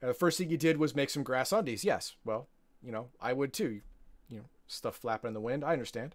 And 0.00 0.10
the 0.10 0.14
first 0.14 0.38
thing 0.38 0.48
he 0.48 0.56
did 0.56 0.76
was 0.78 0.94
make 0.94 1.10
some 1.10 1.22
grass 1.22 1.52
undies. 1.52 1.84
Yes, 1.84 2.14
well, 2.24 2.48
you 2.82 2.92
know, 2.92 3.08
I 3.20 3.32
would 3.32 3.52
too. 3.52 3.80
You 4.28 4.38
know, 4.38 4.44
stuff 4.66 4.96
flapping 4.96 5.28
in 5.28 5.34
the 5.34 5.40
wind. 5.40 5.64
I 5.64 5.72
understand. 5.72 6.14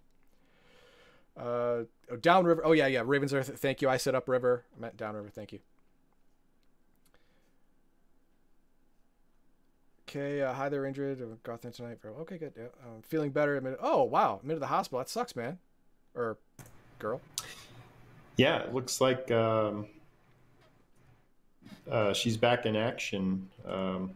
Uh, 1.38 1.86
oh, 2.10 2.16
downriver. 2.20 2.62
Oh 2.66 2.74
yeah, 2.74 2.88
yeah. 2.88 3.04
Ravenslayer. 3.04 3.44
Thank 3.58 3.82
you. 3.82 3.90
I 3.90 3.98
said 3.98 4.16
upriver. 4.16 4.66
I 4.76 4.82
meant 4.82 4.98
downriver. 4.98 5.30
Thank 5.30 5.54
you. 5.54 5.60
Okay. 10.10 10.42
Uh, 10.42 10.54
hi 10.54 10.68
there, 10.68 10.82
Ingrid. 10.82 11.22
Uh, 11.22 11.38
Gotham 11.44 11.72
tonight. 11.72 12.00
Okay, 12.06 12.38
good. 12.38 12.54
Yeah. 12.58 12.66
Um, 12.86 13.02
feeling 13.02 13.32
better. 13.32 13.56
Admitted. 13.56 13.80
Oh 13.82 14.04
wow. 14.04 14.40
Admitted 14.42 14.58
to 14.58 14.60
the 14.62 14.68
hospital. 14.68 15.00
That 15.00 15.10
sucks, 15.10 15.36
man. 15.36 15.60
Or 16.16 16.38
girl. 17.00 17.22
Yeah, 18.38 18.58
it 18.60 18.74
looks 18.74 19.00
like 19.02 19.32
um, 19.32 19.88
uh, 21.90 22.14
she's 22.14 22.38
back 22.38 22.66
in 22.66 22.76
action. 22.76 23.50
Um, 23.66 24.12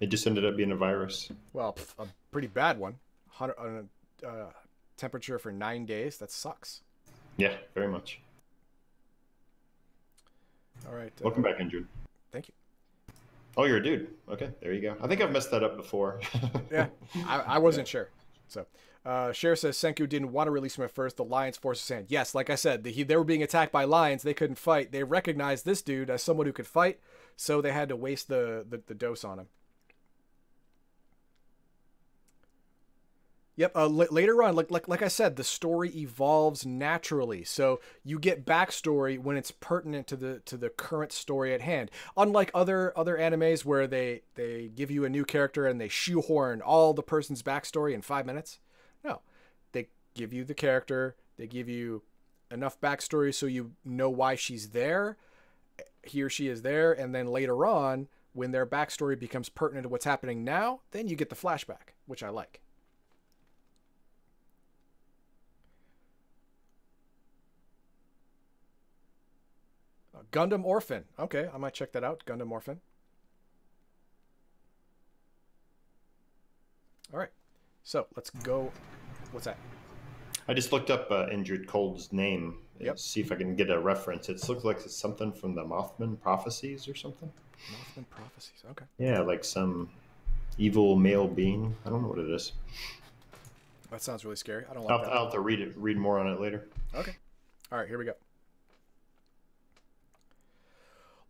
it 0.00 0.06
just 0.06 0.26
ended 0.26 0.44
up 0.44 0.56
being 0.56 0.72
a 0.72 0.76
virus. 0.76 1.30
Well, 1.52 1.76
a 1.98 2.06
pretty 2.30 2.48
bad 2.48 2.78
one. 2.78 2.96
Hundred 3.30 3.56
uh, 4.22 4.26
uh, 4.26 4.50
temperature 4.96 5.38
for 5.38 5.50
nine 5.50 5.86
days. 5.86 6.18
That 6.18 6.30
sucks. 6.30 6.82
Yeah, 7.36 7.54
very 7.74 7.88
much. 7.88 8.20
All 10.88 10.94
right. 10.94 11.12
uh, 11.20 11.24
Welcome 11.24 11.42
back, 11.42 11.58
Andrew. 11.58 11.84
Thank 12.30 12.48
you. 12.48 12.54
Oh, 13.56 13.64
you're 13.64 13.76
a 13.78 13.82
dude. 13.82 14.08
Okay, 14.28 14.50
there 14.60 14.72
you 14.72 14.80
go. 14.82 14.96
I 15.00 15.06
think 15.06 15.20
I've 15.20 15.30
messed 15.32 15.50
that 15.52 15.62
up 15.62 15.76
before. 15.76 16.20
Yeah, 16.70 16.86
I, 17.26 17.38
I 17.40 17.58
wasn't 17.58 17.86
sure. 17.86 18.08
So, 18.48 18.66
uh, 19.04 19.32
Cher 19.32 19.54
says 19.54 19.76
Senku 19.76 20.08
didn't 20.08 20.32
want 20.32 20.46
to 20.46 20.50
release 20.50 20.78
him 20.78 20.84
at 20.84 20.94
first. 20.94 21.16
The 21.16 21.24
lions 21.24 21.56
forced 21.56 21.82
his 21.82 21.94
hand. 21.94 22.06
Yes, 22.08 22.34
like 22.34 22.48
I 22.48 22.54
said, 22.54 22.84
the, 22.84 22.90
he, 22.90 23.02
they 23.02 23.16
were 23.16 23.24
being 23.24 23.42
attacked 23.42 23.72
by 23.72 23.84
lions. 23.84 24.22
They 24.22 24.34
couldn't 24.34 24.56
fight. 24.58 24.92
They 24.92 25.04
recognized 25.04 25.64
this 25.64 25.82
dude 25.82 26.10
as 26.10 26.22
someone 26.22 26.46
who 26.46 26.52
could 26.52 26.66
fight, 26.66 27.00
so 27.36 27.60
they 27.60 27.72
had 27.72 27.90
to 27.90 27.96
waste 27.96 28.28
the, 28.28 28.64
the, 28.68 28.82
the 28.86 28.94
dose 28.94 29.24
on 29.24 29.38
him. 29.38 29.48
Yep. 33.56 33.76
Uh, 33.76 33.82
l- 33.82 34.08
later 34.10 34.42
on, 34.42 34.56
like 34.56 34.70
like 34.70 34.88
like 34.88 35.02
I 35.02 35.08
said, 35.08 35.36
the 35.36 35.44
story 35.44 35.90
evolves 35.90 36.66
naturally. 36.66 37.44
So 37.44 37.80
you 38.02 38.18
get 38.18 38.44
backstory 38.44 39.18
when 39.18 39.36
it's 39.36 39.52
pertinent 39.52 40.06
to 40.08 40.16
the 40.16 40.40
to 40.40 40.56
the 40.56 40.70
current 40.70 41.12
story 41.12 41.54
at 41.54 41.60
hand. 41.60 41.90
Unlike 42.16 42.50
other 42.52 42.92
other 42.98 43.16
animes 43.16 43.64
where 43.64 43.86
they 43.86 44.22
they 44.34 44.70
give 44.74 44.90
you 44.90 45.04
a 45.04 45.08
new 45.08 45.24
character 45.24 45.66
and 45.66 45.80
they 45.80 45.88
shoehorn 45.88 46.62
all 46.62 46.94
the 46.94 47.02
person's 47.02 47.42
backstory 47.42 47.94
in 47.94 48.02
five 48.02 48.26
minutes. 48.26 48.58
Give 50.14 50.32
you 50.32 50.44
the 50.44 50.54
character. 50.54 51.16
They 51.36 51.46
give 51.46 51.68
you 51.68 52.02
enough 52.50 52.80
backstory 52.80 53.34
so 53.34 53.46
you 53.46 53.72
know 53.84 54.08
why 54.08 54.36
she's 54.36 54.70
there. 54.70 55.16
He 56.02 56.22
or 56.22 56.28
she 56.28 56.48
is 56.48 56.62
there, 56.62 56.92
and 56.92 57.14
then 57.14 57.26
later 57.26 57.66
on, 57.66 58.08
when 58.32 58.52
their 58.52 58.66
backstory 58.66 59.18
becomes 59.18 59.48
pertinent 59.48 59.84
to 59.84 59.88
what's 59.88 60.04
happening 60.04 60.44
now, 60.44 60.80
then 60.90 61.08
you 61.08 61.16
get 61.16 61.30
the 61.30 61.36
flashback, 61.36 61.94
which 62.06 62.22
I 62.22 62.28
like. 62.28 62.60
Uh, 70.14 70.22
Gundam 70.30 70.64
Orphan. 70.64 71.04
Okay, 71.18 71.48
I 71.52 71.58
might 71.58 71.74
check 71.74 71.92
that 71.92 72.04
out. 72.04 72.24
Gundam 72.26 72.50
Orphan. 72.50 72.80
All 77.12 77.20
right. 77.20 77.30
So 77.84 78.06
let's 78.16 78.30
go. 78.30 78.72
What's 79.30 79.44
that? 79.46 79.58
I 80.48 80.54
just 80.54 80.72
looked 80.72 80.90
up 80.90 81.10
uh, 81.10 81.28
Injured 81.30 81.66
Cold's 81.66 82.12
name. 82.12 82.58
Yep. 82.80 82.98
See 82.98 83.20
if 83.20 83.32
I 83.32 83.36
can 83.36 83.54
get 83.56 83.70
a 83.70 83.78
reference. 83.78 84.28
It 84.28 84.46
looks 84.48 84.64
like 84.64 84.78
it's 84.78 84.96
something 84.96 85.32
from 85.32 85.54
the 85.54 85.64
Mothman 85.64 86.20
prophecies 86.20 86.88
or 86.88 86.94
something. 86.94 87.30
Mothman 87.72 88.04
Prophecies. 88.10 88.62
Okay. 88.70 88.84
Yeah, 88.98 89.20
like 89.20 89.44
some 89.44 89.88
evil 90.58 90.96
male 90.96 91.26
being. 91.26 91.74
I 91.86 91.88
don't 91.88 92.02
know 92.02 92.08
what 92.08 92.18
it 92.18 92.30
is. 92.30 92.52
That 93.90 94.02
sounds 94.02 94.24
really 94.24 94.36
scary. 94.36 94.64
I 94.70 94.74
don't 94.74 94.84
like 94.84 94.92
I'll, 94.92 95.02
that. 95.02 95.12
I'll 95.12 95.24
have 95.24 95.32
to 95.34 95.40
read 95.40 95.60
it. 95.60 95.72
Read 95.76 95.96
more 95.96 96.18
on 96.18 96.26
it 96.26 96.40
later. 96.40 96.66
Okay. 96.94 97.14
All 97.72 97.78
right, 97.78 97.88
here 97.88 97.98
we 97.98 98.04
go. 98.04 98.14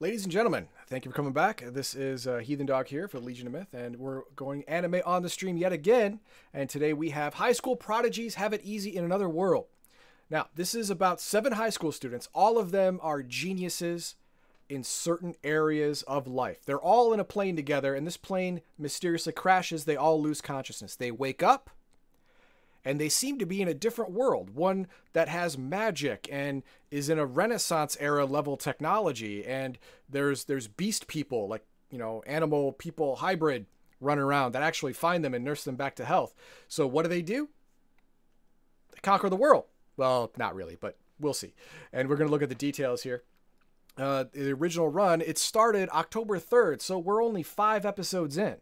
Ladies 0.01 0.25
and 0.25 0.33
gentlemen, 0.33 0.67
thank 0.89 1.05
you 1.05 1.13
for 1.13 1.17
coming 1.17 1.33
back. 1.33 1.63
This 1.69 1.95
is 1.95 2.27
uh, 2.27 2.39
Heathen 2.39 2.67
Dog 2.67 2.89
here 2.89 3.07
for 3.07 3.21
Legion 3.21 3.47
of 3.47 3.53
Myth, 3.53 3.73
and 3.73 3.95
we're 3.95 4.23
going 4.35 4.65
anime 4.65 5.01
on 5.07 5.23
the 5.23 5.29
stream 5.29 5.57
yet 5.57 5.73
again. 5.73 6.19
And 6.53 6.69
today 6.69 6.93
we 6.93 7.11
have 7.11 7.35
High 7.35 7.53
School 7.53 7.77
Prodigies 7.77 8.35
Have 8.35 8.53
It 8.53 8.61
Easy 8.65 8.97
in 8.97 9.05
Another 9.05 9.29
World. 9.29 9.67
Now, 10.29 10.49
this 10.57 10.75
is 10.75 10.91
about 10.91 11.21
seven 11.21 11.53
high 11.53 11.71
school 11.71 11.93
students. 11.93 12.29
All 12.35 12.59
of 12.59 12.73
them 12.73 12.99
are 13.05 13.23
geniuses 13.23 14.17
in 14.69 14.83
certain 14.83 15.37
areas 15.45 16.03
of 16.03 16.27
life. 16.27 16.67
They're 16.67 16.77
all 16.77 17.13
in 17.13 17.21
a 17.21 17.25
plane 17.25 17.55
together, 17.55 17.95
and 17.95 18.05
this 18.05 18.17
plane 18.17 18.63
mysteriously 18.77 19.33
crashes. 19.33 19.85
They 19.85 19.97
all 19.97 20.21
lose 20.21 20.41
consciousness. 20.41 20.97
They 20.97 21.13
wake 21.13 21.41
up, 21.41 21.71
and 22.85 23.01
they 23.01 23.09
seem 23.09 23.39
to 23.39 23.47
be 23.47 23.63
in 23.63 23.69
a 23.69 23.75
different 23.75 24.13
world, 24.13 24.51
one 24.51 24.87
that 25.15 25.29
has 25.29 25.57
magic 25.57 26.29
and 26.31 26.63
is 26.91 27.09
in 27.09 27.19
a 27.19 27.27
Renaissance 27.27 27.97
era 27.99 28.27
level 28.27 28.57
technology. 28.57 29.45
And 29.45 29.79
there's 30.09 30.45
there's 30.45 30.69
beast 30.69 31.07
people, 31.07 31.49
like 31.49 31.65
you 31.91 31.99
know, 31.99 32.23
animal 32.27 32.73
people 32.73 33.17
hybrid 33.17 33.67
running 34.01 34.25
around 34.25 34.53
that 34.53 34.63
actually 34.63 34.93
find 34.93 35.25
them 35.25 35.35
and 35.35 35.45
nurse 35.45 35.65
them 35.65 35.77
back 35.77 35.97
to 35.97 36.05
health. 36.05 36.35
So 36.69 36.87
what 36.87 37.03
do 37.03 37.09
they 37.09 37.23
do? 37.23 37.49
They 38.93 39.01
conquer 39.03 39.31
the 39.31 39.37
world. 39.37 39.65
Well, 39.97 40.31
not 40.37 40.55
really, 40.55 40.77
but 40.79 40.99
we'll 41.19 41.35
see. 41.35 41.55
And 41.93 42.09
we're 42.09 42.17
gonna 42.17 42.31
look 42.31 42.43
at 42.43 42.49
the 42.49 42.55
details 42.55 43.03
here. 43.03 43.23
Uh, 43.97 44.25
the 44.33 44.51
original 44.53 44.89
run 44.89 45.21
it 45.21 45.39
started 45.39 45.89
October 45.91 46.39
3rd, 46.39 46.83
so 46.83 46.99
we're 46.99 47.23
only 47.23 47.45
five 47.45 47.87
episodes 47.87 48.37
in. 48.37 48.57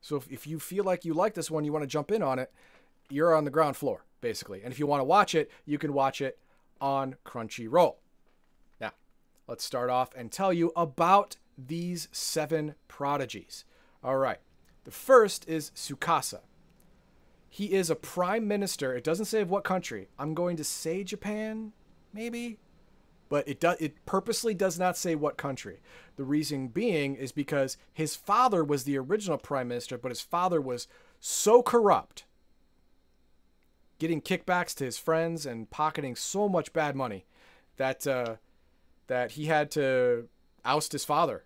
So 0.00 0.14
if, 0.16 0.30
if 0.30 0.46
you 0.46 0.60
feel 0.60 0.84
like 0.84 1.04
you 1.04 1.12
like 1.12 1.34
this 1.34 1.50
one, 1.50 1.64
you 1.64 1.72
want 1.72 1.82
to 1.82 1.88
jump 1.88 2.12
in 2.12 2.22
on 2.22 2.38
it, 2.38 2.52
you're 3.08 3.34
on 3.34 3.44
the 3.44 3.50
ground 3.50 3.76
floor, 3.76 4.04
basically. 4.20 4.62
And 4.62 4.72
if 4.72 4.78
you 4.78 4.86
want 4.86 5.00
to 5.00 5.04
watch 5.04 5.34
it, 5.34 5.50
you 5.64 5.78
can 5.78 5.92
watch 5.92 6.20
it 6.20 6.38
on 6.80 7.16
Crunchyroll. 7.24 7.96
Now, 8.80 8.92
let's 9.48 9.64
start 9.64 9.90
off 9.90 10.10
and 10.14 10.30
tell 10.30 10.52
you 10.52 10.72
about 10.76 11.36
these 11.56 12.08
seven 12.12 12.74
prodigies. 12.88 13.64
All 14.02 14.16
right. 14.18 14.38
The 14.84 14.90
first 14.90 15.48
is 15.48 15.70
Tsukasa. 15.74 16.40
He 17.48 17.72
is 17.72 17.88
a 17.88 17.96
prime 17.96 18.46
minister. 18.46 18.94
It 18.94 19.02
doesn't 19.02 19.24
say 19.24 19.40
of 19.40 19.50
what 19.50 19.64
country. 19.64 20.08
I'm 20.18 20.34
going 20.34 20.56
to 20.58 20.64
say 20.64 21.02
Japan, 21.02 21.72
maybe, 22.12 22.58
but 23.28 23.48
it 23.48 23.58
does. 23.58 23.78
It 23.80 24.04
purposely 24.04 24.52
does 24.52 24.78
not 24.78 24.96
say 24.96 25.14
what 25.14 25.38
country. 25.38 25.80
The 26.16 26.24
reason 26.24 26.68
being 26.68 27.16
is 27.16 27.32
because 27.32 27.78
his 27.92 28.14
father 28.14 28.62
was 28.62 28.84
the 28.84 28.98
original 28.98 29.38
prime 29.38 29.68
minister, 29.68 29.96
but 29.96 30.10
his 30.10 30.20
father 30.20 30.60
was 30.60 30.86
so 31.18 31.62
corrupt 31.62 32.25
getting 33.98 34.20
kickbacks 34.20 34.74
to 34.76 34.84
his 34.84 34.98
friends 34.98 35.46
and 35.46 35.70
pocketing 35.70 36.16
so 36.16 36.48
much 36.48 36.72
bad 36.72 36.94
money 36.96 37.24
that 37.76 38.06
uh, 38.06 38.36
that 39.06 39.32
he 39.32 39.46
had 39.46 39.70
to 39.72 40.28
oust 40.64 40.92
his 40.92 41.04
father 41.04 41.44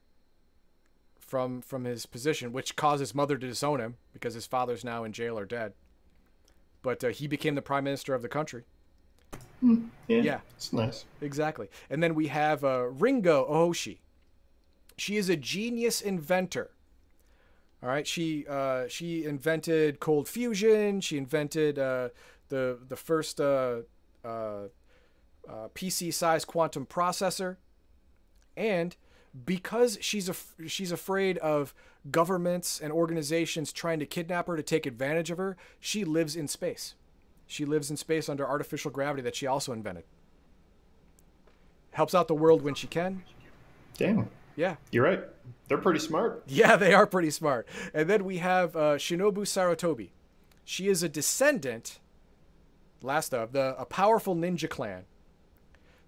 from 1.19 1.61
from 1.61 1.85
his 1.85 2.07
position, 2.07 2.53
which 2.53 2.77
caused 2.77 3.01
his 3.01 3.15
mother 3.15 3.37
to 3.39 3.47
disown 3.47 3.81
him 3.81 3.97
because 4.13 4.35
his 4.35 4.47
father's 4.47 4.85
now 4.85 5.05
in 5.05 5.13
jail 5.13 5.39
or 5.39 5.45
dead. 5.45 5.73
But 6.83 7.05
uh, 7.05 7.09
he 7.09 7.27
became 7.27 7.55
the 7.55 7.63
prime 7.63 7.85
minister 7.85 8.15
of 8.15 8.23
the 8.23 8.29
country. 8.29 8.65
Yeah, 9.63 9.77
Yeah. 10.09 10.41
it's 10.57 10.73
nice. 10.73 11.05
Exactly. 11.21 11.69
And 11.91 12.03
then 12.03 12.15
we 12.15 12.29
have 12.29 12.65
uh, 12.65 12.87
Ringo 12.87 13.47
Ohoshi. 13.51 13.99
She 14.97 15.19
is 15.19 15.29
a 15.29 15.37
genius 15.37 16.01
inventor. 16.01 16.71
All 17.83 17.89
right, 17.89 18.07
she 18.07 18.47
uh, 18.49 18.89
she 18.89 19.25
invented 19.25 20.01
cold 20.01 20.29
fusion. 20.29 21.01
She 21.01 21.17
invented 21.17 21.79
uh, 21.79 22.09
the 22.51 22.79
the 22.89 22.97
first 22.97 23.41
uh, 23.41 23.79
uh, 24.25 24.29
uh, 25.49 25.69
PC-sized 25.75 26.47
quantum 26.47 26.85
processor, 26.87 27.57
and 28.57 28.97
because 29.47 29.99
she's 30.01 30.29
af- 30.29 30.55
she's 30.67 30.93
afraid 30.93 31.39
of 31.39 31.75
governments 32.11 32.81
and 32.81 32.93
organizations 32.93 33.73
trying 33.73 33.99
to 33.99 34.07
kidnap 34.07 34.47
her 34.47 34.57
to 34.57 34.63
take 34.63 34.87
advantage 34.87 35.31
of 35.31 35.39
her, 35.39 35.57
she 35.79 36.05
lives 36.05 36.37
in 36.37 36.49
space. 36.49 36.95
She 37.47 37.65
lives 37.65 37.91
in 37.91 37.97
space 37.97 38.29
under 38.29 38.47
artificial 38.47 38.91
gravity 38.91 39.23
that 39.23 39.35
she 39.35 39.47
also 39.47 39.73
invented. 39.73 40.05
Helps 41.93 42.15
out 42.15 42.29
the 42.29 42.35
world 42.35 42.63
when 42.63 42.75
she 42.75 42.87
can. 42.87 43.25
Damn, 43.99 44.29
Yeah, 44.57 44.77
you're 44.93 45.05
right. 45.05 45.21
They're 45.69 45.79
pretty 45.79 45.99
smart. 45.99 46.45
yeah, 46.47 46.77
they 46.77 46.95
are 46.95 47.07
pretty 47.07 47.31
smart. 47.31 47.67
And 47.93 48.09
then 48.09 48.25
we 48.25 48.39
have 48.39 48.77
uh, 48.77 48.95
Shinobu 48.97 49.39
Sarutobi. 49.39 50.11
She 50.65 50.89
is 50.89 51.03
a 51.03 51.09
descendant, 51.09 51.99
last 53.03 53.35
of 53.35 53.53
the 53.53 53.75
a 53.79 53.85
powerful 53.85 54.35
ninja 54.35 54.69
clan. 54.69 55.05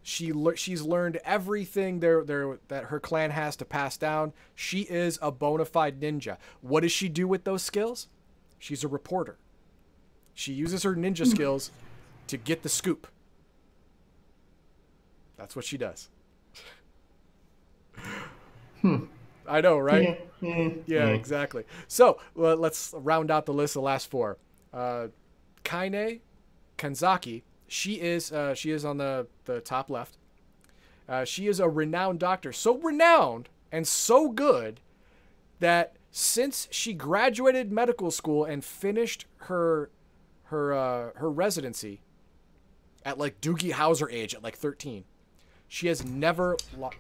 She 0.03 0.32
lear- 0.32 0.57
she's 0.57 0.82
learned 0.82 1.20
everything 1.24 2.01
there 2.01 2.24
there 2.24 2.59
that 2.68 2.84
her 2.84 2.99
clan 2.99 3.30
has 3.30 3.57
to 3.57 3.64
pass 3.64 3.97
down. 3.97 4.32
She 4.55 4.82
is 4.82 5.18
a 5.22 5.30
bona 5.30 5.64
fide 5.64 6.01
ninja. 6.01 6.38
What 6.61 6.80
does 6.80 6.93
she 6.93 7.09
do 7.09 7.28
with 7.28 7.45
those 7.45 7.62
skills? 7.62 8.09
She's 8.59 8.84
a 8.84 8.88
reporter. 8.88 9.38
She 10.34 10.53
uses 10.53 10.82
her 10.82 10.95
ninja 10.95 11.26
skills 11.26 11.70
to 12.26 12.36
get 12.36 12.62
the 12.62 12.68
scoop. 12.68 13.07
That's 15.36 15.55
what 15.55 15.64
she 15.64 15.76
does. 15.76 16.09
Hmm. 18.80 19.05
I 19.47 19.61
know, 19.61 19.78
right? 19.78 20.03
Yeah. 20.40 20.70
Yeah, 20.86 21.09
mm. 21.09 21.14
exactly. 21.14 21.64
So 21.86 22.18
well, 22.34 22.57
let's 22.57 22.93
round 22.97 23.30
out 23.30 23.47
the 23.47 23.53
list. 23.53 23.74
The 23.74 23.80
last 23.80 24.11
four. 24.11 24.38
Uh, 24.72 25.09
Keine 25.64 26.20
Kanzaki. 26.82 27.42
She 27.68 28.00
is 28.00 28.32
uh, 28.32 28.54
she 28.54 28.70
is 28.70 28.84
on 28.84 28.98
the 28.98 29.26
the 29.44 29.60
top 29.60 29.88
left. 29.88 30.18
Uh, 31.08 31.24
she 31.24 31.46
is 31.46 31.60
a 31.60 31.68
renowned 31.68 32.18
doctor, 32.18 32.52
so 32.52 32.76
renowned 32.78 33.48
and 33.70 33.86
so 33.86 34.28
good 34.28 34.80
that 35.60 35.96
since 36.10 36.68
she 36.70 36.92
graduated 36.92 37.72
medical 37.72 38.10
school 38.10 38.44
and 38.44 38.64
finished 38.64 39.26
her 39.38 39.90
her 40.44 40.74
uh, 40.74 41.10
her 41.14 41.30
residency 41.30 42.02
at 43.04 43.18
like 43.18 43.40
Doogie 43.40 43.72
Howser 43.72 44.12
age 44.12 44.34
at 44.34 44.42
like 44.42 44.56
13, 44.56 45.04
she 45.66 45.86
has 45.86 46.04
never 46.04 46.56
lo- 46.76 46.90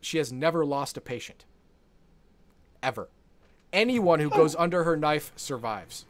she 0.00 0.18
has 0.18 0.32
never 0.32 0.64
lost 0.64 0.96
a 0.96 1.00
patient. 1.00 1.44
Ever. 2.82 3.08
Anyone 3.72 4.20
who 4.20 4.30
goes 4.30 4.54
under 4.56 4.84
her 4.84 4.96
knife 4.96 5.32
survives. 5.36 6.06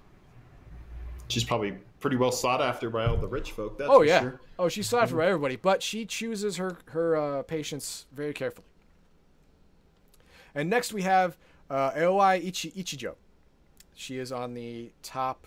She's 1.28 1.42
probably 1.42 1.78
pretty 2.00 2.16
well 2.16 2.32
sought 2.32 2.60
after 2.62 2.90
by 2.90 3.06
all 3.06 3.16
the 3.16 3.28
rich 3.28 3.52
folk. 3.52 3.78
That's 3.78 3.90
Oh 3.92 4.02
yeah. 4.02 4.20
sure. 4.20 4.40
Oh, 4.58 4.68
she's 4.68 4.88
sought 4.88 5.02
after 5.04 5.16
by 5.16 5.26
everybody, 5.26 5.56
but 5.56 5.82
she 5.82 6.04
chooses 6.06 6.56
her 6.56 6.78
her 6.86 7.16
uh, 7.16 7.42
patients 7.42 8.06
very 8.12 8.32
carefully. 8.32 8.66
And 10.54 10.70
next 10.70 10.92
we 10.92 11.02
have 11.02 11.36
uh, 11.70 11.92
Aoi 11.96 12.40
Ichi- 12.42 12.70
Ichijo. 12.72 13.14
She 13.94 14.18
is 14.18 14.30
on 14.32 14.54
the 14.54 14.92
top 15.02 15.46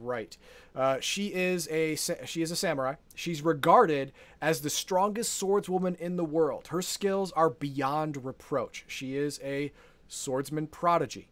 right. 0.00 0.36
Uh, 0.74 0.98
she 1.00 1.32
is 1.34 1.68
a 1.70 1.96
she 1.96 2.42
is 2.42 2.50
a 2.50 2.56
samurai. 2.56 2.94
She's 3.14 3.42
regarded 3.42 4.12
as 4.40 4.60
the 4.60 4.70
strongest 4.70 5.40
swordswoman 5.42 5.96
in 5.98 6.16
the 6.16 6.24
world. 6.24 6.68
Her 6.68 6.82
skills 6.82 7.32
are 7.32 7.50
beyond 7.50 8.24
reproach. 8.24 8.84
She 8.86 9.16
is 9.16 9.40
a 9.42 9.72
swordsman 10.06 10.66
prodigy. 10.68 11.28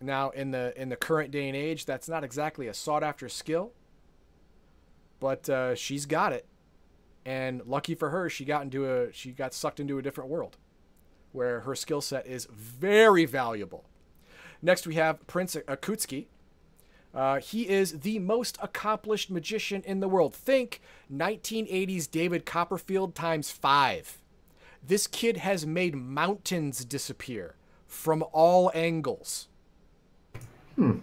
Now, 0.00 0.30
in 0.30 0.50
the 0.50 0.72
in 0.80 0.88
the 0.88 0.96
current 0.96 1.30
day 1.30 1.48
and 1.48 1.56
age, 1.56 1.86
that's 1.86 2.08
not 2.08 2.24
exactly 2.24 2.68
a 2.68 2.74
sought 2.74 3.02
after 3.02 3.28
skill 3.28 3.72
but 5.20 5.48
uh, 5.48 5.74
she's 5.74 6.06
got 6.06 6.32
it. 6.32 6.46
And 7.24 7.62
lucky 7.66 7.94
for 7.94 8.10
her 8.10 8.30
she 8.30 8.44
got 8.44 8.62
into 8.62 8.90
a 8.90 9.12
she 9.12 9.32
got 9.32 9.52
sucked 9.52 9.80
into 9.80 9.98
a 9.98 10.02
different 10.02 10.30
world 10.30 10.56
where 11.32 11.60
her 11.60 11.74
skill 11.74 12.00
set 12.00 12.26
is 12.26 12.46
very 12.52 13.24
valuable. 13.24 13.84
Next 14.62 14.86
we 14.86 14.94
have 14.94 15.26
prince 15.26 15.56
Akatsuki. 15.56 16.26
Uh, 17.12 17.40
he 17.40 17.68
is 17.68 18.00
the 18.00 18.18
most 18.18 18.58
accomplished 18.62 19.30
magician 19.30 19.82
in 19.86 20.00
the 20.00 20.08
world. 20.08 20.34
Think 20.34 20.80
1980s 21.12 22.08
david 22.08 22.46
copperfield 22.46 23.14
times 23.14 23.50
five. 23.50 24.18
This 24.86 25.08
kid 25.08 25.38
has 25.38 25.66
made 25.66 25.96
mountains 25.96 26.84
disappear 26.84 27.56
from 27.88 28.22
all 28.32 28.70
angles 28.72 29.48
Hmm. 30.76 30.98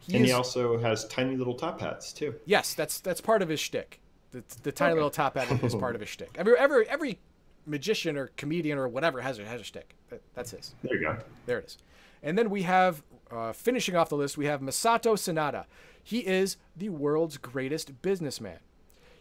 He 0.00 0.16
and 0.16 0.24
is- 0.24 0.30
he 0.30 0.34
also 0.34 0.78
has 0.78 1.06
tiny 1.06 1.36
little 1.36 1.54
top 1.54 1.80
hats 1.80 2.12
too. 2.12 2.34
Yes, 2.46 2.74
that's 2.74 3.00
that's 3.00 3.20
part 3.20 3.42
of 3.42 3.48
his 3.48 3.60
shtick. 3.60 4.00
The, 4.32 4.42
the 4.64 4.72
tiny 4.72 4.94
little 4.94 5.10
top 5.10 5.36
hat 5.36 5.50
is 5.62 5.74
part 5.74 5.94
of 5.94 6.00
his 6.00 6.10
shtick. 6.10 6.30
Every 6.36 6.56
every 6.58 6.88
every 6.88 7.18
magician 7.66 8.16
or 8.16 8.28
comedian 8.36 8.78
or 8.78 8.88
whatever 8.88 9.20
has 9.20 9.38
a 9.38 9.44
has 9.44 9.60
a 9.60 9.64
shtick. 9.64 9.94
That, 10.10 10.20
that's 10.34 10.50
his. 10.50 10.74
There 10.82 10.94
you 10.94 11.00
go. 11.00 11.18
There 11.46 11.58
it 11.58 11.66
is. 11.66 11.78
And 12.22 12.36
then 12.36 12.50
we 12.50 12.62
have 12.62 13.02
uh, 13.30 13.52
finishing 13.52 13.96
off 13.96 14.08
the 14.08 14.16
list. 14.16 14.36
We 14.36 14.46
have 14.46 14.60
Masato 14.60 15.14
Sanada. 15.14 15.64
He 16.02 16.20
is 16.20 16.56
the 16.76 16.90
world's 16.90 17.38
greatest 17.38 18.02
businessman. 18.02 18.58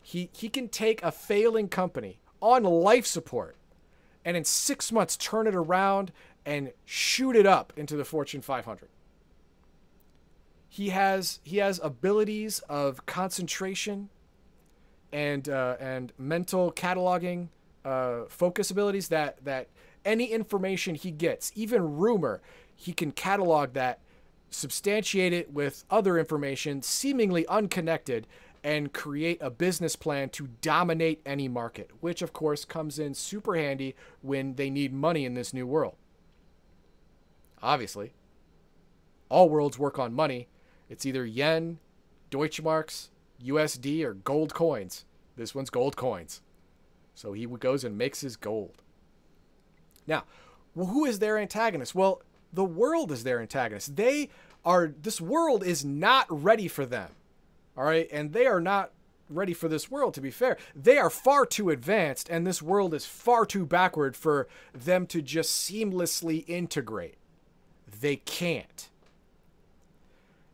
He 0.02 0.30
he 0.34 0.50
can 0.50 0.68
take 0.68 1.02
a 1.02 1.12
failing 1.12 1.70
company 1.70 2.20
on 2.42 2.64
life 2.64 3.06
support, 3.06 3.56
and 4.26 4.36
in 4.36 4.44
six 4.44 4.92
months 4.92 5.16
turn 5.16 5.48
it 5.48 5.56
around 5.56 6.12
and 6.46 6.74
shoot 6.84 7.38
it 7.38 7.46
up 7.46 7.72
into 7.78 7.96
the 7.96 8.04
Fortune 8.04 8.42
500 8.42 8.90
he 10.74 10.90
has 10.90 11.40
he 11.44 11.58
has 11.58 11.80
abilities 11.84 12.58
of 12.68 13.06
concentration 13.06 14.10
and 15.12 15.48
uh, 15.48 15.76
and 15.80 16.12
mental 16.18 16.72
cataloging 16.72 17.50
uh, 17.86 18.22
focus 18.28 18.72
abilities 18.72 19.10
that 19.10 19.38
that 19.46 19.68
any 20.04 20.26
information 20.26 20.96
he 20.96 21.12
gets 21.12 21.52
even 21.54 21.98
rumor 21.98 22.42
he 22.76 22.92
can 22.92 23.12
catalog 23.12 23.74
that 23.74 24.00
substantiate 24.50 25.32
it 25.32 25.54
with 25.54 25.86
other 25.92 26.18
information 26.18 26.82
seemingly 26.82 27.46
unconnected 27.46 28.26
and 28.64 28.94
create 28.94 29.38
a 29.42 29.52
business 29.52 29.96
plan 29.96 30.28
to 30.28 30.50
dominate 30.62 31.22
any 31.24 31.48
market 31.48 31.92
which 32.00 32.24
of 32.24 32.34
course 32.34 32.66
comes 32.66 32.98
in 32.98 33.14
super 33.14 33.56
handy 33.56 33.96
when 34.24 34.56
they 34.56 34.72
need 34.72 34.92
money 34.92 35.24
in 35.24 35.36
this 35.36 35.54
new 35.54 35.68
world. 35.68 35.96
Obviously 37.62 38.14
all 39.30 39.48
worlds 39.50 39.78
work 39.78 40.00
on 40.00 40.16
money 40.16 40.48
it's 40.90 41.06
either 41.06 41.26
yen, 41.26 41.80
Deutschmarks, 42.32 43.10
USD, 43.44 44.04
or 44.04 44.14
gold 44.14 44.54
coins. 44.54 45.06
This 45.36 45.56
one's 45.56 45.70
gold 45.70 45.96
coins. 45.96 46.42
So 47.16 47.34
he 47.34 47.46
goes 47.46 47.84
and 47.84 47.98
makes 47.98 48.22
his 48.22 48.36
gold. 48.36 48.82
Now, 50.08 50.24
well, 50.76 50.88
who 50.88 51.06
is 51.06 51.20
their 51.20 51.38
antagonist? 51.38 51.94
Well, 51.96 52.22
the 52.52 52.64
world 52.64 53.12
is 53.12 53.24
their 53.24 53.40
antagonist. 53.40 53.96
They 53.96 54.30
are, 54.66 54.94
this 55.02 55.22
world 55.22 55.64
is 55.64 55.84
not 55.86 56.26
ready 56.30 56.68
for 56.68 56.86
them. 56.86 57.10
All 57.78 57.84
right. 57.84 58.08
And 58.12 58.34
they 58.34 58.46
are 58.46 58.62
not 58.62 58.92
ready 59.30 59.54
for 59.54 59.68
this 59.68 59.90
world, 59.90 60.14
to 60.16 60.22
be 60.22 60.32
fair. 60.32 60.58
They 60.76 60.98
are 60.98 61.10
far 61.10 61.46
too 61.46 61.70
advanced, 61.70 62.30
and 62.30 62.46
this 62.46 62.62
world 62.62 62.94
is 62.94 63.06
far 63.06 63.46
too 63.46 63.66
backward 63.66 64.16
for 64.16 64.48
them 64.74 65.08
to 65.08 65.22
just 65.22 65.70
seamlessly 65.70 66.44
integrate. 66.48 67.16
They 68.02 68.18
can't 68.18 68.90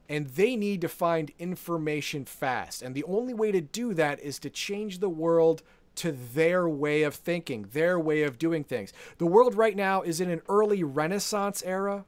and 0.09 0.27
they 0.29 0.55
need 0.55 0.81
to 0.81 0.89
find 0.89 1.31
information 1.37 2.25
fast. 2.25 2.81
And 2.81 2.95
the 2.95 3.03
only 3.03 3.33
way 3.33 3.51
to 3.51 3.61
do 3.61 3.93
that 3.93 4.19
is 4.19 4.39
to 4.39 4.49
change 4.49 4.99
the 4.99 5.09
world 5.09 5.61
to 5.95 6.11
their 6.11 6.67
way 6.67 7.03
of 7.03 7.13
thinking, 7.13 7.67
their 7.73 7.99
way 7.99 8.23
of 8.23 8.39
doing 8.39 8.63
things. 8.63 8.91
The 9.19 9.27
world 9.27 9.55
right 9.55 9.75
now 9.75 10.01
is 10.01 10.19
in 10.19 10.29
an 10.31 10.41
early 10.49 10.83
Renaissance 10.83 11.61
era, 11.63 12.05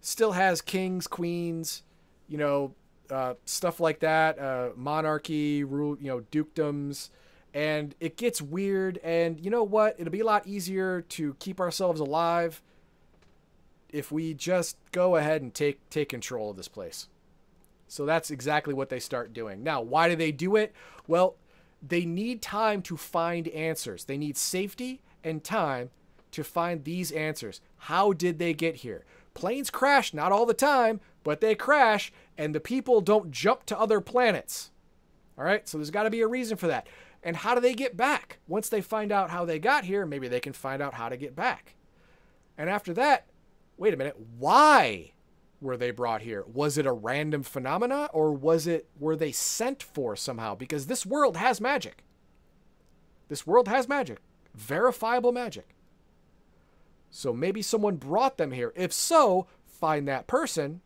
still 0.00 0.32
has 0.32 0.62
kings, 0.62 1.06
queens, 1.06 1.82
you 2.28 2.38
know, 2.38 2.74
uh, 3.10 3.34
stuff 3.44 3.80
like 3.80 4.00
that, 4.00 4.38
uh, 4.38 4.70
monarchy, 4.76 5.64
rule, 5.64 5.96
you 6.00 6.08
know, 6.08 6.20
dukedoms. 6.30 7.10
And 7.54 7.94
it 7.98 8.16
gets 8.16 8.42
weird. 8.42 8.98
And 9.02 9.40
you 9.40 9.50
know 9.50 9.64
what? 9.64 9.96
It'll 9.98 10.12
be 10.12 10.20
a 10.20 10.26
lot 10.26 10.46
easier 10.46 11.00
to 11.00 11.34
keep 11.38 11.58
ourselves 11.58 12.00
alive 12.00 12.62
if 13.90 14.10
we 14.10 14.34
just 14.34 14.76
go 14.92 15.16
ahead 15.16 15.42
and 15.42 15.54
take 15.54 15.88
take 15.90 16.08
control 16.08 16.50
of 16.50 16.56
this 16.56 16.68
place. 16.68 17.08
So 17.88 18.04
that's 18.04 18.30
exactly 18.30 18.74
what 18.74 18.88
they 18.88 18.98
start 18.98 19.32
doing. 19.32 19.62
Now, 19.62 19.80
why 19.80 20.08
do 20.08 20.16
they 20.16 20.32
do 20.32 20.56
it? 20.56 20.74
Well, 21.06 21.36
they 21.80 22.04
need 22.04 22.42
time 22.42 22.82
to 22.82 22.96
find 22.96 23.48
answers. 23.48 24.04
They 24.04 24.18
need 24.18 24.36
safety 24.36 25.02
and 25.22 25.44
time 25.44 25.90
to 26.32 26.42
find 26.42 26.84
these 26.84 27.12
answers. 27.12 27.60
How 27.76 28.12
did 28.12 28.38
they 28.38 28.54
get 28.54 28.76
here? 28.76 29.04
Planes 29.34 29.70
crash 29.70 30.12
not 30.12 30.32
all 30.32 30.46
the 30.46 30.54
time, 30.54 31.00
but 31.22 31.40
they 31.40 31.54
crash 31.54 32.12
and 32.36 32.54
the 32.54 32.60
people 32.60 33.00
don't 33.00 33.30
jump 33.30 33.66
to 33.66 33.78
other 33.78 34.00
planets. 34.00 34.70
All 35.38 35.44
right? 35.44 35.68
So 35.68 35.78
there's 35.78 35.90
got 35.90 36.04
to 36.04 36.10
be 36.10 36.22
a 36.22 36.26
reason 36.26 36.56
for 36.56 36.66
that. 36.66 36.88
And 37.22 37.36
how 37.36 37.54
do 37.54 37.60
they 37.60 37.74
get 37.74 37.96
back? 37.96 38.38
Once 38.46 38.68
they 38.68 38.80
find 38.80 39.12
out 39.12 39.30
how 39.30 39.44
they 39.44 39.58
got 39.58 39.84
here, 39.84 40.06
maybe 40.06 40.28
they 40.28 40.40
can 40.40 40.52
find 40.52 40.82
out 40.82 40.94
how 40.94 41.08
to 41.08 41.16
get 41.16 41.36
back. 41.36 41.74
And 42.56 42.70
after 42.70 42.94
that, 42.94 43.26
wait 43.76 43.94
a 43.94 43.96
minute, 43.96 44.16
why 44.38 45.12
were 45.60 45.76
they 45.76 45.90
brought 45.90 46.22
here? 46.22 46.44
Was 46.52 46.78
it 46.78 46.86
a 46.86 46.92
random 46.92 47.42
phenomena 47.42 48.08
or 48.12 48.32
was 48.32 48.66
it 48.66 48.88
were 48.98 49.16
they 49.16 49.32
sent 49.32 49.82
for 49.82 50.16
somehow? 50.16 50.54
Because 50.54 50.86
this 50.86 51.06
world 51.06 51.36
has 51.36 51.60
magic. 51.60 52.04
This 53.28 53.46
world 53.46 53.68
has 53.68 53.88
magic, 53.88 54.18
verifiable 54.54 55.32
magic. 55.32 55.68
So 57.10 57.32
maybe 57.32 57.62
someone 57.62 57.96
brought 57.96 58.36
them 58.36 58.52
here. 58.52 58.72
If 58.76 58.92
so, 58.92 59.46
find 59.64 60.06
that 60.08 60.26
person 60.26 60.80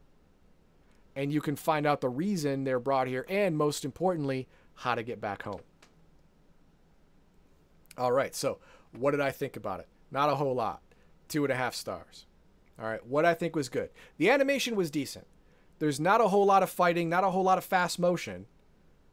and 1.16 1.32
you 1.32 1.40
can 1.40 1.56
find 1.56 1.86
out 1.86 2.00
the 2.00 2.08
reason 2.08 2.64
they're 2.64 2.78
brought 2.78 3.08
here 3.08 3.26
and 3.28 3.56
most 3.58 3.84
importantly, 3.84 4.48
how 4.74 4.94
to 4.94 5.02
get 5.02 5.20
back 5.20 5.42
home. 5.42 5.60
All 7.98 8.12
right, 8.12 8.34
so 8.34 8.58
what 8.96 9.10
did 9.10 9.20
I 9.20 9.30
think 9.30 9.56
about 9.56 9.80
it? 9.80 9.88
Not 10.10 10.30
a 10.30 10.36
whole 10.36 10.54
lot. 10.54 10.80
Two 11.28 11.44
and 11.44 11.52
a 11.52 11.56
half 11.56 11.74
stars. 11.74 12.26
All 12.80 12.86
right, 12.86 13.04
what 13.06 13.24
I 13.24 13.34
think 13.34 13.54
was 13.54 13.68
good. 13.68 13.90
The 14.16 14.30
animation 14.30 14.74
was 14.74 14.90
decent. 14.90 15.26
There's 15.78 16.00
not 16.00 16.20
a 16.20 16.28
whole 16.28 16.46
lot 16.46 16.62
of 16.62 16.70
fighting, 16.70 17.08
not 17.08 17.24
a 17.24 17.30
whole 17.30 17.42
lot 17.42 17.58
of 17.58 17.64
fast 17.64 17.98
motion. 17.98 18.46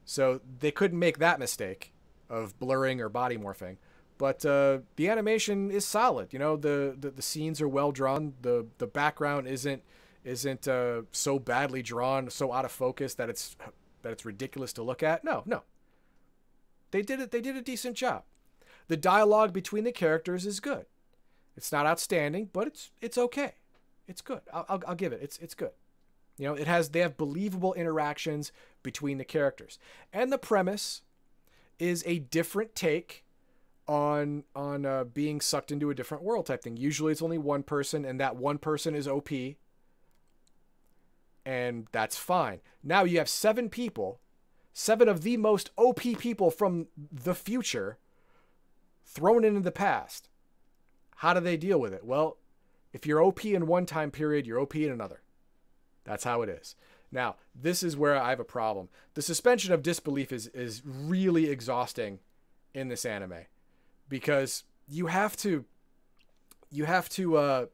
So 0.05 0.41
they 0.59 0.71
couldn't 0.71 0.99
make 0.99 1.17
that 1.17 1.39
mistake 1.39 1.93
of 2.29 2.57
blurring 2.59 3.01
or 3.01 3.09
body 3.09 3.37
morphing. 3.37 3.77
But 4.17 4.45
uh, 4.45 4.79
the 4.95 5.09
animation 5.09 5.69
is 5.69 5.85
solid. 5.85 6.33
You 6.33 6.39
know, 6.39 6.55
the, 6.55 6.95
the, 6.99 7.11
the 7.11 7.21
scenes 7.21 7.61
are 7.61 7.67
well 7.67 7.91
drawn. 7.91 8.33
The 8.41 8.65
the 8.77 8.87
background 8.87 9.47
isn't 9.47 9.83
isn't 10.23 10.67
uh, 10.67 11.03
so 11.11 11.39
badly 11.39 11.81
drawn, 11.83 12.29
so 12.29 12.51
out 12.51 12.65
of 12.65 12.71
focus 12.71 13.13
that 13.15 13.29
it's 13.29 13.55
that 14.01 14.11
it's 14.11 14.25
ridiculous 14.25 14.73
to 14.73 14.83
look 14.83 15.03
at. 15.03 15.23
No, 15.23 15.43
no. 15.45 15.63
They 16.91 17.01
did 17.01 17.19
it. 17.19 17.31
They 17.31 17.41
did 17.41 17.55
a 17.55 17.61
decent 17.61 17.95
job. 17.95 18.23
The 18.87 18.97
dialogue 18.97 19.53
between 19.53 19.83
the 19.83 19.91
characters 19.91 20.45
is 20.45 20.59
good. 20.59 20.85
It's 21.57 21.71
not 21.71 21.87
outstanding, 21.87 22.49
but 22.53 22.67
it's 22.67 22.91
it's 23.01 23.17
okay. 23.17 23.53
It's 24.07 24.21
good. 24.21 24.41
I'll, 24.53 24.65
I'll, 24.69 24.81
I'll 24.89 24.95
give 24.95 25.11
it. 25.11 25.19
It's 25.21 25.39
it's 25.39 25.55
good. 25.55 25.71
You 26.37 26.45
know, 26.45 26.53
it 26.53 26.67
has 26.67 26.89
they 26.89 26.99
have 26.99 27.17
believable 27.17 27.73
interactions 27.73 28.51
between 28.83 29.17
the 29.17 29.25
characters, 29.25 29.79
and 30.13 30.31
the 30.31 30.37
premise 30.37 31.01
is 31.79 32.03
a 32.05 32.19
different 32.19 32.75
take 32.75 33.25
on 33.87 34.43
on 34.55 34.85
uh, 34.85 35.03
being 35.05 35.41
sucked 35.41 35.71
into 35.71 35.89
a 35.89 35.95
different 35.95 36.23
world 36.23 36.45
type 36.45 36.61
thing. 36.61 36.77
Usually, 36.77 37.11
it's 37.11 37.23
only 37.23 37.39
one 37.39 37.63
person, 37.63 38.05
and 38.05 38.19
that 38.19 38.35
one 38.35 38.59
person 38.59 38.93
is 38.93 39.07
OP, 39.07 39.31
and 41.43 41.87
that's 41.91 42.17
fine. 42.17 42.59
Now 42.83 43.03
you 43.03 43.17
have 43.17 43.29
seven 43.29 43.67
people, 43.67 44.19
seven 44.73 45.09
of 45.09 45.23
the 45.23 45.37
most 45.37 45.71
OP 45.75 46.01
people 46.19 46.51
from 46.51 46.85
the 47.11 47.33
future, 47.33 47.97
thrown 49.03 49.43
into 49.43 49.61
the 49.61 49.71
past. 49.71 50.29
How 51.17 51.33
do 51.33 51.39
they 51.39 51.57
deal 51.57 51.79
with 51.79 51.93
it? 51.93 52.03
Well, 52.03 52.37
if 52.93 53.05
you're 53.05 53.21
OP 53.21 53.45
in 53.45 53.67
one 53.67 53.85
time 53.85 54.11
period, 54.11 54.45
you're 54.45 54.59
OP 54.59 54.75
in 54.75 54.91
another. 54.91 55.21
That's 56.03 56.23
how 56.23 56.41
it 56.41 56.49
is. 56.49 56.75
Now, 57.11 57.35
this 57.55 57.83
is 57.83 57.97
where 57.97 58.15
I 58.15 58.29
have 58.29 58.39
a 58.39 58.45
problem. 58.45 58.89
The 59.13 59.21
suspension 59.21 59.73
of 59.73 59.81
disbelief 59.81 60.31
is 60.31 60.47
is 60.47 60.81
really 60.85 61.49
exhausting 61.49 62.19
in 62.73 62.87
this 62.87 63.05
anime 63.05 63.45
because 64.09 64.63
you 64.87 65.07
have 65.07 65.35
to 65.37 65.65
you 66.69 66.85
have 66.85 67.09
to 67.09 67.37
uh, 67.37 67.65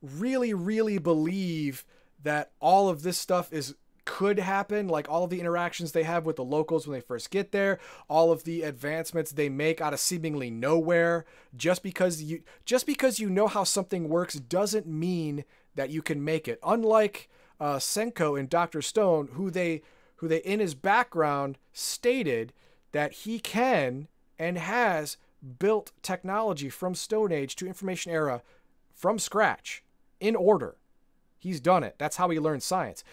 really 0.00 0.54
really 0.54 0.98
believe 0.98 1.84
that 2.22 2.52
all 2.60 2.88
of 2.88 3.02
this 3.02 3.18
stuff 3.18 3.52
is 3.52 3.74
could 4.08 4.38
happen 4.38 4.88
like 4.88 5.06
all 5.10 5.24
of 5.24 5.28
the 5.28 5.38
interactions 5.38 5.92
they 5.92 6.02
have 6.02 6.24
with 6.24 6.36
the 6.36 6.44
locals 6.44 6.86
when 6.86 6.98
they 6.98 7.06
first 7.06 7.30
get 7.30 7.52
there 7.52 7.78
all 8.08 8.32
of 8.32 8.42
the 8.44 8.62
advancements 8.62 9.30
they 9.30 9.50
make 9.50 9.82
out 9.82 9.92
of 9.92 10.00
seemingly 10.00 10.50
nowhere. 10.50 11.26
Just 11.54 11.82
because 11.82 12.22
you 12.22 12.42
just 12.64 12.86
because 12.86 13.20
you 13.20 13.28
know 13.28 13.46
how 13.46 13.64
something 13.64 14.08
works 14.08 14.36
doesn't 14.36 14.86
mean 14.86 15.44
that 15.74 15.90
you 15.90 16.00
can 16.00 16.24
make 16.24 16.48
it. 16.48 16.58
Unlike 16.64 17.28
uh, 17.60 17.76
Senku 17.76 18.40
and 18.40 18.48
dr 18.48 18.80
stone 18.80 19.28
who 19.34 19.50
they 19.50 19.82
who 20.16 20.26
they 20.26 20.38
in 20.38 20.58
his 20.58 20.74
background 20.74 21.58
stated 21.74 22.54
that 22.92 23.12
he 23.12 23.38
can 23.38 24.08
and 24.38 24.56
has 24.56 25.18
built 25.58 25.92
technology 26.00 26.70
from 26.70 26.94
stone 26.94 27.30
age 27.30 27.56
to 27.56 27.66
information 27.66 28.10
era 28.10 28.40
from 28.94 29.18
scratch 29.18 29.84
in 30.18 30.34
order. 30.34 30.76
He's 31.38 31.60
done 31.60 31.84
it. 31.84 31.96
That's 31.98 32.16
how 32.16 32.30
he 32.30 32.40
learned 32.40 32.62
science 32.62 33.04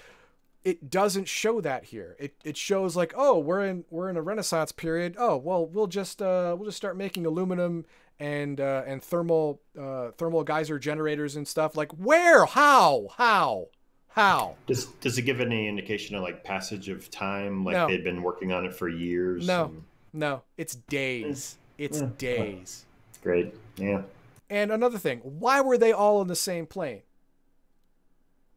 it 0.65 0.89
doesn't 0.89 1.27
show 1.29 1.61
that 1.61 1.85
here. 1.85 2.15
It, 2.19 2.33
it 2.43 2.57
shows 2.57 2.95
like, 2.95 3.13
oh, 3.15 3.37
we're 3.39 3.63
in 3.63 3.85
we're 3.89 4.09
in 4.09 4.17
a 4.17 4.21
Renaissance 4.21 4.71
period. 4.71 5.15
Oh, 5.17 5.37
well, 5.37 5.65
we'll 5.65 5.87
just 5.87 6.21
uh, 6.21 6.55
we'll 6.57 6.65
just 6.65 6.75
start 6.77 6.97
making 6.97 7.25
aluminum 7.25 7.85
and 8.19 8.59
uh, 8.59 8.81
and 8.85 9.01
thermal 9.01 9.61
uh, 9.79 10.11
thermal 10.17 10.43
geyser 10.43 10.79
generators 10.79 11.35
and 11.35 11.47
stuff. 11.47 11.77
Like, 11.77 11.91
where? 11.93 12.45
How? 12.45 13.07
How? 13.15 13.67
How? 14.09 14.55
Does 14.65 14.85
does 15.01 15.17
it 15.17 15.21
give 15.21 15.39
any 15.39 15.67
indication 15.67 16.15
of 16.15 16.23
like 16.23 16.43
passage 16.43 16.89
of 16.89 17.11
time? 17.11 17.63
Like 17.63 17.73
No. 17.75 17.87
they've 17.87 18.03
been 18.03 18.23
working 18.23 18.51
on 18.51 18.65
it 18.65 18.73
for 18.73 18.89
years. 18.89 19.45
No, 19.45 19.65
and- 19.65 19.83
no, 20.13 20.41
it's 20.57 20.75
days. 20.75 21.57
It's 21.77 22.01
Yeah. 22.01 22.09
days. 22.17 22.85
Great. 23.21 23.53
Yeah. 23.77 24.03
And 24.49 24.71
another 24.71 24.97
thing, 24.97 25.19
why 25.19 25.59
were 25.61 25.77
they 25.77 25.91
all 25.91 26.19
on 26.21 26.27
the 26.27 26.35
same 26.35 26.65
plane? 26.65 27.01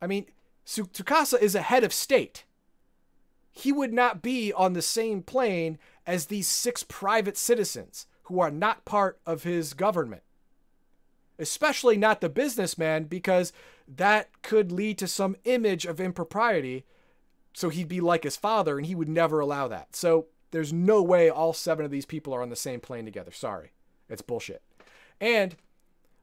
I 0.01 0.07
mean, 0.07 0.27
Tsukasa 0.69 1.41
is 1.41 1.55
a 1.55 1.63
head 1.63 1.83
of 1.83 1.95
state. 1.95 2.45
He 3.51 3.73
would 3.73 3.93
not 3.93 4.23
be 4.23 4.53
on 4.53 4.75
the 4.75 4.83
same 4.83 5.23
plane 5.23 5.79
as 6.07 6.27
these 6.27 6.47
six 6.47 6.83
private 6.83 7.39
citizens 7.39 8.07
who 8.25 8.39
are 8.39 8.51
not 8.51 8.85
part 8.85 9.19
of 9.25 9.45
his 9.45 9.73
government. 9.73 10.23
Especially 11.39 11.97
not 11.97 12.21
the 12.21 12.29
businessman, 12.29 13.05
because 13.05 13.53
that 13.89 14.29
could 14.43 14.71
lead 14.71 14.99
to 14.99 15.09
some 15.09 15.37
image 15.45 15.87
of 15.87 16.01
impropriety. 16.01 16.85
So 17.55 17.71
he'd 17.71 17.89
be 17.89 18.01
like 18.01 18.25
his 18.25 18.37
father, 18.37 18.77
and 18.77 18.87
he 18.87 18.95
would 18.95 19.09
never 19.09 19.41
allow 19.41 19.69
that. 19.69 19.97
So 19.97 20.27
there's 20.51 20.73
no 20.73 21.03
way 21.03 21.31
all 21.31 21.55
seven 21.55 21.85
of 21.85 21.91
these 21.91 22.07
people 22.07 22.35
are 22.35 22.43
on 22.43 22.51
the 22.51 22.57
same 22.57 22.81
plane 22.81 23.07
together. 23.07 23.33
Sorry. 23.33 23.73
It's 24.11 24.23
bullshit. 24.23 24.63
And 25.21 25.57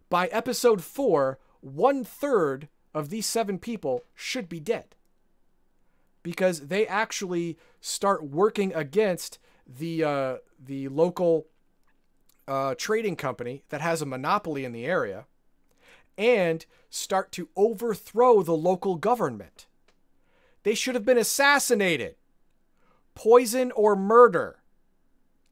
by 0.10 0.28
episode 0.28 0.84
four, 0.84 1.39
one 1.62 2.04
third 2.04 2.68
of 2.96 3.10
these 3.10 3.26
seven 3.26 3.60
people 3.60 4.04
should 4.16 4.48
be 4.48 4.62
dead 4.62 4.96
because 6.24 6.68
they 6.68 6.88
actually 6.88 7.58
start 7.82 8.24
working 8.24 8.74
against 8.74 9.38
the 9.68 10.04
uh, 10.04 10.36
the 10.58 10.88
local 10.88 11.46
uh, 12.48 12.74
trading 12.76 13.18
company 13.18 13.64
that 13.70 13.82
has 13.82 14.02
a 14.02 14.06
monopoly 14.06 14.64
in 14.64 14.72
the 14.72 14.86
area 14.86 15.26
and 16.18 16.66
start 16.89 17.32
to 17.34 17.50
overthrow 17.58 18.41
the 18.41 18.56
local 18.56 18.96
government. 18.96 19.66
They 20.64 20.74
should 20.74 20.96
have 20.96 21.06
been 21.06 21.18
assassinated, 21.18 22.16
poison 23.14 23.72
or 23.74 23.96
murder, 23.96 24.60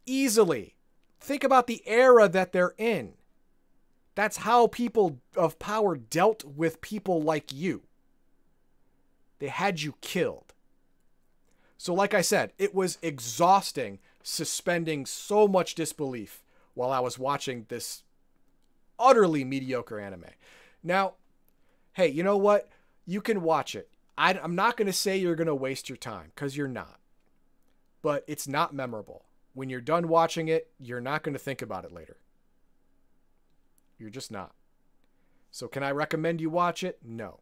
easily. 0.06 0.76
Think 1.20 1.44
about 1.44 1.68
the 1.68 1.84
era 1.86 2.30
that 2.30 2.54
they're 2.54 2.74
in. 2.78 3.14
That's 4.16 4.38
how 4.38 4.68
people 4.68 5.20
of 5.36 5.60
power 5.60 5.96
dealt 5.96 6.44
with 6.44 6.82
people 6.82 7.22
like 7.22 7.52
you. 7.52 7.84
They 9.40 9.48
had 9.48 9.82
you 9.82 9.96
killed. 10.02 10.54
So, 11.78 11.94
like 11.94 12.14
I 12.14 12.22
said, 12.22 12.54
it 12.58 12.74
was 12.74 12.98
exhausting 13.02 14.00
suspending 14.22 15.06
so 15.06 15.48
much 15.48 15.76
disbelief 15.76 16.42
while 16.76 16.92
I 16.92 17.00
was 17.00 17.20
watching 17.20 17.66
this 17.68 18.04
utterly 18.98 19.44
mediocre 19.44 20.00
anime. 20.00 20.26
Now, 20.82 21.16
hey, 21.94 22.08
you 22.08 22.24
know 22.24 22.38
what? 22.38 22.70
You 23.06 23.20
can 23.20 23.42
watch 23.42 23.76
it. 23.76 23.90
I, 24.18 24.34
am 24.34 24.56
not 24.56 24.78
going 24.78 24.86
to 24.88 24.94
say 24.94 25.18
you're 25.18 25.36
going 25.36 25.48
to 25.48 25.56
waste 25.56 25.90
your 25.90 25.98
time 25.98 26.32
because 26.34 26.56
you're 26.56 26.68
not. 26.68 27.00
But 28.02 28.24
it's 28.28 28.48
not 28.48 28.74
memorable. 28.74 29.26
When 29.54 29.70
you're 29.70 29.82
done 29.82 30.08
watching 30.08 30.48
it, 30.48 30.72
you're 30.80 31.02
not 31.02 31.24
going 31.24 31.34
to 31.34 31.40
think 31.40 31.62
about 31.62 31.86
it 31.86 31.92
later. 31.92 32.18
You're 34.04 34.10
just 34.10 34.32
not. 34.32 34.52
So, 35.50 35.70
can 35.70 35.82
I 35.82 35.92
recommend 35.92 36.42
you 36.42 36.50
watch 36.50 36.84
it? 36.84 37.00
No. 37.06 37.40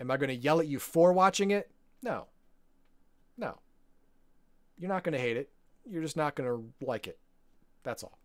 Am 0.00 0.10
I 0.10 0.16
going 0.16 0.28
to 0.28 0.34
yell 0.34 0.58
at 0.58 0.66
you 0.66 0.80
for 0.80 1.12
watching 1.12 1.52
it? 1.52 1.70
No. 2.02 2.26
No. 3.38 3.60
You're 4.76 4.88
not 4.88 5.04
going 5.04 5.12
to 5.12 5.20
hate 5.20 5.36
it. 5.36 5.50
You're 5.88 6.02
just 6.02 6.16
not 6.16 6.34
going 6.34 6.50
to 6.50 6.84
like 6.84 7.06
it. 7.06 7.20
That's 7.84 8.02
all. 8.02 8.18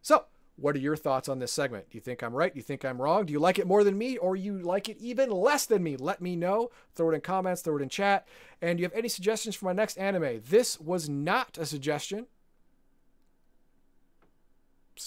So, 0.00 0.24
what 0.56 0.74
are 0.74 0.78
your 0.78 0.96
thoughts 0.96 1.28
on 1.28 1.38
this 1.38 1.52
segment? 1.52 1.90
Do 1.90 1.98
you 1.98 2.00
think 2.00 2.22
I'm 2.22 2.32
right? 2.32 2.54
Do 2.54 2.58
you 2.58 2.62
think 2.62 2.82
I'm 2.82 3.02
wrong? 3.02 3.26
Do 3.26 3.34
you 3.34 3.40
like 3.40 3.58
it 3.58 3.66
more 3.66 3.84
than 3.84 3.98
me 3.98 4.16
or 4.16 4.34
you 4.34 4.58
like 4.58 4.88
it 4.88 4.96
even 5.00 5.30
less 5.30 5.66
than 5.66 5.82
me? 5.82 5.98
Let 5.98 6.22
me 6.22 6.34
know. 6.34 6.70
Throw 6.94 7.10
it 7.10 7.14
in 7.14 7.20
comments, 7.20 7.60
throw 7.60 7.76
it 7.76 7.82
in 7.82 7.90
chat. 7.90 8.26
And 8.62 8.78
do 8.78 8.80
you 8.80 8.86
have 8.88 8.96
any 8.96 9.10
suggestions 9.10 9.54
for 9.54 9.66
my 9.66 9.74
next 9.74 9.98
anime? 9.98 10.40
This 10.48 10.80
was 10.80 11.10
not 11.10 11.58
a 11.58 11.66
suggestion. 11.66 12.26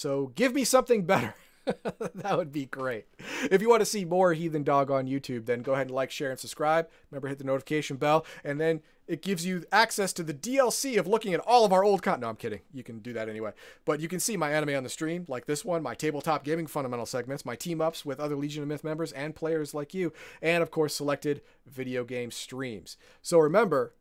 So 0.02 0.32
give 0.34 0.52
me 0.52 0.64
something 0.64 1.04
better. 1.04 1.32
that 1.64 2.36
would 2.36 2.50
be 2.50 2.66
great. 2.66 3.06
If 3.52 3.62
you 3.62 3.70
want 3.70 3.82
to 3.82 3.86
see 3.86 4.04
more 4.04 4.32
Heathen 4.32 4.64
Dog 4.64 4.90
on 4.90 5.06
YouTube, 5.06 5.46
then 5.46 5.62
go 5.62 5.74
ahead 5.74 5.86
and 5.86 5.94
like, 5.94 6.10
share, 6.10 6.32
and 6.32 6.40
subscribe. 6.40 6.88
Remember, 7.12 7.28
hit 7.28 7.38
the 7.38 7.44
notification 7.44 7.98
bell, 7.98 8.26
and 8.42 8.60
then 8.60 8.80
it 9.06 9.22
gives 9.22 9.46
you 9.46 9.62
access 9.70 10.12
to 10.14 10.24
the 10.24 10.34
DLC 10.34 10.98
of 10.98 11.06
looking 11.06 11.34
at 11.34 11.38
all 11.46 11.64
of 11.64 11.72
our 11.72 11.84
old 11.84 12.02
content. 12.02 12.22
No, 12.22 12.30
I'm 12.30 12.34
kidding. 12.34 12.62
You 12.72 12.82
can 12.82 12.98
do 12.98 13.12
that 13.12 13.28
anyway. 13.28 13.52
But 13.84 14.00
you 14.00 14.08
can 14.08 14.18
see 14.18 14.36
my 14.36 14.50
anime 14.50 14.74
on 14.74 14.82
the 14.82 14.88
stream, 14.88 15.24
like 15.28 15.46
this 15.46 15.64
one, 15.64 15.84
my 15.84 15.94
tabletop 15.94 16.42
gaming 16.42 16.66
fundamental 16.66 17.06
segments, 17.06 17.46
my 17.46 17.54
team 17.54 17.80
ups 17.80 18.04
with 18.04 18.18
other 18.18 18.34
Legion 18.34 18.64
of 18.64 18.68
Myth 18.68 18.82
members 18.82 19.12
and 19.12 19.36
players 19.36 19.72
like 19.72 19.94
you, 19.94 20.12
and 20.42 20.64
of 20.64 20.72
course, 20.72 20.96
selected 20.96 21.42
video 21.64 22.02
game 22.02 22.32
streams. 22.32 22.96
So 23.22 23.38
remember, 23.38 23.94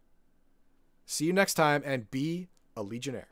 see 1.06 1.26
you 1.26 1.34
next 1.34 1.54
time 1.54 1.84
and 1.86 2.10
be 2.10 2.48
a 2.76 2.82
Legionnaire. 2.82 3.28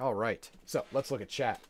All 0.00 0.14
right. 0.14 0.48
So 0.64 0.84
let's 0.92 1.10
look 1.10 1.20
at 1.20 1.28
chat. 1.28 1.60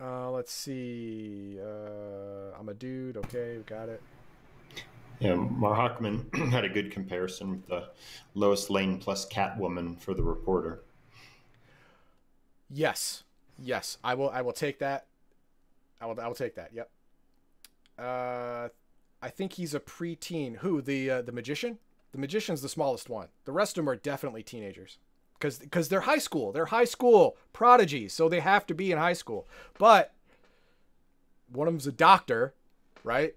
Uh, 0.00 0.30
let's 0.30 0.52
see. 0.52 1.58
Uh, 1.60 2.56
I'm 2.58 2.68
a 2.68 2.74
dude. 2.74 3.16
Okay, 3.16 3.56
we 3.56 3.62
got 3.64 3.88
it. 3.88 4.00
Yeah, 5.18 5.34
Mar 5.34 5.74
Hockman 5.74 6.50
had 6.52 6.64
a 6.64 6.68
good 6.68 6.92
comparison 6.92 7.50
with 7.50 7.66
the 7.66 7.88
Lois 8.34 8.68
Lane 8.68 8.98
plus 8.98 9.26
Catwoman 9.26 9.98
for 9.98 10.12
the 10.12 10.22
reporter. 10.22 10.82
Yes, 12.70 13.24
yes. 13.58 13.96
I 14.04 14.14
will. 14.14 14.30
I 14.30 14.42
will 14.42 14.52
take 14.52 14.78
that. 14.80 15.06
I 16.00 16.06
will. 16.06 16.20
I 16.20 16.28
will 16.28 16.34
take 16.34 16.54
that. 16.56 16.70
Yep. 16.74 16.90
Uh, 17.98 18.68
I 19.22 19.30
think 19.30 19.54
he's 19.54 19.74
a 19.74 19.80
preteen. 19.80 20.56
Who 20.58 20.82
the 20.82 21.10
uh, 21.10 21.22
the 21.22 21.32
magician? 21.32 21.78
The 22.16 22.20
magician's 22.22 22.62
the 22.62 22.70
smallest 22.70 23.10
one. 23.10 23.28
The 23.44 23.52
rest 23.52 23.76
of 23.76 23.84
them 23.84 23.90
are 23.90 23.96
definitely 23.96 24.42
teenagers. 24.42 24.96
Because 25.34 25.58
because 25.58 25.90
they're 25.90 26.00
high 26.00 26.16
school. 26.16 26.50
They're 26.50 26.64
high 26.64 26.86
school 26.86 27.36
prodigies, 27.52 28.14
so 28.14 28.26
they 28.26 28.40
have 28.40 28.64
to 28.68 28.74
be 28.74 28.90
in 28.90 28.96
high 28.96 29.12
school. 29.12 29.46
But 29.78 30.14
one 31.52 31.68
of 31.68 31.74
them's 31.74 31.86
a 31.86 31.92
doctor, 31.92 32.54
right? 33.04 33.34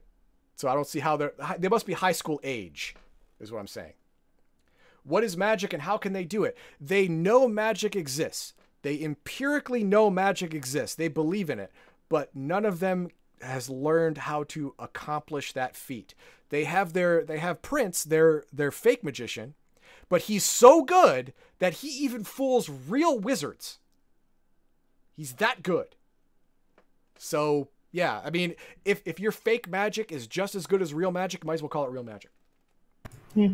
So 0.55 0.69
I 0.69 0.75
don't 0.75 0.87
see 0.87 0.99
how 0.99 1.17
they're. 1.17 1.33
They 1.57 1.67
must 1.67 1.85
be 1.85 1.91
high 1.91 2.13
school 2.13 2.39
age, 2.41 2.95
is 3.41 3.51
what 3.51 3.59
I'm 3.59 3.67
saying. 3.67 3.95
What 5.03 5.25
is 5.25 5.35
magic 5.35 5.73
and 5.73 5.81
how 5.81 5.97
can 5.97 6.13
they 6.13 6.23
do 6.23 6.45
it? 6.45 6.57
They 6.79 7.09
know 7.09 7.49
magic 7.49 7.97
exists. 7.97 8.53
They 8.81 9.03
empirically 9.03 9.83
know 9.83 10.09
magic 10.09 10.53
exists. 10.53 10.95
They 10.95 11.09
believe 11.09 11.49
in 11.49 11.59
it, 11.59 11.73
but 12.07 12.33
none 12.33 12.63
of 12.63 12.79
them 12.79 13.09
has 13.41 13.69
learned 13.69 14.19
how 14.19 14.43
to 14.45 14.73
accomplish 14.79 15.53
that 15.53 15.75
feat. 15.75 16.13
They 16.49 16.63
have 16.65 16.93
their 16.93 17.23
they 17.23 17.39
have 17.39 17.61
Prince, 17.61 18.03
their 18.03 18.43
their 18.51 18.71
fake 18.71 19.03
magician, 19.03 19.53
but 20.09 20.23
he's 20.23 20.43
so 20.43 20.83
good 20.83 21.33
that 21.59 21.75
he 21.75 21.89
even 21.89 22.23
fools 22.23 22.69
real 22.69 23.19
wizards. 23.19 23.79
He's 25.15 25.33
that 25.33 25.63
good. 25.63 25.95
So, 27.17 27.67
yeah, 27.91 28.21
I 28.23 28.29
mean, 28.29 28.55
if 28.85 29.01
if 29.05 29.19
your 29.19 29.31
fake 29.31 29.69
magic 29.69 30.11
is 30.11 30.27
just 30.27 30.55
as 30.55 30.65
good 30.65 30.81
as 30.81 30.93
real 30.93 31.11
magic, 31.11 31.45
might 31.45 31.55
as 31.55 31.61
well 31.61 31.69
call 31.69 31.85
it 31.85 31.91
real 31.91 32.03
magic. 32.03 32.31
Yeah. 33.35 33.49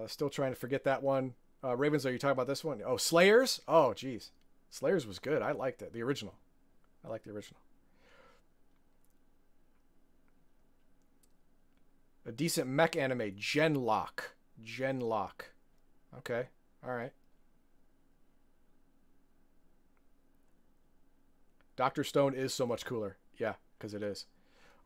Uh, 0.00 0.06
still 0.06 0.30
trying 0.30 0.52
to 0.52 0.58
forget 0.58 0.84
that 0.84 1.02
one. 1.02 1.34
Uh, 1.62 1.76
Ravens, 1.76 2.06
are 2.06 2.12
you 2.12 2.18
talking 2.18 2.32
about 2.32 2.46
this 2.46 2.64
one? 2.64 2.80
Oh, 2.84 2.96
Slayers. 2.96 3.60
Oh, 3.68 3.92
geez, 3.92 4.30
Slayers 4.70 5.06
was 5.06 5.18
good. 5.18 5.42
I 5.42 5.52
liked 5.52 5.82
it. 5.82 5.92
The 5.92 6.02
original. 6.02 6.34
I 7.04 7.08
like 7.08 7.24
the 7.24 7.32
original. 7.32 7.60
A 12.26 12.32
decent 12.32 12.68
mech 12.68 12.96
anime, 12.96 13.32
Genlock. 13.32 14.20
Genlock. 14.64 15.48
Okay. 16.18 16.48
All 16.86 16.94
right. 16.94 17.12
Doctor 21.76 22.04
Stone 22.04 22.34
is 22.34 22.52
so 22.52 22.66
much 22.66 22.84
cooler. 22.84 23.16
Yeah, 23.38 23.54
because 23.78 23.94
it 23.94 24.02
is. 24.02 24.26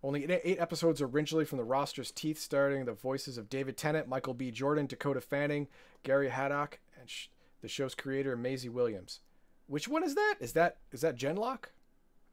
Only 0.05 0.31
eight 0.31 0.61
episodes 0.61 1.01
originally 1.01 1.47
from 1.47 1.57
the 1.57 1.65
Rooster 1.65 2.05
Teeth, 2.05 2.39
starting 2.39 2.85
the 2.85 2.93
voices 2.93 3.39
of 3.39 3.49
David 3.49 3.79
Tennant, 3.79 4.07
Michael 4.07 4.35
B. 4.35 4.51
Jordan, 4.51 4.85
Dakota 4.85 5.23
Fanning, 5.23 5.67
Gray 6.05 6.29
Haddock, 6.29 6.79
and 7.01 7.09
sh- 7.09 7.29
the 7.63 7.69
show's 7.69 7.95
creator 7.95 8.37
Maisie 8.37 8.69
Williams. 8.69 9.21
Which 9.67 9.89
one 9.89 10.05
is 10.05 10.15
that? 10.15 10.35
Is 10.41 10.53
that 10.53 10.77
is 10.93 11.01
that 11.01 11.17
Genlock? 11.17 11.71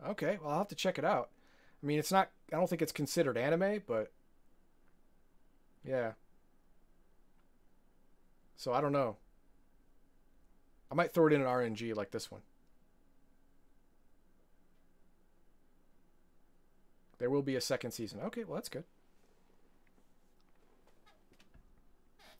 Okay, 0.05 0.37
well 0.41 0.51
I'll 0.51 0.57
have 0.57 0.67
to 0.67 0.75
check 0.75 0.97
it 0.97 1.05
out. 1.05 1.29
I 1.81 1.85
mean, 1.85 1.97
it's 1.97 2.11
not. 2.11 2.29
I 2.51 2.57
don't 2.57 2.69
think 2.69 2.81
it's 2.81 2.91
considered 2.91 3.37
anime, 3.37 3.81
but 3.87 4.11
yeah. 5.85 6.11
So 8.57 8.73
I 8.73 8.81
don't 8.81 8.91
know. 8.91 9.15
I 10.91 10.95
might 10.95 11.13
throw 11.13 11.27
it 11.27 11.33
in 11.33 11.39
an 11.39 11.47
RNG 11.47 11.95
like 11.95 12.11
this 12.11 12.29
one. 12.29 12.41
There 17.21 17.29
will 17.29 17.43
be 17.43 17.55
a 17.55 17.61
second 17.61 17.91
season. 17.91 18.19
Okay, 18.25 18.43
well 18.43 18.55
that's 18.55 18.67
good. 18.67 18.83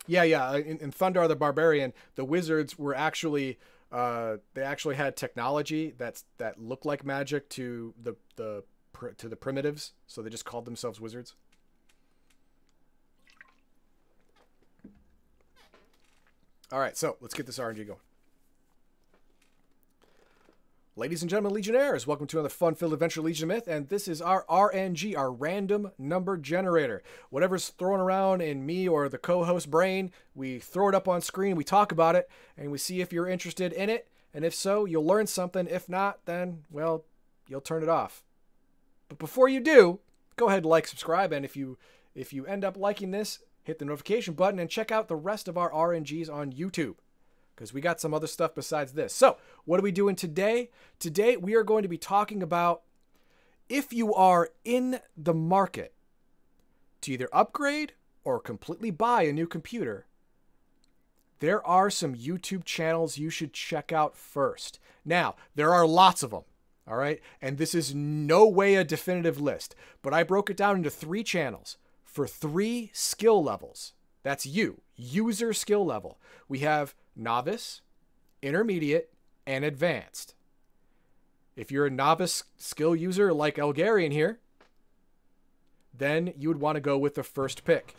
Yeah, 0.08 0.24
yeah. 0.24 0.56
In, 0.56 0.78
in 0.78 0.90
Thundarr 0.90 1.28
the 1.28 1.36
Barbarian, 1.36 1.92
the 2.16 2.24
wizards 2.24 2.76
were 2.76 2.92
actually 2.92 3.60
uh, 3.92 4.38
they 4.54 4.62
actually 4.62 4.96
had 4.96 5.16
technology 5.16 5.94
that's 5.96 6.24
that 6.38 6.60
looked 6.60 6.84
like 6.84 7.04
magic 7.04 7.48
to 7.50 7.94
the 8.02 8.16
the 8.34 8.64
to 9.18 9.28
the 9.28 9.36
primitives, 9.36 9.92
so 10.08 10.20
they 10.20 10.30
just 10.30 10.44
called 10.44 10.64
themselves 10.64 11.00
wizards. 11.00 11.36
All 16.72 16.80
right, 16.80 16.96
so 16.96 17.18
let's 17.20 17.34
get 17.34 17.46
this 17.46 17.58
RNG 17.58 17.86
going. 17.86 18.00
Ladies 20.94 21.22
and 21.22 21.30
gentlemen, 21.30 21.54
Legionnaires, 21.54 22.06
welcome 22.06 22.26
to 22.26 22.36
another 22.36 22.50
fun-filled 22.50 22.92
adventure, 22.92 23.22
Legion 23.22 23.48
Myth, 23.48 23.66
and 23.66 23.88
this 23.88 24.06
is 24.06 24.20
our 24.20 24.44
RNG, 24.44 25.16
our 25.16 25.32
random 25.32 25.90
number 25.96 26.36
generator. 26.36 27.02
Whatever's 27.30 27.70
thrown 27.70 27.98
around 27.98 28.42
in 28.42 28.66
me 28.66 28.86
or 28.86 29.08
the 29.08 29.16
co-host 29.16 29.70
brain, 29.70 30.10
we 30.34 30.58
throw 30.58 30.90
it 30.90 30.94
up 30.94 31.08
on 31.08 31.22
screen, 31.22 31.56
we 31.56 31.64
talk 31.64 31.92
about 31.92 32.14
it, 32.14 32.28
and 32.58 32.70
we 32.70 32.76
see 32.76 33.00
if 33.00 33.10
you're 33.10 33.26
interested 33.26 33.72
in 33.72 33.88
it, 33.88 34.06
and 34.34 34.44
if 34.44 34.54
so, 34.54 34.84
you'll 34.84 35.06
learn 35.06 35.26
something. 35.26 35.66
If 35.66 35.88
not, 35.88 36.26
then, 36.26 36.64
well, 36.70 37.06
you'll 37.48 37.62
turn 37.62 37.82
it 37.82 37.88
off. 37.88 38.22
But 39.08 39.16
before 39.16 39.48
you 39.48 39.60
do, 39.60 39.98
go 40.36 40.48
ahead 40.48 40.58
and 40.64 40.66
like, 40.66 40.86
subscribe, 40.86 41.32
and 41.32 41.42
if 41.42 41.56
you 41.56 41.78
if 42.14 42.34
you 42.34 42.44
end 42.44 42.66
up 42.66 42.76
liking 42.76 43.12
this, 43.12 43.38
hit 43.62 43.78
the 43.78 43.86
notification 43.86 44.34
button 44.34 44.58
and 44.58 44.68
check 44.68 44.92
out 44.92 45.08
the 45.08 45.16
rest 45.16 45.48
of 45.48 45.56
our 45.56 45.70
RNGs 45.70 46.30
on 46.30 46.52
YouTube 46.52 46.96
because 47.54 47.72
we 47.72 47.80
got 47.80 48.00
some 48.00 48.14
other 48.14 48.26
stuff 48.26 48.54
besides 48.54 48.92
this. 48.92 49.12
So, 49.12 49.36
what 49.64 49.78
are 49.78 49.82
we 49.82 49.92
doing 49.92 50.16
today? 50.16 50.70
Today, 50.98 51.36
we 51.36 51.54
are 51.54 51.62
going 51.64 51.82
to 51.82 51.88
be 51.88 51.98
talking 51.98 52.42
about 52.42 52.82
if 53.68 53.92
you 53.92 54.14
are 54.14 54.50
in 54.64 55.00
the 55.16 55.34
market 55.34 55.94
to 57.02 57.12
either 57.12 57.28
upgrade 57.32 57.92
or 58.24 58.40
completely 58.40 58.90
buy 58.90 59.22
a 59.22 59.32
new 59.32 59.46
computer, 59.46 60.06
there 61.40 61.66
are 61.66 61.90
some 61.90 62.14
YouTube 62.14 62.64
channels 62.64 63.18
you 63.18 63.30
should 63.30 63.52
check 63.52 63.92
out 63.92 64.16
first. 64.16 64.78
Now, 65.04 65.34
there 65.54 65.74
are 65.74 65.86
lots 65.86 66.22
of 66.22 66.30
them, 66.30 66.42
all 66.86 66.96
right? 66.96 67.20
And 67.40 67.58
this 67.58 67.74
is 67.74 67.94
no 67.94 68.46
way 68.46 68.76
a 68.76 68.84
definitive 68.84 69.40
list, 69.40 69.74
but 70.02 70.14
I 70.14 70.22
broke 70.22 70.50
it 70.50 70.56
down 70.56 70.76
into 70.76 70.90
three 70.90 71.24
channels 71.24 71.78
for 72.04 72.26
three 72.26 72.90
skill 72.92 73.42
levels. 73.42 73.92
That's 74.22 74.46
you, 74.46 74.82
user 74.94 75.52
skill 75.52 75.84
level. 75.84 76.20
We 76.48 76.60
have 76.60 76.94
novice, 77.16 77.80
intermediate, 78.42 79.10
and 79.46 79.64
advanced. 79.64 80.34
If 81.56 81.70
you're 81.70 81.86
a 81.86 81.90
novice 81.90 82.44
skill 82.56 82.96
user 82.96 83.32
like 83.32 83.56
Elgarian 83.56 84.12
here, 84.12 84.38
then 85.96 86.32
you 86.38 86.48
would 86.48 86.60
want 86.60 86.76
to 86.76 86.80
go 86.80 86.96
with 86.96 87.14
the 87.14 87.22
first 87.22 87.64
pick. 87.64 87.94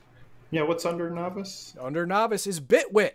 Yeah, 0.51 0.64
what's 0.64 0.86
under 0.86 1.09
novice? 1.09 1.76
Under 1.80 2.05
novice 2.05 2.47
is 2.47 2.59
Bitwit. 2.59 3.14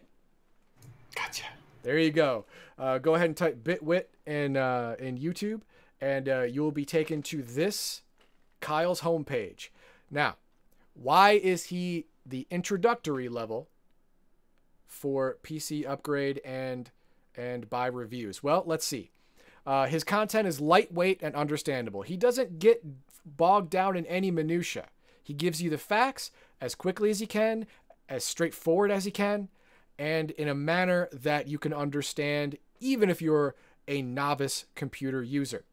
Gotcha. 1.14 1.44
There 1.82 1.98
you 1.98 2.10
go. 2.10 2.44
Uh, 2.78 2.98
go 2.98 3.14
ahead 3.14 3.26
and 3.26 3.36
type 3.36 3.62
Bitwit 3.62 4.04
in 4.26 4.56
uh, 4.56 4.96
in 4.98 5.18
YouTube, 5.18 5.62
and 6.00 6.28
uh, 6.28 6.42
you 6.42 6.62
will 6.62 6.72
be 6.72 6.84
taken 6.84 7.22
to 7.22 7.42
this 7.42 8.02
Kyle's 8.60 9.00
homepage. 9.00 9.68
Now, 10.10 10.36
why 10.94 11.32
is 11.32 11.64
he 11.64 12.06
the 12.24 12.46
introductory 12.50 13.28
level 13.28 13.68
for 14.88 15.36
PC 15.44 15.86
upgrade 15.86 16.40
and 16.44 16.90
and 17.36 17.70
buy 17.70 17.86
reviews? 17.86 18.42
Well, 18.42 18.64
let's 18.66 18.84
see. 18.84 19.12
Uh, 19.64 19.86
his 19.86 20.02
content 20.02 20.48
is 20.48 20.60
lightweight 20.60 21.22
and 21.22 21.36
understandable. 21.36 22.02
He 22.02 22.16
doesn't 22.16 22.58
get 22.58 22.82
bogged 23.24 23.70
down 23.70 23.96
in 23.96 24.06
any 24.06 24.30
minutia. 24.30 24.86
He 25.22 25.34
gives 25.34 25.60
you 25.62 25.68
the 25.70 25.78
facts 25.78 26.30
as 26.60 26.74
quickly 26.74 27.10
as 27.10 27.20
he 27.20 27.26
can, 27.26 27.66
as 28.08 28.24
straightforward 28.24 28.90
as 28.90 29.04
he 29.04 29.10
can, 29.10 29.48
and 29.98 30.30
in 30.32 30.48
a 30.48 30.54
manner 30.54 31.08
that 31.12 31.48
you 31.48 31.58
can 31.58 31.74
understand, 31.74 32.56
even 32.80 33.10
if 33.10 33.20
you're 33.20 33.54
a 33.86 34.02
novice 34.02 34.64
computer 34.74 35.22
user. 35.22 35.64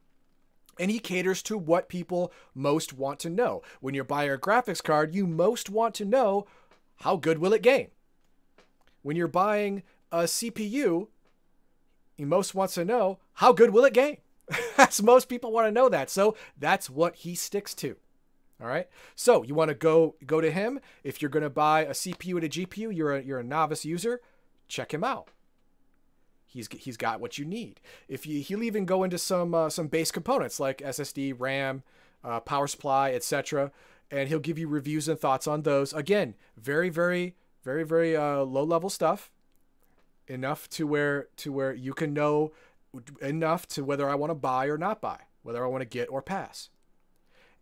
And 0.78 0.92
he 0.92 1.00
caters 1.00 1.42
to 1.44 1.58
what 1.58 1.88
people 1.88 2.34
most 2.54 2.92
want 2.92 3.20
to 3.20 3.30
know. 3.30 3.62
When 3.80 3.96
you're 3.96 4.04
buying 4.04 4.32
a 4.32 4.38
graphics 4.38 4.84
card, 4.84 5.16
you 5.16 5.26
most 5.26 5.70
want 5.70 5.96
to 5.96 6.06
know 6.06 6.48
how 6.98 7.16
good 7.16 7.38
will 7.38 7.54
it 7.54 7.62
game? 7.62 7.88
When 9.06 9.16
you're 9.16 9.28
buying 9.28 9.84
a 10.12 10.24
CPU, 10.24 11.10
he 12.16 12.26
most 12.26 12.56
wants 12.56 12.74
to 12.74 12.84
know 12.84 13.20
how 13.34 13.54
good 13.54 13.70
will 13.70 13.86
it 13.86 13.94
game? 13.94 14.18
that's 14.78 15.00
most 15.00 15.30
people 15.30 15.52
want 15.52 15.68
to 15.68 15.72
know 15.72 15.90
that. 15.90 16.10
So 16.10 16.36
that's 16.58 16.90
what 16.90 17.18
he 17.18 17.36
sticks 17.36 17.76
to. 17.76 17.98
All 18.60 18.66
right. 18.66 18.88
So 19.16 19.44
you 19.44 19.54
want 19.54 19.70
to 19.70 19.76
go 19.76 20.16
go 20.26 20.42
to 20.42 20.50
him 20.50 20.80
if 21.04 21.22
you're 21.22 21.30
going 21.30 21.44
to 21.44 21.52
buy 21.52 21.82
a 21.82 21.92
CPU 21.92 22.34
and 22.34 22.46
a 22.46 22.50
GPU. 22.50 22.96
You're 22.96 23.18
a 23.18 23.22
you're 23.22 23.38
a 23.38 23.44
novice 23.44 23.86
user. 23.86 24.22
Check 24.68 24.92
him 24.92 25.04
out. 25.04 25.30
He's 26.48 26.68
he's 26.72 26.98
got 26.98 27.20
what 27.20 27.38
you 27.38 27.46
need. 27.46 27.82
If 28.08 28.26
you 28.26 28.42
he'll 28.42 28.64
even 28.64 28.86
go 28.86 29.04
into 29.04 29.20
some 29.20 29.54
uh, 29.54 29.70
some 29.70 29.86
base 29.86 30.10
components 30.10 30.60
like 30.60 30.80
SSD, 30.80 31.36
RAM, 31.38 31.84
uh, 32.24 32.40
power 32.40 32.66
supply, 32.66 33.12
etc. 33.12 33.72
And 34.10 34.30
he'll 34.30 34.40
give 34.40 34.58
you 34.58 34.68
reviews 34.68 35.08
and 35.08 35.20
thoughts 35.20 35.46
on 35.46 35.62
those. 35.62 35.94
Again, 35.94 36.34
very 36.58 36.90
very 36.90 37.36
very 37.66 37.84
very 37.84 38.16
uh, 38.16 38.44
low 38.44 38.64
level 38.64 38.90
stuff 38.90 39.30
enough 40.28 40.70
to 40.70 40.88
where 40.88 41.28
to 41.36 41.52
where 41.52 41.74
you 41.74 41.94
can 41.94 42.14
know 42.14 42.52
enough 43.22 43.68
to 43.68 43.84
whether 43.84 44.10
I 44.10 44.16
want 44.16 44.32
to 44.32 44.36
buy 44.36 44.68
or 44.68 44.78
not 44.78 45.02
buy, 45.02 45.20
whether 45.44 45.64
I 45.64 45.68
want 45.68 45.82
to 45.82 45.86
get 45.86 46.10
or 46.10 46.22
pass. 46.22 46.70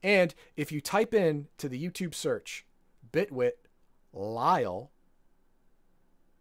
And 0.02 0.36
if 0.56 0.72
you 0.72 0.82
type 0.82 1.14
in 1.14 1.48
to 1.58 1.70
the 1.70 1.82
YouTube 1.82 2.14
search 2.14 2.66
Bitwit 3.12 3.54
Kyle 4.14 4.92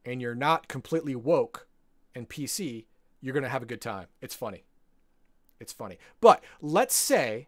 and 0.05 0.21
you're 0.21 0.35
not 0.35 0.69
completely 0.69 1.15
woke 1.15 1.69
and 2.15 2.29
PC, 2.29 2.87
you're 3.21 3.33
going 3.33 3.45
to 3.45 3.49
have 3.49 3.63
a 3.63 3.67
good 3.67 3.81
time. 3.81 4.09
It's 4.21 4.35
funny. 4.35 4.65
It's 5.61 5.73
funny. 5.73 5.99
But 6.21 6.43
let's 6.61 6.95
say 6.95 7.47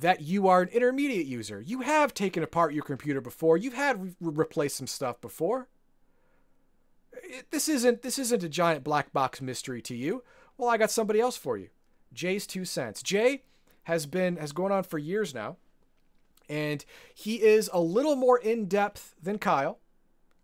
that 0.00 0.20
you 0.20 0.48
are 0.48 0.62
an 0.62 0.68
intermediate 0.68 1.26
user. 1.26 1.60
You 1.60 1.82
have 1.82 2.14
taken 2.14 2.42
apart 2.42 2.74
your 2.74 2.82
computer 2.82 3.20
before. 3.20 3.56
You've 3.56 3.74
had 3.74 4.02
re- 4.02 4.14
replaced 4.20 4.76
some 4.76 4.86
stuff 4.86 5.20
before. 5.20 5.68
It, 7.12 7.50
this 7.50 7.68
isn't 7.68 8.02
this 8.02 8.18
isn't 8.18 8.42
a 8.42 8.48
giant 8.48 8.82
black 8.82 9.12
box 9.12 9.40
mystery 9.40 9.80
to 9.82 9.94
you. 9.94 10.24
Well, 10.56 10.68
I 10.68 10.76
got 10.76 10.90
somebody 10.90 11.20
else 11.20 11.36
for 11.36 11.56
you. 11.56 11.68
JayzTwoCents. 12.14 13.02
Jay, 13.02 13.42
has 13.84 14.06
been 14.06 14.36
has 14.36 14.52
gone 14.52 14.72
on 14.72 14.82
for 14.82 14.98
years 14.98 15.32
now, 15.34 15.56
and 16.48 16.84
he 17.14 17.42
is 17.42 17.70
a 17.72 17.80
little 17.80 18.16
more 18.16 18.38
in 18.38 18.66
depth 18.66 19.14
than 19.22 19.38
Kyle, 19.38 19.78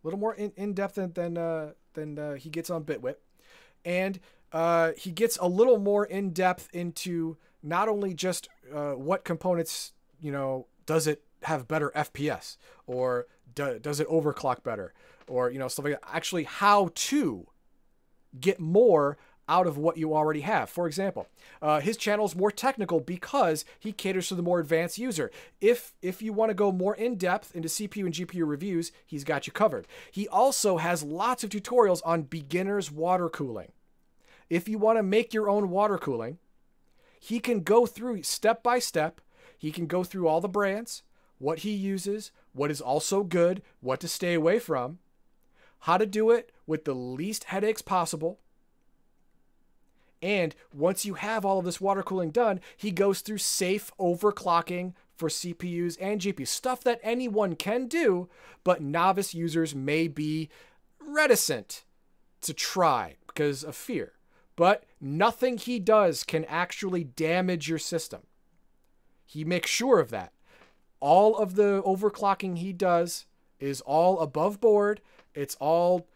a 0.03 0.07
little 0.07 0.21
more 0.21 0.35
in, 0.35 0.53
in 0.57 0.75
depth 0.75 0.95
than 0.95 1.13
than, 1.13 1.37
uh, 1.37 1.73
than 1.95 2.19
uh, 2.19 2.35
he 2.35 2.49
gets 2.49 2.71
on 2.71 2.85
Bitwit, 2.85 3.17
and 3.85 4.21
uh, 4.53 4.93
he 4.97 5.11
gets 5.11 5.37
a 5.39 5.49
little 5.49 5.79
more 5.79 6.05
in 6.05 6.31
depth 6.31 6.69
into 6.73 7.37
not 7.63 7.89
only 7.89 8.15
just 8.15 8.49
uh, 8.75 8.93
what 8.93 9.25
components 9.25 9.93
you 10.21 10.33
know 10.33 10.67
does 10.87 11.07
it 11.07 11.23
have 11.43 11.69
better 11.69 11.91
FPS 11.95 12.57
or 12.87 13.27
do, 13.55 13.79
does 13.79 14.01
it 14.01 14.09
overclock 14.09 14.63
better 14.63 14.93
or 15.27 15.51
you 15.51 15.59
know 15.59 15.69
stuff 15.69 15.85
like 15.85 15.95
that. 15.95 16.11
Actually, 16.13 16.45
how 16.45 16.91
to 16.95 17.47
get 18.39 18.61
more 18.61 19.17
out 19.49 19.67
of 19.67 19.77
what 19.77 19.97
you 19.97 20.15
already 20.15 20.43
have. 20.43 20.71
For 20.71 20.87
example, 20.87 21.27
uh, 21.61 21.81
his 21.81 21.97
channel 21.97 22.25
is 22.25 22.37
more 22.37 22.53
technical 22.53 23.01
because 23.01 23.65
he 23.81 23.91
caters 23.91 24.29
to 24.29 24.37
the 24.37 24.43
more 24.43 24.61
advanced 24.61 24.99
user. 24.99 25.31
If 25.61 25.93
if 26.03 26.23
you 26.23 26.33
want 26.33 26.51
to 26.51 26.55
go 26.55 26.71
more 26.71 26.95
in 26.95 27.17
depth 27.17 27.55
into 27.55 27.69
CPU 27.69 28.05
and 28.05 28.15
GPU 28.15 28.47
reviews, 28.47 28.93
he's 29.07 29.25
got 29.25 29.47
you 29.47 29.53
covered. 29.53 29.89
He 30.11 30.29
also 30.29 30.77
has 30.77 31.03
lots 31.03 31.43
of 31.43 31.51
tutorials 31.51 32.01
on 32.05 32.23
beginners 32.23 32.91
water 32.91 33.29
cooling. 33.29 33.73
If 34.49 34.69
you 34.69 34.79
want 34.79 34.99
to 34.99 35.03
make 35.03 35.35
your 35.35 35.49
own 35.49 35.71
water 35.71 35.99
cooling, 35.99 36.39
he 37.21 37.39
can 37.39 37.61
go 37.61 37.87
through 37.87 38.25
step 38.25 38.64
by 38.64 38.81
step. 38.81 39.21
He 39.57 39.71
can 39.71 39.87
go 39.87 40.03
through 40.03 40.27
all 40.27 40.41
the 40.41 40.49
brands, 40.49 41.05
what 41.39 41.61
he 41.61 41.71
uses, 41.71 42.33
what 42.53 42.73
is 42.73 42.81
also 42.81 43.23
good, 43.23 43.62
what 43.81 44.01
to 44.01 44.09
stay 44.09 44.35
away 44.35 44.59
from, 44.59 44.99
how 45.81 45.99
to 45.99 46.07
do 46.07 46.31
it 46.31 46.51
with 46.66 46.85
the 46.85 46.95
least 46.95 47.45
headaches 47.45 47.83
possible 47.83 48.41
and 50.23 50.55
once 50.73 51.05
you 51.05 51.14
have 51.14 51.45
all 51.45 51.59
of 51.59 51.64
this 51.64 51.81
water 51.81 52.03
cooling 52.03 52.31
done, 52.31 52.61
he 52.77 52.91
goes 52.91 53.21
through 53.21 53.39
safe 53.39 53.91
overclocking 53.99 54.93
for 55.16 55.29
CPUs 55.29 55.97
and 56.01 56.21
GPUs, 56.21 56.49
stuff 56.49 56.83
that 56.85 57.01
anyone 57.03 57.57
can 57.57 57.87
do, 57.87 58.29
but 58.64 58.83
novice 58.83 59.35
users 59.35 59.75
may 59.75 60.09
be 60.09 60.49
reticent 61.01 61.85
to 62.43 62.55
try 62.55 63.16
because 63.27 63.64
of 63.64 63.75
fear. 63.75 64.12
But 64.61 64.85
nothing 65.01 65.57
he 65.57 65.79
does 65.79 66.23
can 66.23 66.45
actually 66.45 67.03
damage 67.03 67.67
your 67.67 67.79
system. 67.79 68.25
He 69.25 69.43
makes 69.43 69.71
sure 69.71 70.01
of 70.01 70.11
that. 70.11 70.35
All 71.01 71.35
of 71.39 71.55
the 71.55 71.83
overclocking 71.83 72.59
he 72.59 72.75
does 72.75 73.25
is 73.59 73.81
all 73.81 74.21
above 74.21 74.61
board. 74.61 75.01
It's 75.35 75.57
all 75.61 76.07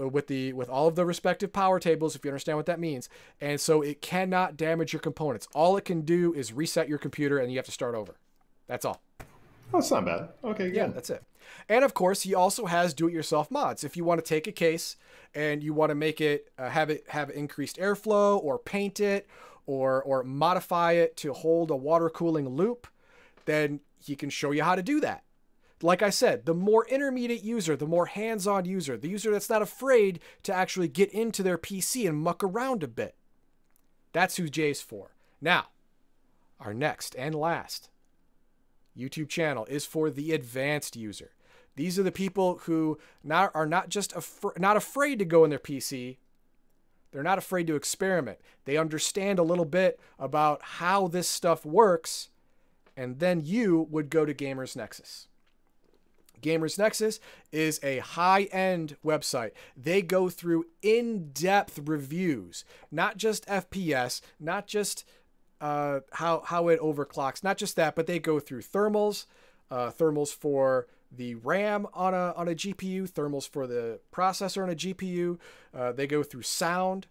uh, 0.00 0.08
with 0.08 0.28
the 0.28 0.54
with 0.54 0.70
all 0.70 0.88
of 0.88 0.94
the 0.94 1.04
respective 1.04 1.52
power 1.52 1.78
tables 1.78 2.16
if 2.16 2.24
you 2.24 2.30
understand 2.30 2.56
what 2.56 2.64
that 2.64 2.80
means. 2.80 3.10
And 3.38 3.60
so 3.60 3.82
it 3.82 4.00
cannot 4.00 4.56
damage 4.56 4.94
your 4.94 5.00
components. 5.00 5.46
All 5.54 5.76
it 5.76 5.84
can 5.84 6.00
do 6.00 6.32
is 6.32 6.54
reset 6.54 6.88
your 6.88 6.96
computer 6.96 7.36
and 7.36 7.52
you 7.52 7.58
have 7.58 7.66
to 7.66 7.70
start 7.70 7.94
over. 7.94 8.16
That's 8.66 8.86
all. 8.86 9.02
That's 9.74 9.90
not 9.90 10.06
bad. 10.06 10.30
Okay 10.42 10.72
yeah 10.72 10.86
that's 10.86 11.10
it 11.10 11.22
and 11.68 11.84
of 11.84 11.94
course 11.94 12.22
he 12.22 12.34
also 12.34 12.66
has 12.66 12.94
do-it-yourself 12.94 13.50
mods 13.50 13.84
if 13.84 13.96
you 13.96 14.04
want 14.04 14.18
to 14.18 14.28
take 14.28 14.46
a 14.46 14.52
case 14.52 14.96
and 15.34 15.62
you 15.62 15.72
want 15.72 15.90
to 15.90 15.94
make 15.94 16.20
it 16.20 16.50
uh, 16.58 16.68
have 16.68 16.90
it 16.90 17.04
have 17.08 17.30
increased 17.30 17.76
airflow 17.76 18.42
or 18.42 18.58
paint 18.58 19.00
it 19.00 19.28
or 19.66 20.02
or 20.02 20.22
modify 20.22 20.92
it 20.92 21.16
to 21.16 21.32
hold 21.32 21.70
a 21.70 21.76
water 21.76 22.10
cooling 22.10 22.48
loop 22.48 22.86
then 23.44 23.80
he 23.98 24.16
can 24.16 24.30
show 24.30 24.50
you 24.50 24.62
how 24.62 24.74
to 24.74 24.82
do 24.82 25.00
that 25.00 25.24
like 25.82 26.02
I 26.02 26.10
said, 26.10 26.44
the 26.44 26.54
more 26.54 26.86
intermediate 26.88 27.42
user, 27.42 27.74
the 27.74 27.86
more 27.86 28.06
hands 28.06 28.46
on 28.46 28.64
user, 28.64 28.96
the 28.96 29.08
user 29.08 29.30
that's 29.30 29.48
not 29.48 29.62
afraid 29.62 30.20
to 30.42 30.52
actually 30.52 30.88
get 30.88 31.10
into 31.10 31.42
their 31.42 31.56
PC 31.56 32.06
and 32.06 32.18
muck 32.18 32.44
around 32.44 32.82
a 32.82 32.88
bit. 32.88 33.14
That's 34.12 34.36
who 34.36 34.48
Jay's 34.48 34.82
for. 34.82 35.12
Now, 35.40 35.68
our 36.58 36.74
next 36.74 37.14
and 37.16 37.34
last 37.34 37.88
YouTube 38.96 39.28
channel 39.28 39.66
is 39.66 39.86
for 39.86 40.10
the 40.10 40.32
advanced 40.32 40.96
user. 40.96 41.32
These 41.76 41.98
are 41.98 42.02
the 42.02 42.12
people 42.12 42.58
who 42.64 42.98
not, 43.22 43.52
are 43.54 43.66
not 43.66 43.88
just 43.88 44.14
af- 44.14 44.44
not 44.58 44.76
afraid 44.76 45.18
to 45.18 45.24
go 45.24 45.44
in 45.44 45.50
their 45.50 45.58
PC. 45.58 46.18
They're 47.12 47.22
not 47.22 47.38
afraid 47.38 47.66
to 47.66 47.76
experiment. 47.76 48.38
They 48.64 48.76
understand 48.76 49.38
a 49.38 49.44
little 49.44 49.64
bit 49.64 49.98
about 50.18 50.62
how 50.62 51.08
this 51.08 51.28
stuff 51.28 51.64
works, 51.64 52.28
and 52.96 53.18
then 53.18 53.40
you 53.44 53.86
would 53.90 54.10
go 54.10 54.24
to 54.24 54.34
Gamers 54.34 54.76
Nexus. 54.76 55.26
Gamers 56.40 56.78
Nexus 56.78 57.20
is 57.52 57.80
a 57.82 57.98
high 57.98 58.44
end 58.44 58.96
website. 59.04 59.52
They 59.76 60.02
go 60.02 60.28
through 60.28 60.66
in 60.82 61.30
depth 61.32 61.80
reviews, 61.84 62.64
not 62.90 63.16
just 63.16 63.46
FPS, 63.46 64.20
not 64.38 64.66
just 64.66 65.04
uh, 65.60 66.00
how, 66.12 66.42
how 66.46 66.68
it 66.68 66.80
overclocks, 66.80 67.44
not 67.44 67.56
just 67.56 67.76
that, 67.76 67.94
but 67.94 68.06
they 68.06 68.18
go 68.18 68.40
through 68.40 68.62
thermals, 68.62 69.26
uh, 69.70 69.90
thermals 69.90 70.34
for 70.34 70.86
the 71.12 71.34
RAM 71.36 71.86
on 71.92 72.14
a, 72.14 72.32
on 72.36 72.48
a 72.48 72.54
GPU, 72.54 73.10
thermals 73.10 73.48
for 73.48 73.66
the 73.66 74.00
processor 74.12 74.62
on 74.62 74.70
a 74.70 74.74
GPU. 74.74 75.38
Uh, 75.74 75.92
they 75.92 76.06
go 76.06 76.22
through 76.22 76.42
sound. 76.42 77.06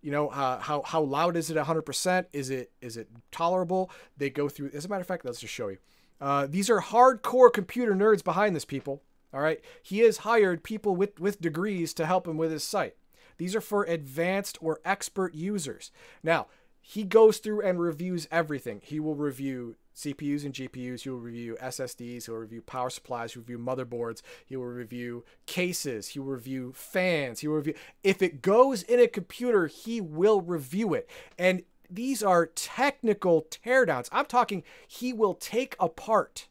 You 0.00 0.10
know 0.10 0.28
uh, 0.28 0.58
how 0.58 0.82
how 0.82 1.00
loud 1.00 1.36
is 1.36 1.48
it? 1.48 1.56
100%? 1.56 2.26
Is 2.32 2.50
it 2.50 2.72
is 2.80 2.96
it 2.96 3.08
tolerable? 3.30 3.88
They 4.16 4.30
go 4.30 4.48
through. 4.48 4.70
As 4.74 4.84
a 4.84 4.88
matter 4.88 5.00
of 5.00 5.06
fact, 5.06 5.24
let's 5.24 5.38
just 5.38 5.54
show 5.54 5.68
you. 5.68 5.78
Uh, 6.20 6.46
these 6.48 6.68
are 6.70 6.80
hardcore 6.80 7.52
computer 7.52 7.94
nerds 7.94 8.22
behind 8.22 8.54
this, 8.54 8.64
people. 8.64 9.02
All 9.34 9.40
right. 9.40 9.60
He 9.82 10.00
has 10.00 10.18
hired 10.18 10.62
people 10.62 10.94
with, 10.94 11.18
with 11.18 11.40
degrees 11.40 11.94
to 11.94 12.06
help 12.06 12.28
him 12.28 12.36
with 12.36 12.52
his 12.52 12.64
site. 12.64 12.96
These 13.38 13.56
are 13.56 13.60
for 13.60 13.84
advanced 13.84 14.58
or 14.60 14.80
expert 14.84 15.34
users. 15.34 15.90
Now, 16.22 16.46
he 16.82 17.04
goes 17.04 17.38
through 17.38 17.62
and 17.62 17.80
reviews 17.80 18.26
everything. 18.32 18.80
He 18.82 18.98
will 18.98 19.14
review 19.14 19.76
CPUs 19.94 20.44
and 20.44 20.52
GPUs. 20.52 21.02
He 21.02 21.10
will 21.10 21.20
review 21.20 21.56
SSDs. 21.62 22.26
He'll 22.26 22.34
review 22.34 22.60
power 22.60 22.90
supplies. 22.90 23.32
He'll 23.32 23.42
review 23.42 23.58
motherboards. 23.58 24.20
He 24.44 24.56
will 24.56 24.66
review 24.66 25.24
cases. 25.46 26.08
He 26.08 26.18
will 26.18 26.32
review 26.32 26.72
fans. 26.74 27.40
He 27.40 27.48
will 27.48 27.56
review. 27.56 27.74
If 28.02 28.20
it 28.20 28.42
goes 28.42 28.82
in 28.82 28.98
a 28.98 29.06
computer, 29.06 29.68
he 29.68 30.00
will 30.00 30.40
review 30.40 30.92
it. 30.92 31.08
And 31.38 31.62
these 31.88 32.20
are 32.20 32.46
technical 32.46 33.46
teardowns. 33.48 34.08
I'm 34.10 34.26
talking 34.26 34.64
he 34.88 35.12
will 35.12 35.34
take 35.34 35.76
apart 35.78 36.48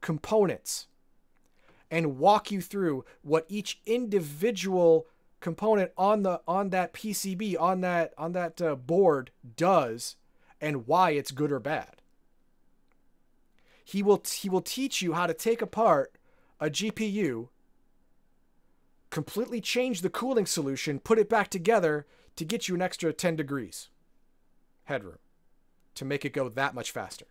components 0.00 0.88
and 1.88 2.18
walk 2.18 2.50
you 2.50 2.60
through 2.60 3.04
what 3.22 3.46
each 3.48 3.80
individual 3.86 5.06
component 5.40 5.92
on 5.96 6.22
the 6.22 6.40
on 6.46 6.70
that 6.70 6.92
PCB 6.92 7.58
on 7.58 7.80
that 7.80 8.12
on 8.18 8.32
that 8.32 8.60
uh, 8.60 8.74
board 8.74 9.30
does 9.56 10.16
and 10.60 10.86
why 10.86 11.10
it's 11.10 11.30
good 11.30 11.52
or 11.52 11.60
bad. 11.60 12.02
He 13.84 14.02
will 14.02 14.22
he 14.30 14.48
will 14.48 14.60
teach 14.60 15.00
you 15.00 15.14
how 15.14 15.26
to 15.26 15.34
take 15.34 15.62
apart 15.62 16.12
a 16.60 16.68
GPU 16.68 17.48
completely 19.10 19.60
change 19.60 20.02
the 20.02 20.10
cooling 20.10 20.46
solution, 20.46 20.98
put 20.98 21.18
it 21.18 21.28
back 21.28 21.48
together 21.48 22.06
to 22.36 22.44
get 22.44 22.68
you 22.68 22.74
an 22.74 22.82
extra 22.82 23.12
10 23.12 23.36
degrees 23.36 23.88
headroom 24.84 25.18
to 25.94 26.04
make 26.04 26.24
it 26.24 26.32
go 26.32 26.48
that 26.48 26.74
much 26.74 26.90
faster. 26.90 27.26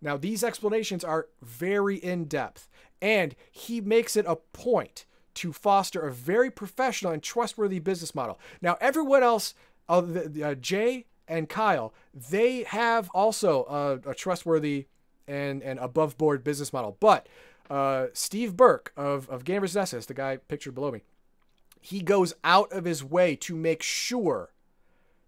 Now, 0.00 0.16
these 0.16 0.44
explanations 0.44 1.04
are 1.04 1.28
very 1.42 1.96
in 1.96 2.26
depth, 2.26 2.68
and 3.00 3.34
he 3.50 3.80
makes 3.80 4.16
it 4.16 4.24
a 4.28 4.36
point 4.36 5.06
to 5.36 5.52
foster 5.52 6.00
a 6.00 6.12
very 6.12 6.50
professional 6.50 7.12
and 7.12 7.22
trustworthy 7.22 7.78
business 7.78 8.14
model. 8.14 8.38
Now, 8.60 8.76
everyone 8.80 9.22
else, 9.22 9.54
uh, 9.88 10.02
uh, 10.42 10.54
Jay 10.54 11.06
and 11.28 11.48
Kyle, 11.48 11.94
they 12.12 12.64
have 12.64 13.08
also 13.10 13.64
a, 13.64 14.10
a 14.10 14.14
trustworthy 14.14 14.86
and, 15.28 15.62
and 15.62 15.78
above 15.78 16.18
board 16.18 16.44
business 16.44 16.72
model. 16.72 16.96
But 17.00 17.28
uh, 17.70 18.06
Steve 18.12 18.56
Burke 18.56 18.92
of, 18.96 19.28
of 19.28 19.44
Gamers 19.44 19.74
Nexus, 19.74 20.06
the 20.06 20.14
guy 20.14 20.36
pictured 20.36 20.74
below 20.74 20.90
me, 20.90 21.02
he 21.80 22.00
goes 22.00 22.34
out 22.42 22.72
of 22.72 22.84
his 22.84 23.04
way 23.04 23.36
to 23.36 23.54
make 23.54 23.82
sure 23.82 24.50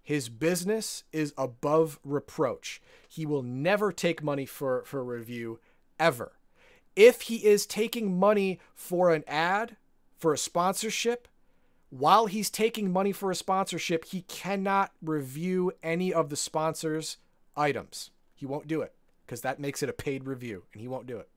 his 0.03 0.29
business 0.29 1.05
is 1.13 1.35
above 1.37 2.01
reproach. 2.03 2.81
He 3.09 3.27
will 3.27 3.43
never 3.43 3.93
take 3.93 4.23
money 4.23 4.47
for, 4.47 4.83
for 4.85 5.05
review, 5.05 5.61
ever. 6.01 6.33
If 6.97 7.23
he 7.23 7.47
is 7.47 7.67
taking 7.67 8.19
money 8.19 8.59
for 8.75 9.13
an 9.13 9.23
ad, 9.29 9.77
for 10.19 10.33
a 10.33 10.39
sponsorship, 10.39 11.29
while 11.91 12.27
he's 12.27 12.51
taking 12.51 12.93
money 12.93 13.12
for 13.12 13.31
a 13.31 13.35
sponsorship, 13.35 14.05
he 14.07 14.23
cannot 14.23 14.93
review 15.01 15.73
any 15.83 16.12
of 16.12 16.29
the 16.29 16.37
sponsor's 16.37 17.16
items. 17.57 18.11
He 18.35 18.45
won't 18.45 18.69
do 18.69 18.83
it 18.83 18.93
because 19.25 19.41
that 19.43 19.61
makes 19.61 19.83
it 19.83 19.89
a 19.89 19.95
paid 19.95 20.27
review, 20.27 20.64
and 20.73 20.83
he 20.83 20.89
won't 20.89 21.07
do 21.07 21.19
it. 21.19 21.29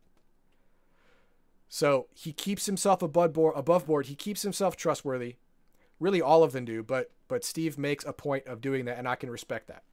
So 1.69 2.07
he 2.13 2.33
keeps 2.33 2.65
himself 2.65 3.01
above 3.01 3.31
board, 3.33 3.53
above 3.55 3.85
board. 3.85 4.07
He 4.07 4.15
keeps 4.15 4.41
himself 4.41 4.75
trustworthy. 4.75 5.35
Really, 5.99 6.21
all 6.21 6.43
of 6.43 6.51
them 6.51 6.65
do, 6.65 6.83
but 6.83 7.11
but 7.27 7.45
Steve 7.45 7.77
makes 7.77 8.03
a 8.03 8.11
point 8.11 8.45
of 8.45 8.59
doing 8.59 8.85
that, 8.85 8.97
and 8.97 9.07
I 9.07 9.15
can 9.15 9.29
respect 9.29 9.67
that. 9.67 9.83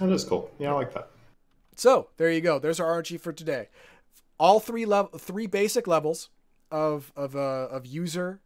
That 0.00 0.10
is 0.10 0.24
cool. 0.24 0.50
Yeah, 0.58 0.72
I 0.72 0.74
like 0.74 0.92
that. 0.92 1.08
So 1.76 2.08
there 2.18 2.30
you 2.30 2.40
go. 2.40 2.58
There's 2.58 2.80
our 2.80 3.00
RNG 3.00 3.20
for 3.20 3.32
today. 3.32 3.68
All 4.38 4.60
three 4.60 4.84
level, 4.84 5.18
three 5.18 5.46
basic 5.46 5.86
levels 5.86 6.28
of 6.74 7.12
of 7.14 7.36
uh, 7.36 7.68
of 7.70 7.86
user, 7.86 8.40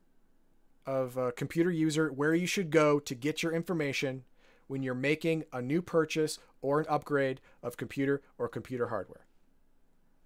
of 0.85 1.17
uh, 1.17 1.31
computer 1.35 1.71
user, 1.71 2.11
where 2.13 2.35
you 2.35 2.47
should 2.47 2.71
go 2.71 3.01
to 3.01 3.15
get 3.15 3.43
your 3.43 3.55
information, 3.55 4.25
when 4.67 4.83
you're 4.83 4.95
making 4.95 5.45
a 5.51 5.63
new 5.63 5.81
purchase 5.81 6.39
or 6.61 6.81
an 6.81 6.87
upgrade 6.91 7.41
of 7.63 7.79
computer 7.79 8.21
or 8.37 8.47
computer 8.47 8.89
hardware. 8.89 9.25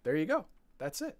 There 0.02 0.16
you 0.16 0.26
go. 0.26 0.46
That's 0.78 1.00
it. 1.00 1.16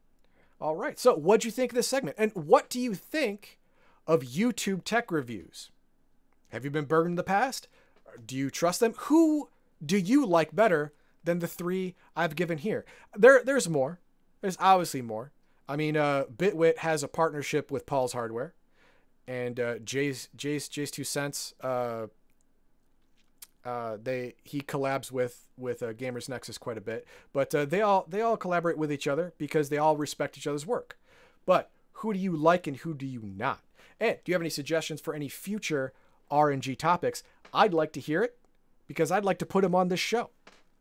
All 0.60 0.74
right. 0.74 0.98
So, 0.98 1.14
what'd 1.14 1.44
you 1.44 1.52
think 1.52 1.70
of 1.70 1.76
this 1.76 1.86
segment? 1.86 2.16
And 2.18 2.32
what 2.34 2.68
do 2.68 2.80
you 2.80 2.94
think 2.94 3.60
of 4.08 4.22
YouTube 4.22 4.82
tech 4.82 5.12
reviews? 5.12 5.70
Have 6.48 6.64
you 6.64 6.70
been 6.70 6.84
burned 6.84 7.10
in 7.10 7.14
the 7.14 7.22
past? 7.22 7.68
Do 8.26 8.36
you 8.36 8.50
trust 8.50 8.80
them? 8.80 8.94
Who 8.98 9.50
do 9.84 9.96
you 9.96 10.26
like 10.26 10.54
better 10.54 10.92
than 11.22 11.38
the 11.38 11.46
three 11.46 11.94
I've 12.16 12.34
given 12.34 12.58
here? 12.58 12.84
There, 13.16 13.40
there's 13.44 13.68
more. 13.68 14.00
There's 14.40 14.58
obviously 14.58 15.00
more. 15.00 15.30
I 15.72 15.76
mean, 15.76 15.96
uh, 15.96 16.24
Bitwit 16.24 16.78
has 16.78 17.02
a 17.02 17.08
partnership 17.08 17.70
with 17.70 17.86
Paul's 17.86 18.12
Hardware, 18.12 18.52
and 19.26 19.58
uh, 19.58 19.78
Jay's 19.78 20.28
Jay's 20.36 20.68
JayzTwoCents. 20.68 21.54
Uh, 21.62 22.08
uh, 23.66 23.96
they 24.02 24.34
he 24.44 24.60
collabs 24.60 25.10
with 25.10 25.48
with 25.56 25.82
uh, 25.82 25.94
Gamers 25.94 26.28
Nexus 26.28 26.58
quite 26.58 26.76
a 26.76 26.82
bit, 26.82 27.06
but 27.32 27.54
uh, 27.54 27.64
they 27.64 27.80
all 27.80 28.04
they 28.06 28.20
all 28.20 28.36
collaborate 28.36 28.76
with 28.76 28.92
each 28.92 29.08
other 29.08 29.32
because 29.38 29.70
they 29.70 29.78
all 29.78 29.96
respect 29.96 30.36
each 30.36 30.46
other's 30.46 30.66
work. 30.66 30.98
But 31.46 31.70
who 31.94 32.12
do 32.12 32.18
you 32.18 32.36
like 32.36 32.66
and 32.66 32.76
who 32.76 32.92
do 32.92 33.06
you 33.06 33.22
not? 33.22 33.60
And 33.98 34.18
do 34.24 34.30
you 34.30 34.34
have 34.34 34.42
any 34.42 34.50
suggestions 34.50 35.00
for 35.00 35.14
any 35.14 35.30
future 35.30 35.94
RNG 36.30 36.76
topics? 36.76 37.22
I'd 37.54 37.72
like 37.72 37.94
to 37.94 38.00
hear 38.00 38.22
it 38.22 38.36
because 38.86 39.10
I'd 39.10 39.24
like 39.24 39.38
to 39.38 39.46
put 39.46 39.62
them 39.62 39.74
on 39.74 39.88
this 39.88 40.00
show. 40.00 40.28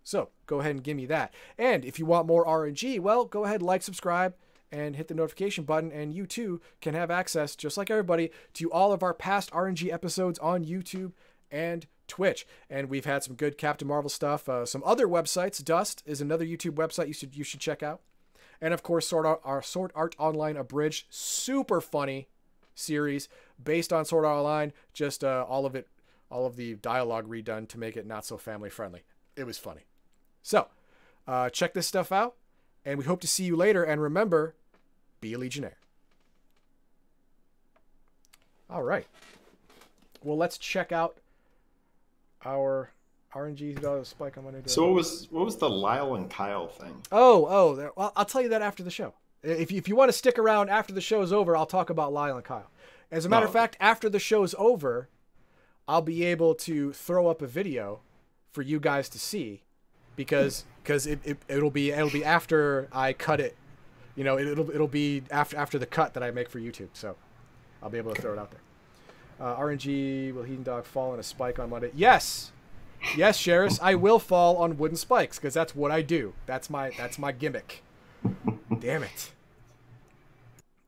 So 0.03 0.31
go 0.47 0.59
ahead 0.59 0.71
and 0.71 0.83
give 0.83 0.97
me 0.97 1.05
that. 1.05 1.33
And 1.57 1.85
if 1.85 1.97
you 1.97 2.05
want 2.05 2.27
more 2.27 2.45
RNG, 2.45 2.99
well, 2.99 3.23
go 3.23 3.45
ahead, 3.45 3.61
like, 3.61 3.83
subscribe, 3.83 4.33
and 4.71 4.95
hit 4.95 5.07
the 5.07 5.13
notification 5.13 5.63
button. 5.63 5.91
And 5.91 6.13
you 6.13 6.25
too 6.25 6.61
can 6.81 6.93
have 6.93 7.11
access, 7.11 7.55
just 7.55 7.77
like 7.77 7.89
everybody, 7.89 8.31
to 8.53 8.71
all 8.71 8.93
of 8.93 9.03
our 9.03 9.13
past 9.13 9.51
RNG 9.51 9.91
episodes 9.91 10.39
on 10.39 10.65
YouTube 10.65 11.11
and 11.51 11.85
Twitch. 12.07 12.47
And 12.69 12.89
we've 12.89 13.05
had 13.05 13.23
some 13.23 13.35
good 13.35 13.57
Captain 13.57 13.87
Marvel 13.87 14.09
stuff. 14.09 14.47
Uh, 14.47 14.65
some 14.65 14.83
other 14.85 15.07
websites. 15.07 15.63
Dust 15.63 16.03
is 16.05 16.21
another 16.21 16.45
YouTube 16.45 16.75
website 16.75 17.07
you 17.07 17.13
should 17.13 17.35
you 17.35 17.43
should 17.43 17.59
check 17.59 17.83
out. 17.83 18.01
And 18.61 18.73
of 18.73 18.83
course, 18.83 19.07
Sword 19.07 19.25
Art, 19.25 19.41
our 19.43 19.61
Sword 19.61 19.91
Art 19.95 20.15
Online 20.19 20.55
Abridged, 20.55 21.07
super 21.09 21.81
funny 21.81 22.27
series 22.75 23.27
based 23.61 23.91
on 23.91 24.05
Sword 24.05 24.25
Art 24.25 24.37
Online. 24.37 24.73
Just 24.93 25.23
uh, 25.23 25.45
all 25.47 25.65
of 25.65 25.75
it, 25.75 25.87
all 26.29 26.45
of 26.45 26.55
the 26.55 26.75
dialogue 26.75 27.27
redone 27.27 27.67
to 27.69 27.79
make 27.79 27.97
it 27.97 28.05
not 28.05 28.25
so 28.25 28.37
family 28.37 28.69
friendly. 28.69 29.01
It 29.35 29.45
was 29.45 29.57
funny. 29.57 29.81
So, 30.43 30.67
uh, 31.27 31.49
check 31.49 31.73
this 31.73 31.87
stuff 31.87 32.11
out, 32.11 32.35
and 32.85 32.97
we 32.97 33.05
hope 33.05 33.21
to 33.21 33.27
see 33.27 33.43
you 33.43 33.55
later. 33.55 33.83
And 33.83 34.01
remember, 34.01 34.55
be 35.21 35.33
a 35.33 35.37
Legionnaire. 35.37 35.77
All 38.69 38.83
right. 38.83 39.05
Well, 40.23 40.37
let's 40.37 40.57
check 40.57 40.91
out 40.91 41.17
our 42.45 42.91
RNG 43.33 44.05
spike 44.05 44.37
on 44.37 44.43
Monday. 44.43 44.61
So 44.65 44.85
what 44.85 44.95
was 44.95 45.27
what 45.31 45.45
was 45.45 45.57
the 45.57 45.69
Lyle 45.69 46.15
and 46.15 46.29
Kyle 46.29 46.67
thing? 46.67 47.01
Oh, 47.11 47.45
oh, 47.49 47.91
well, 47.95 48.13
I'll 48.15 48.25
tell 48.25 48.41
you 48.41 48.49
that 48.49 48.61
after 48.61 48.83
the 48.83 48.91
show. 48.91 49.13
If 49.43 49.71
you, 49.71 49.77
if 49.77 49.87
you 49.87 49.95
want 49.95 50.09
to 50.09 50.17
stick 50.17 50.37
around 50.37 50.69
after 50.69 50.93
the 50.93 51.01
show's 51.01 51.33
over, 51.33 51.57
I'll 51.57 51.65
talk 51.65 51.89
about 51.89 52.13
Lyle 52.13 52.35
and 52.35 52.45
Kyle. 52.45 52.69
As 53.11 53.25
a 53.25 53.29
matter 53.29 53.45
oh. 53.45 53.49
of 53.49 53.53
fact, 53.53 53.75
after 53.79 54.07
the 54.07 54.19
show's 54.19 54.53
over, 54.57 55.09
I'll 55.87 56.01
be 56.01 56.23
able 56.25 56.53
to 56.55 56.93
throw 56.93 57.27
up 57.27 57.41
a 57.41 57.47
video 57.47 58.01
for 58.51 58.61
you 58.61 58.79
guys 58.79 59.09
to 59.09 59.19
see 59.19 59.63
because 60.15 60.65
because 60.83 61.07
it, 61.07 61.19
it 61.23 61.37
it'll 61.47 61.71
be 61.71 61.91
it'll 61.91 62.09
be 62.09 62.23
after 62.23 62.87
I 62.91 63.13
cut 63.13 63.39
it. 63.39 63.55
You 64.15 64.23
know, 64.23 64.37
it, 64.37 64.57
will 64.57 64.69
it'll 64.71 64.87
be 64.87 65.23
after 65.31 65.57
after 65.57 65.79
the 65.79 65.85
cut 65.85 66.13
that 66.13 66.23
I 66.23 66.31
make 66.31 66.49
for 66.49 66.59
YouTube. 66.59 66.89
So 66.93 67.15
I'll 67.81 67.89
be 67.89 67.97
able 67.97 68.13
to 68.13 68.21
throw 68.21 68.33
it 68.33 68.39
out 68.39 68.51
there. 68.51 68.61
Uh, 69.39 69.55
RNG 69.57 70.33
will 70.33 70.43
Heathen 70.43 70.63
Dog 70.63 70.85
fall 70.85 71.11
on 71.11 71.19
a 71.19 71.23
spike 71.23 71.57
on 71.57 71.69
Monday? 71.69 71.91
Yes, 71.95 72.51
yes, 73.15 73.37
Sheriff. 73.37 73.79
I 73.81 73.95
will 73.95 74.19
fall 74.19 74.57
on 74.57 74.77
wooden 74.77 74.97
spikes 74.97 75.39
because 75.39 75.53
that's 75.53 75.75
what 75.75 75.91
I 75.91 76.01
do. 76.01 76.33
That's 76.45 76.69
my 76.69 76.91
that's 76.97 77.17
my 77.17 77.31
gimmick. 77.31 77.83
Damn 78.79 79.03
it. 79.03 79.31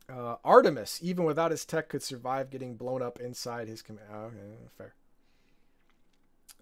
Uh, 0.09 0.35
Artemis, 0.43 0.99
even 1.01 1.25
without 1.25 1.49
his 1.49 1.65
tech, 1.65 1.89
could 1.89 2.03
survive 2.03 2.51
getting 2.51 2.75
blown 2.75 3.01
up 3.01 3.19
inside 3.19 3.67
his 3.67 3.81
command. 3.81 4.07
Oh, 4.13 4.17
okay, 4.25 4.37
fair. 4.77 4.93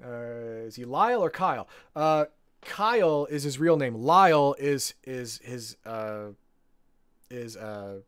Uh, 0.04 0.66
is 0.68 0.76
he 0.76 0.86
Lyle 0.86 1.22
or 1.22 1.30
Kyle? 1.30 1.68
Uh, 1.96 2.26
Kyle 2.62 3.26
is 3.26 3.44
his 3.44 3.60
real 3.60 3.78
name. 3.78 3.96
Lyle 3.96 4.56
is 4.58 4.94
is 5.04 5.40
his 5.44 5.76
uh, 5.86 6.28
is 7.32 7.56
uh, 7.58 8.02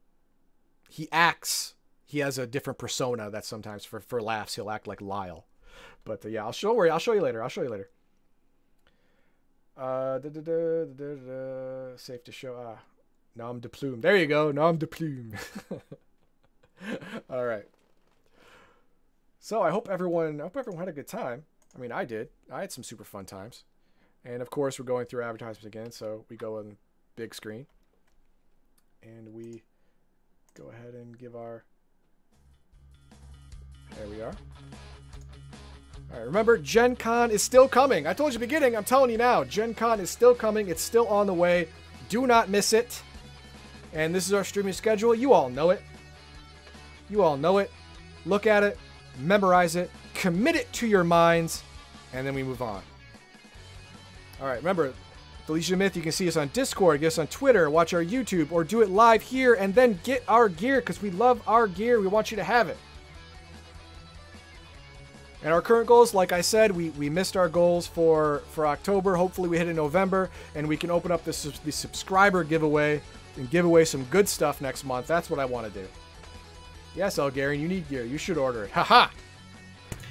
he 0.89 1.07
acts. 1.11 1.75
He 2.05 2.19
has 2.19 2.37
a 2.37 2.45
different 2.45 2.77
persona 2.77 3.29
that 3.31 3.45
sometimes 3.45 3.85
for 3.85 3.99
for 3.99 4.21
laughs 4.21 4.55
he'll 4.55 4.69
act 4.69 4.87
like 4.87 5.01
Lyle. 5.01 5.45
But 6.05 6.25
uh, 6.25 6.29
yeah, 6.29 6.43
I'll 6.43 6.51
show 6.51 6.81
you. 6.83 6.91
I'll 6.91 6.99
show 6.99 7.13
you 7.13 7.21
later. 7.21 7.41
I'll 7.41 7.49
show 7.49 7.63
you 7.63 7.69
later. 7.69 7.89
Uh, 9.75 10.19
da, 10.19 10.29
da, 10.29 10.85
da, 10.85 11.97
safe 11.97 12.23
to 12.23 12.31
show. 12.31 12.55
Ah, 12.55 12.79
nom 13.35 13.59
de 13.59 13.69
plume. 13.69 14.01
There 14.01 14.15
you 14.15 14.27
go. 14.27 14.51
Nom 14.51 14.77
de 14.77 14.85
plume. 14.85 15.33
All 17.29 17.45
right. 17.45 17.67
So 19.39 19.61
I 19.61 19.71
hope 19.71 19.89
everyone. 19.89 20.39
I 20.39 20.43
hope 20.43 20.57
everyone 20.57 20.79
had 20.79 20.89
a 20.89 20.93
good 20.93 21.07
time. 21.07 21.45
I 21.75 21.79
mean, 21.79 21.91
I 21.91 22.05
did. 22.05 22.29
I 22.51 22.61
had 22.61 22.71
some 22.71 22.83
super 22.83 23.03
fun 23.03 23.25
times. 23.25 23.63
And 24.23 24.41
of 24.41 24.49
course, 24.49 24.79
we're 24.79 24.85
going 24.85 25.05
through 25.05 25.23
advertisements 25.23 25.65
again, 25.65 25.91
so 25.91 26.25
we 26.29 26.37
go 26.37 26.59
on 26.59 26.77
big 27.15 27.33
screen. 27.35 27.65
And 29.03 29.33
we 29.33 29.63
go 30.55 30.69
ahead 30.69 30.93
and 30.93 31.17
give 31.17 31.35
our. 31.35 31.63
There 33.97 34.07
we 34.07 34.21
are. 34.21 34.33
All 36.11 36.19
right, 36.19 36.25
remember, 36.25 36.57
Gen 36.57 36.95
Con 36.95 37.31
is 37.31 37.41
still 37.41 37.67
coming. 37.67 38.07
I 38.07 38.13
told 38.13 38.33
you 38.33 38.39
beginning, 38.39 38.75
I'm 38.75 38.83
telling 38.83 39.09
you 39.11 39.17
now. 39.17 39.43
Gen 39.43 39.73
Con 39.73 39.99
is 39.99 40.09
still 40.09 40.35
coming. 40.35 40.67
It's 40.69 40.81
still 40.81 41.07
on 41.07 41.27
the 41.27 41.33
way. 41.33 41.67
Do 42.09 42.27
not 42.27 42.49
miss 42.49 42.73
it. 42.73 43.01
And 43.93 44.13
this 44.13 44.27
is 44.27 44.33
our 44.33 44.43
streaming 44.43 44.73
schedule. 44.73 45.13
You 45.13 45.33
all 45.33 45.49
know 45.49 45.69
it. 45.71 45.81
You 47.09 47.21
all 47.23 47.37
know 47.37 47.59
it. 47.59 47.71
Look 48.25 48.47
at 48.47 48.63
it, 48.63 48.77
memorize 49.19 49.75
it, 49.75 49.91
commit 50.13 50.55
it 50.55 50.71
to 50.73 50.87
your 50.87 51.03
minds, 51.03 51.61
and 52.13 52.25
then 52.25 52.33
we 52.33 52.43
move 52.43 52.61
on. 52.61 52.81
All 54.39 54.47
right, 54.47 54.57
remember, 54.57 54.93
the 55.45 55.53
Legion 55.53 55.73
of 55.73 55.79
Myth, 55.79 55.95
you 55.95 56.01
can 56.01 56.11
see 56.11 56.27
us 56.27 56.37
on 56.37 56.49
Discord, 56.53 57.01
get 57.01 57.07
us 57.07 57.19
on 57.19 57.27
Twitter, 57.27 57.69
watch 57.69 57.93
our 57.93 58.03
YouTube, 58.03 58.51
or 58.51 58.63
do 58.63 58.81
it 58.81 58.89
live 58.89 59.21
here, 59.21 59.55
and 59.55 59.75
then 59.75 59.99
get 60.03 60.23
our 60.27 60.47
gear 60.47 60.79
because 60.79 61.01
we 61.01 61.11
love 61.11 61.41
our 61.47 61.67
gear. 61.67 61.99
We 61.99 62.07
want 62.07 62.31
you 62.31 62.37
to 62.37 62.43
have 62.43 62.69
it. 62.69 62.77
And 65.43 65.51
our 65.51 65.61
current 65.61 65.87
goals, 65.87 66.13
like 66.13 66.31
I 66.31 66.39
said, 66.39 66.71
we, 66.71 66.91
we 66.91 67.09
missed 67.09 67.35
our 67.35 67.49
goals 67.49 67.85
for, 67.85 68.43
for 68.51 68.65
October. 68.65 69.15
Hopefully, 69.15 69.49
we 69.49 69.57
hit 69.57 69.67
in 69.67 69.75
November, 69.75 70.29
and 70.55 70.65
we 70.65 70.77
can 70.77 70.89
open 70.89 71.11
up 71.11 71.25
this 71.25 71.43
the 71.43 71.71
subscriber 71.71 72.45
giveaway 72.45 73.01
and 73.35 73.49
give 73.49 73.65
away 73.65 73.83
some 73.83 74.05
good 74.05 74.29
stuff 74.29 74.61
next 74.61 74.85
month. 74.85 75.07
That's 75.07 75.29
what 75.29 75.39
I 75.39 75.45
want 75.45 75.71
to 75.71 75.79
do. 75.81 75.85
Yes, 76.95 77.17
Elgarian, 77.17 77.59
you 77.59 77.67
need 77.67 77.89
gear. 77.89 78.05
You 78.05 78.17
should 78.17 78.37
order 78.37 78.63
it. 78.63 78.71
Haha. 78.71 79.09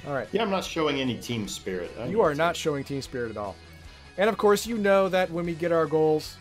All 0.05 0.13
right. 0.13 0.27
Yeah, 0.31 0.43
I'm 0.43 0.51
not 0.51 0.65
showing 0.65 0.99
any 0.99 1.17
team 1.17 1.47
spirit. 1.47 1.91
I 1.99 2.05
you 2.05 2.21
are 2.21 2.35
not 2.35 2.55
showing 2.55 2.83
team 2.83 3.01
spirit 3.01 3.31
at 3.31 3.37
all. 3.37 3.55
And 4.17 4.29
of 4.29 4.37
course, 4.37 4.65
you 4.65 4.77
know 4.77 5.09
that 5.09 5.31
when 5.31 5.45
we 5.45 5.53
get 5.53 5.71
our 5.71 5.85
goals, 5.85 6.37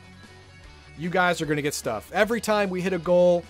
you 0.99 1.11
guys 1.11 1.41
are 1.41 1.47
going 1.47 1.57
to 1.57 1.63
get 1.63 1.75
stuff. 1.75 2.11
Every 2.13 2.41
time 2.41 2.71
we 2.71 2.81
hit 2.81 2.93
a 2.93 2.99
goal, 2.99 3.45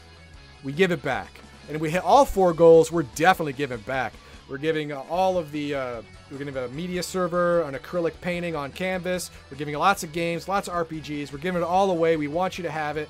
we 0.63 0.73
give 0.73 0.93
it 0.93 1.03
back. 1.03 1.41
And 1.69 1.81
we 1.81 1.91
hit 1.91 2.05
all 2.05 2.25
four 2.25 2.53
goals, 2.53 2.93
we're 2.93 3.03
definitely 3.03 3.53
giving 3.53 3.81
back. 3.81 4.13
We're 4.49 4.59
giving 4.59 4.93
uh, 4.93 5.03
all 5.09 5.39
of 5.39 5.51
the, 5.53 5.75
uh, 5.75 6.03
we're 6.31 6.39
giving 6.39 6.57
a 6.57 6.69
media 6.69 7.03
server, 7.03 7.63
an 7.63 7.75
acrylic 7.75 8.13
painting 8.21 8.55
on 8.55 8.73
canvas. 8.73 9.31
We're 9.51 9.57
giving 9.57 9.75
lots 9.77 10.03
of 10.03 10.13
games, 10.13 10.49
lots 10.49 10.69
of 10.69 10.75
RPGs. 10.75 11.33
We're 11.33 11.39
giving 11.39 11.63
it 11.63 11.65
all 11.65 11.91
away. 11.91 12.17
We 12.17 12.29
want 12.29 12.59
you 12.59 12.65
to 12.65 12.71
have 12.71 12.97
it. 12.97 13.09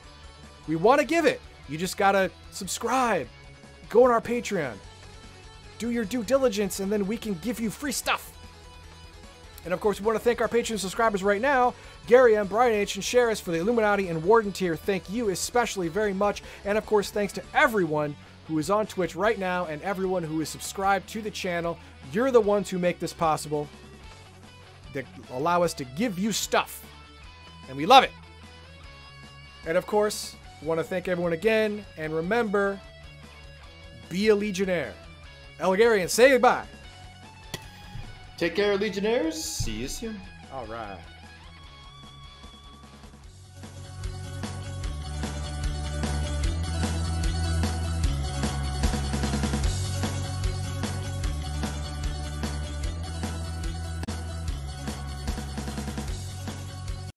We 0.68 0.76
want 0.76 1.00
to 1.00 1.06
give 1.06 1.24
it. 1.24 1.40
You 1.68 1.78
just 1.78 1.96
got 1.96 2.12
to 2.12 2.30
subscribe. 2.50 3.26
Go 3.88 4.04
on 4.04 4.10
our 4.10 4.20
Patreon. 4.20 4.74
Do 5.78 5.90
your 5.90 6.04
due 6.04 6.22
diligence, 6.22 6.80
and 6.80 6.92
then 6.92 7.06
we 7.06 7.16
can 7.16 7.34
give 7.42 7.58
you 7.58 7.70
free 7.70 7.92
stuff. 7.92 8.31
And 9.64 9.72
of 9.72 9.80
course, 9.80 10.00
we 10.00 10.06
want 10.06 10.18
to 10.18 10.24
thank 10.24 10.40
our 10.40 10.48
Patreon 10.48 10.78
subscribers 10.78 11.22
right 11.22 11.40
now 11.40 11.74
Gary 12.06 12.36
M., 12.36 12.46
Brian 12.48 12.74
H., 12.74 12.96
and 12.96 13.04
Sheriff 13.04 13.40
for 13.40 13.52
the 13.52 13.58
Illuminati 13.58 14.08
and 14.08 14.24
Warden 14.24 14.52
tier. 14.52 14.74
Thank 14.74 15.08
you 15.08 15.28
especially 15.28 15.88
very 15.88 16.12
much. 16.12 16.42
And 16.64 16.76
of 16.76 16.84
course, 16.86 17.10
thanks 17.10 17.32
to 17.34 17.42
everyone 17.54 18.16
who 18.48 18.58
is 18.58 18.70
on 18.70 18.86
Twitch 18.86 19.14
right 19.14 19.38
now 19.38 19.66
and 19.66 19.80
everyone 19.82 20.24
who 20.24 20.40
is 20.40 20.48
subscribed 20.48 21.08
to 21.10 21.22
the 21.22 21.30
channel. 21.30 21.78
You're 22.12 22.32
the 22.32 22.40
ones 22.40 22.68
who 22.68 22.78
make 22.78 22.98
this 22.98 23.12
possible, 23.12 23.68
that 24.94 25.06
allow 25.30 25.62
us 25.62 25.74
to 25.74 25.84
give 25.84 26.18
you 26.18 26.32
stuff. 26.32 26.84
And 27.68 27.76
we 27.76 27.86
love 27.86 28.04
it. 28.04 28.10
And 29.66 29.78
of 29.78 29.86
course, 29.86 30.34
want 30.60 30.80
to 30.80 30.84
thank 30.84 31.08
everyone 31.08 31.32
again. 31.32 31.84
And 31.96 32.12
remember, 32.14 32.80
be 34.08 34.28
a 34.28 34.34
Legionnaire. 34.34 34.92
Elgarian, 35.58 36.08
say 36.08 36.30
goodbye. 36.30 36.66
Take 38.43 38.57
care, 38.57 38.76
Legionnaires. 38.76 39.40
See 39.40 39.70
you 39.70 39.86
soon. 39.86 40.20
All 40.53 40.66
right. 40.66 40.99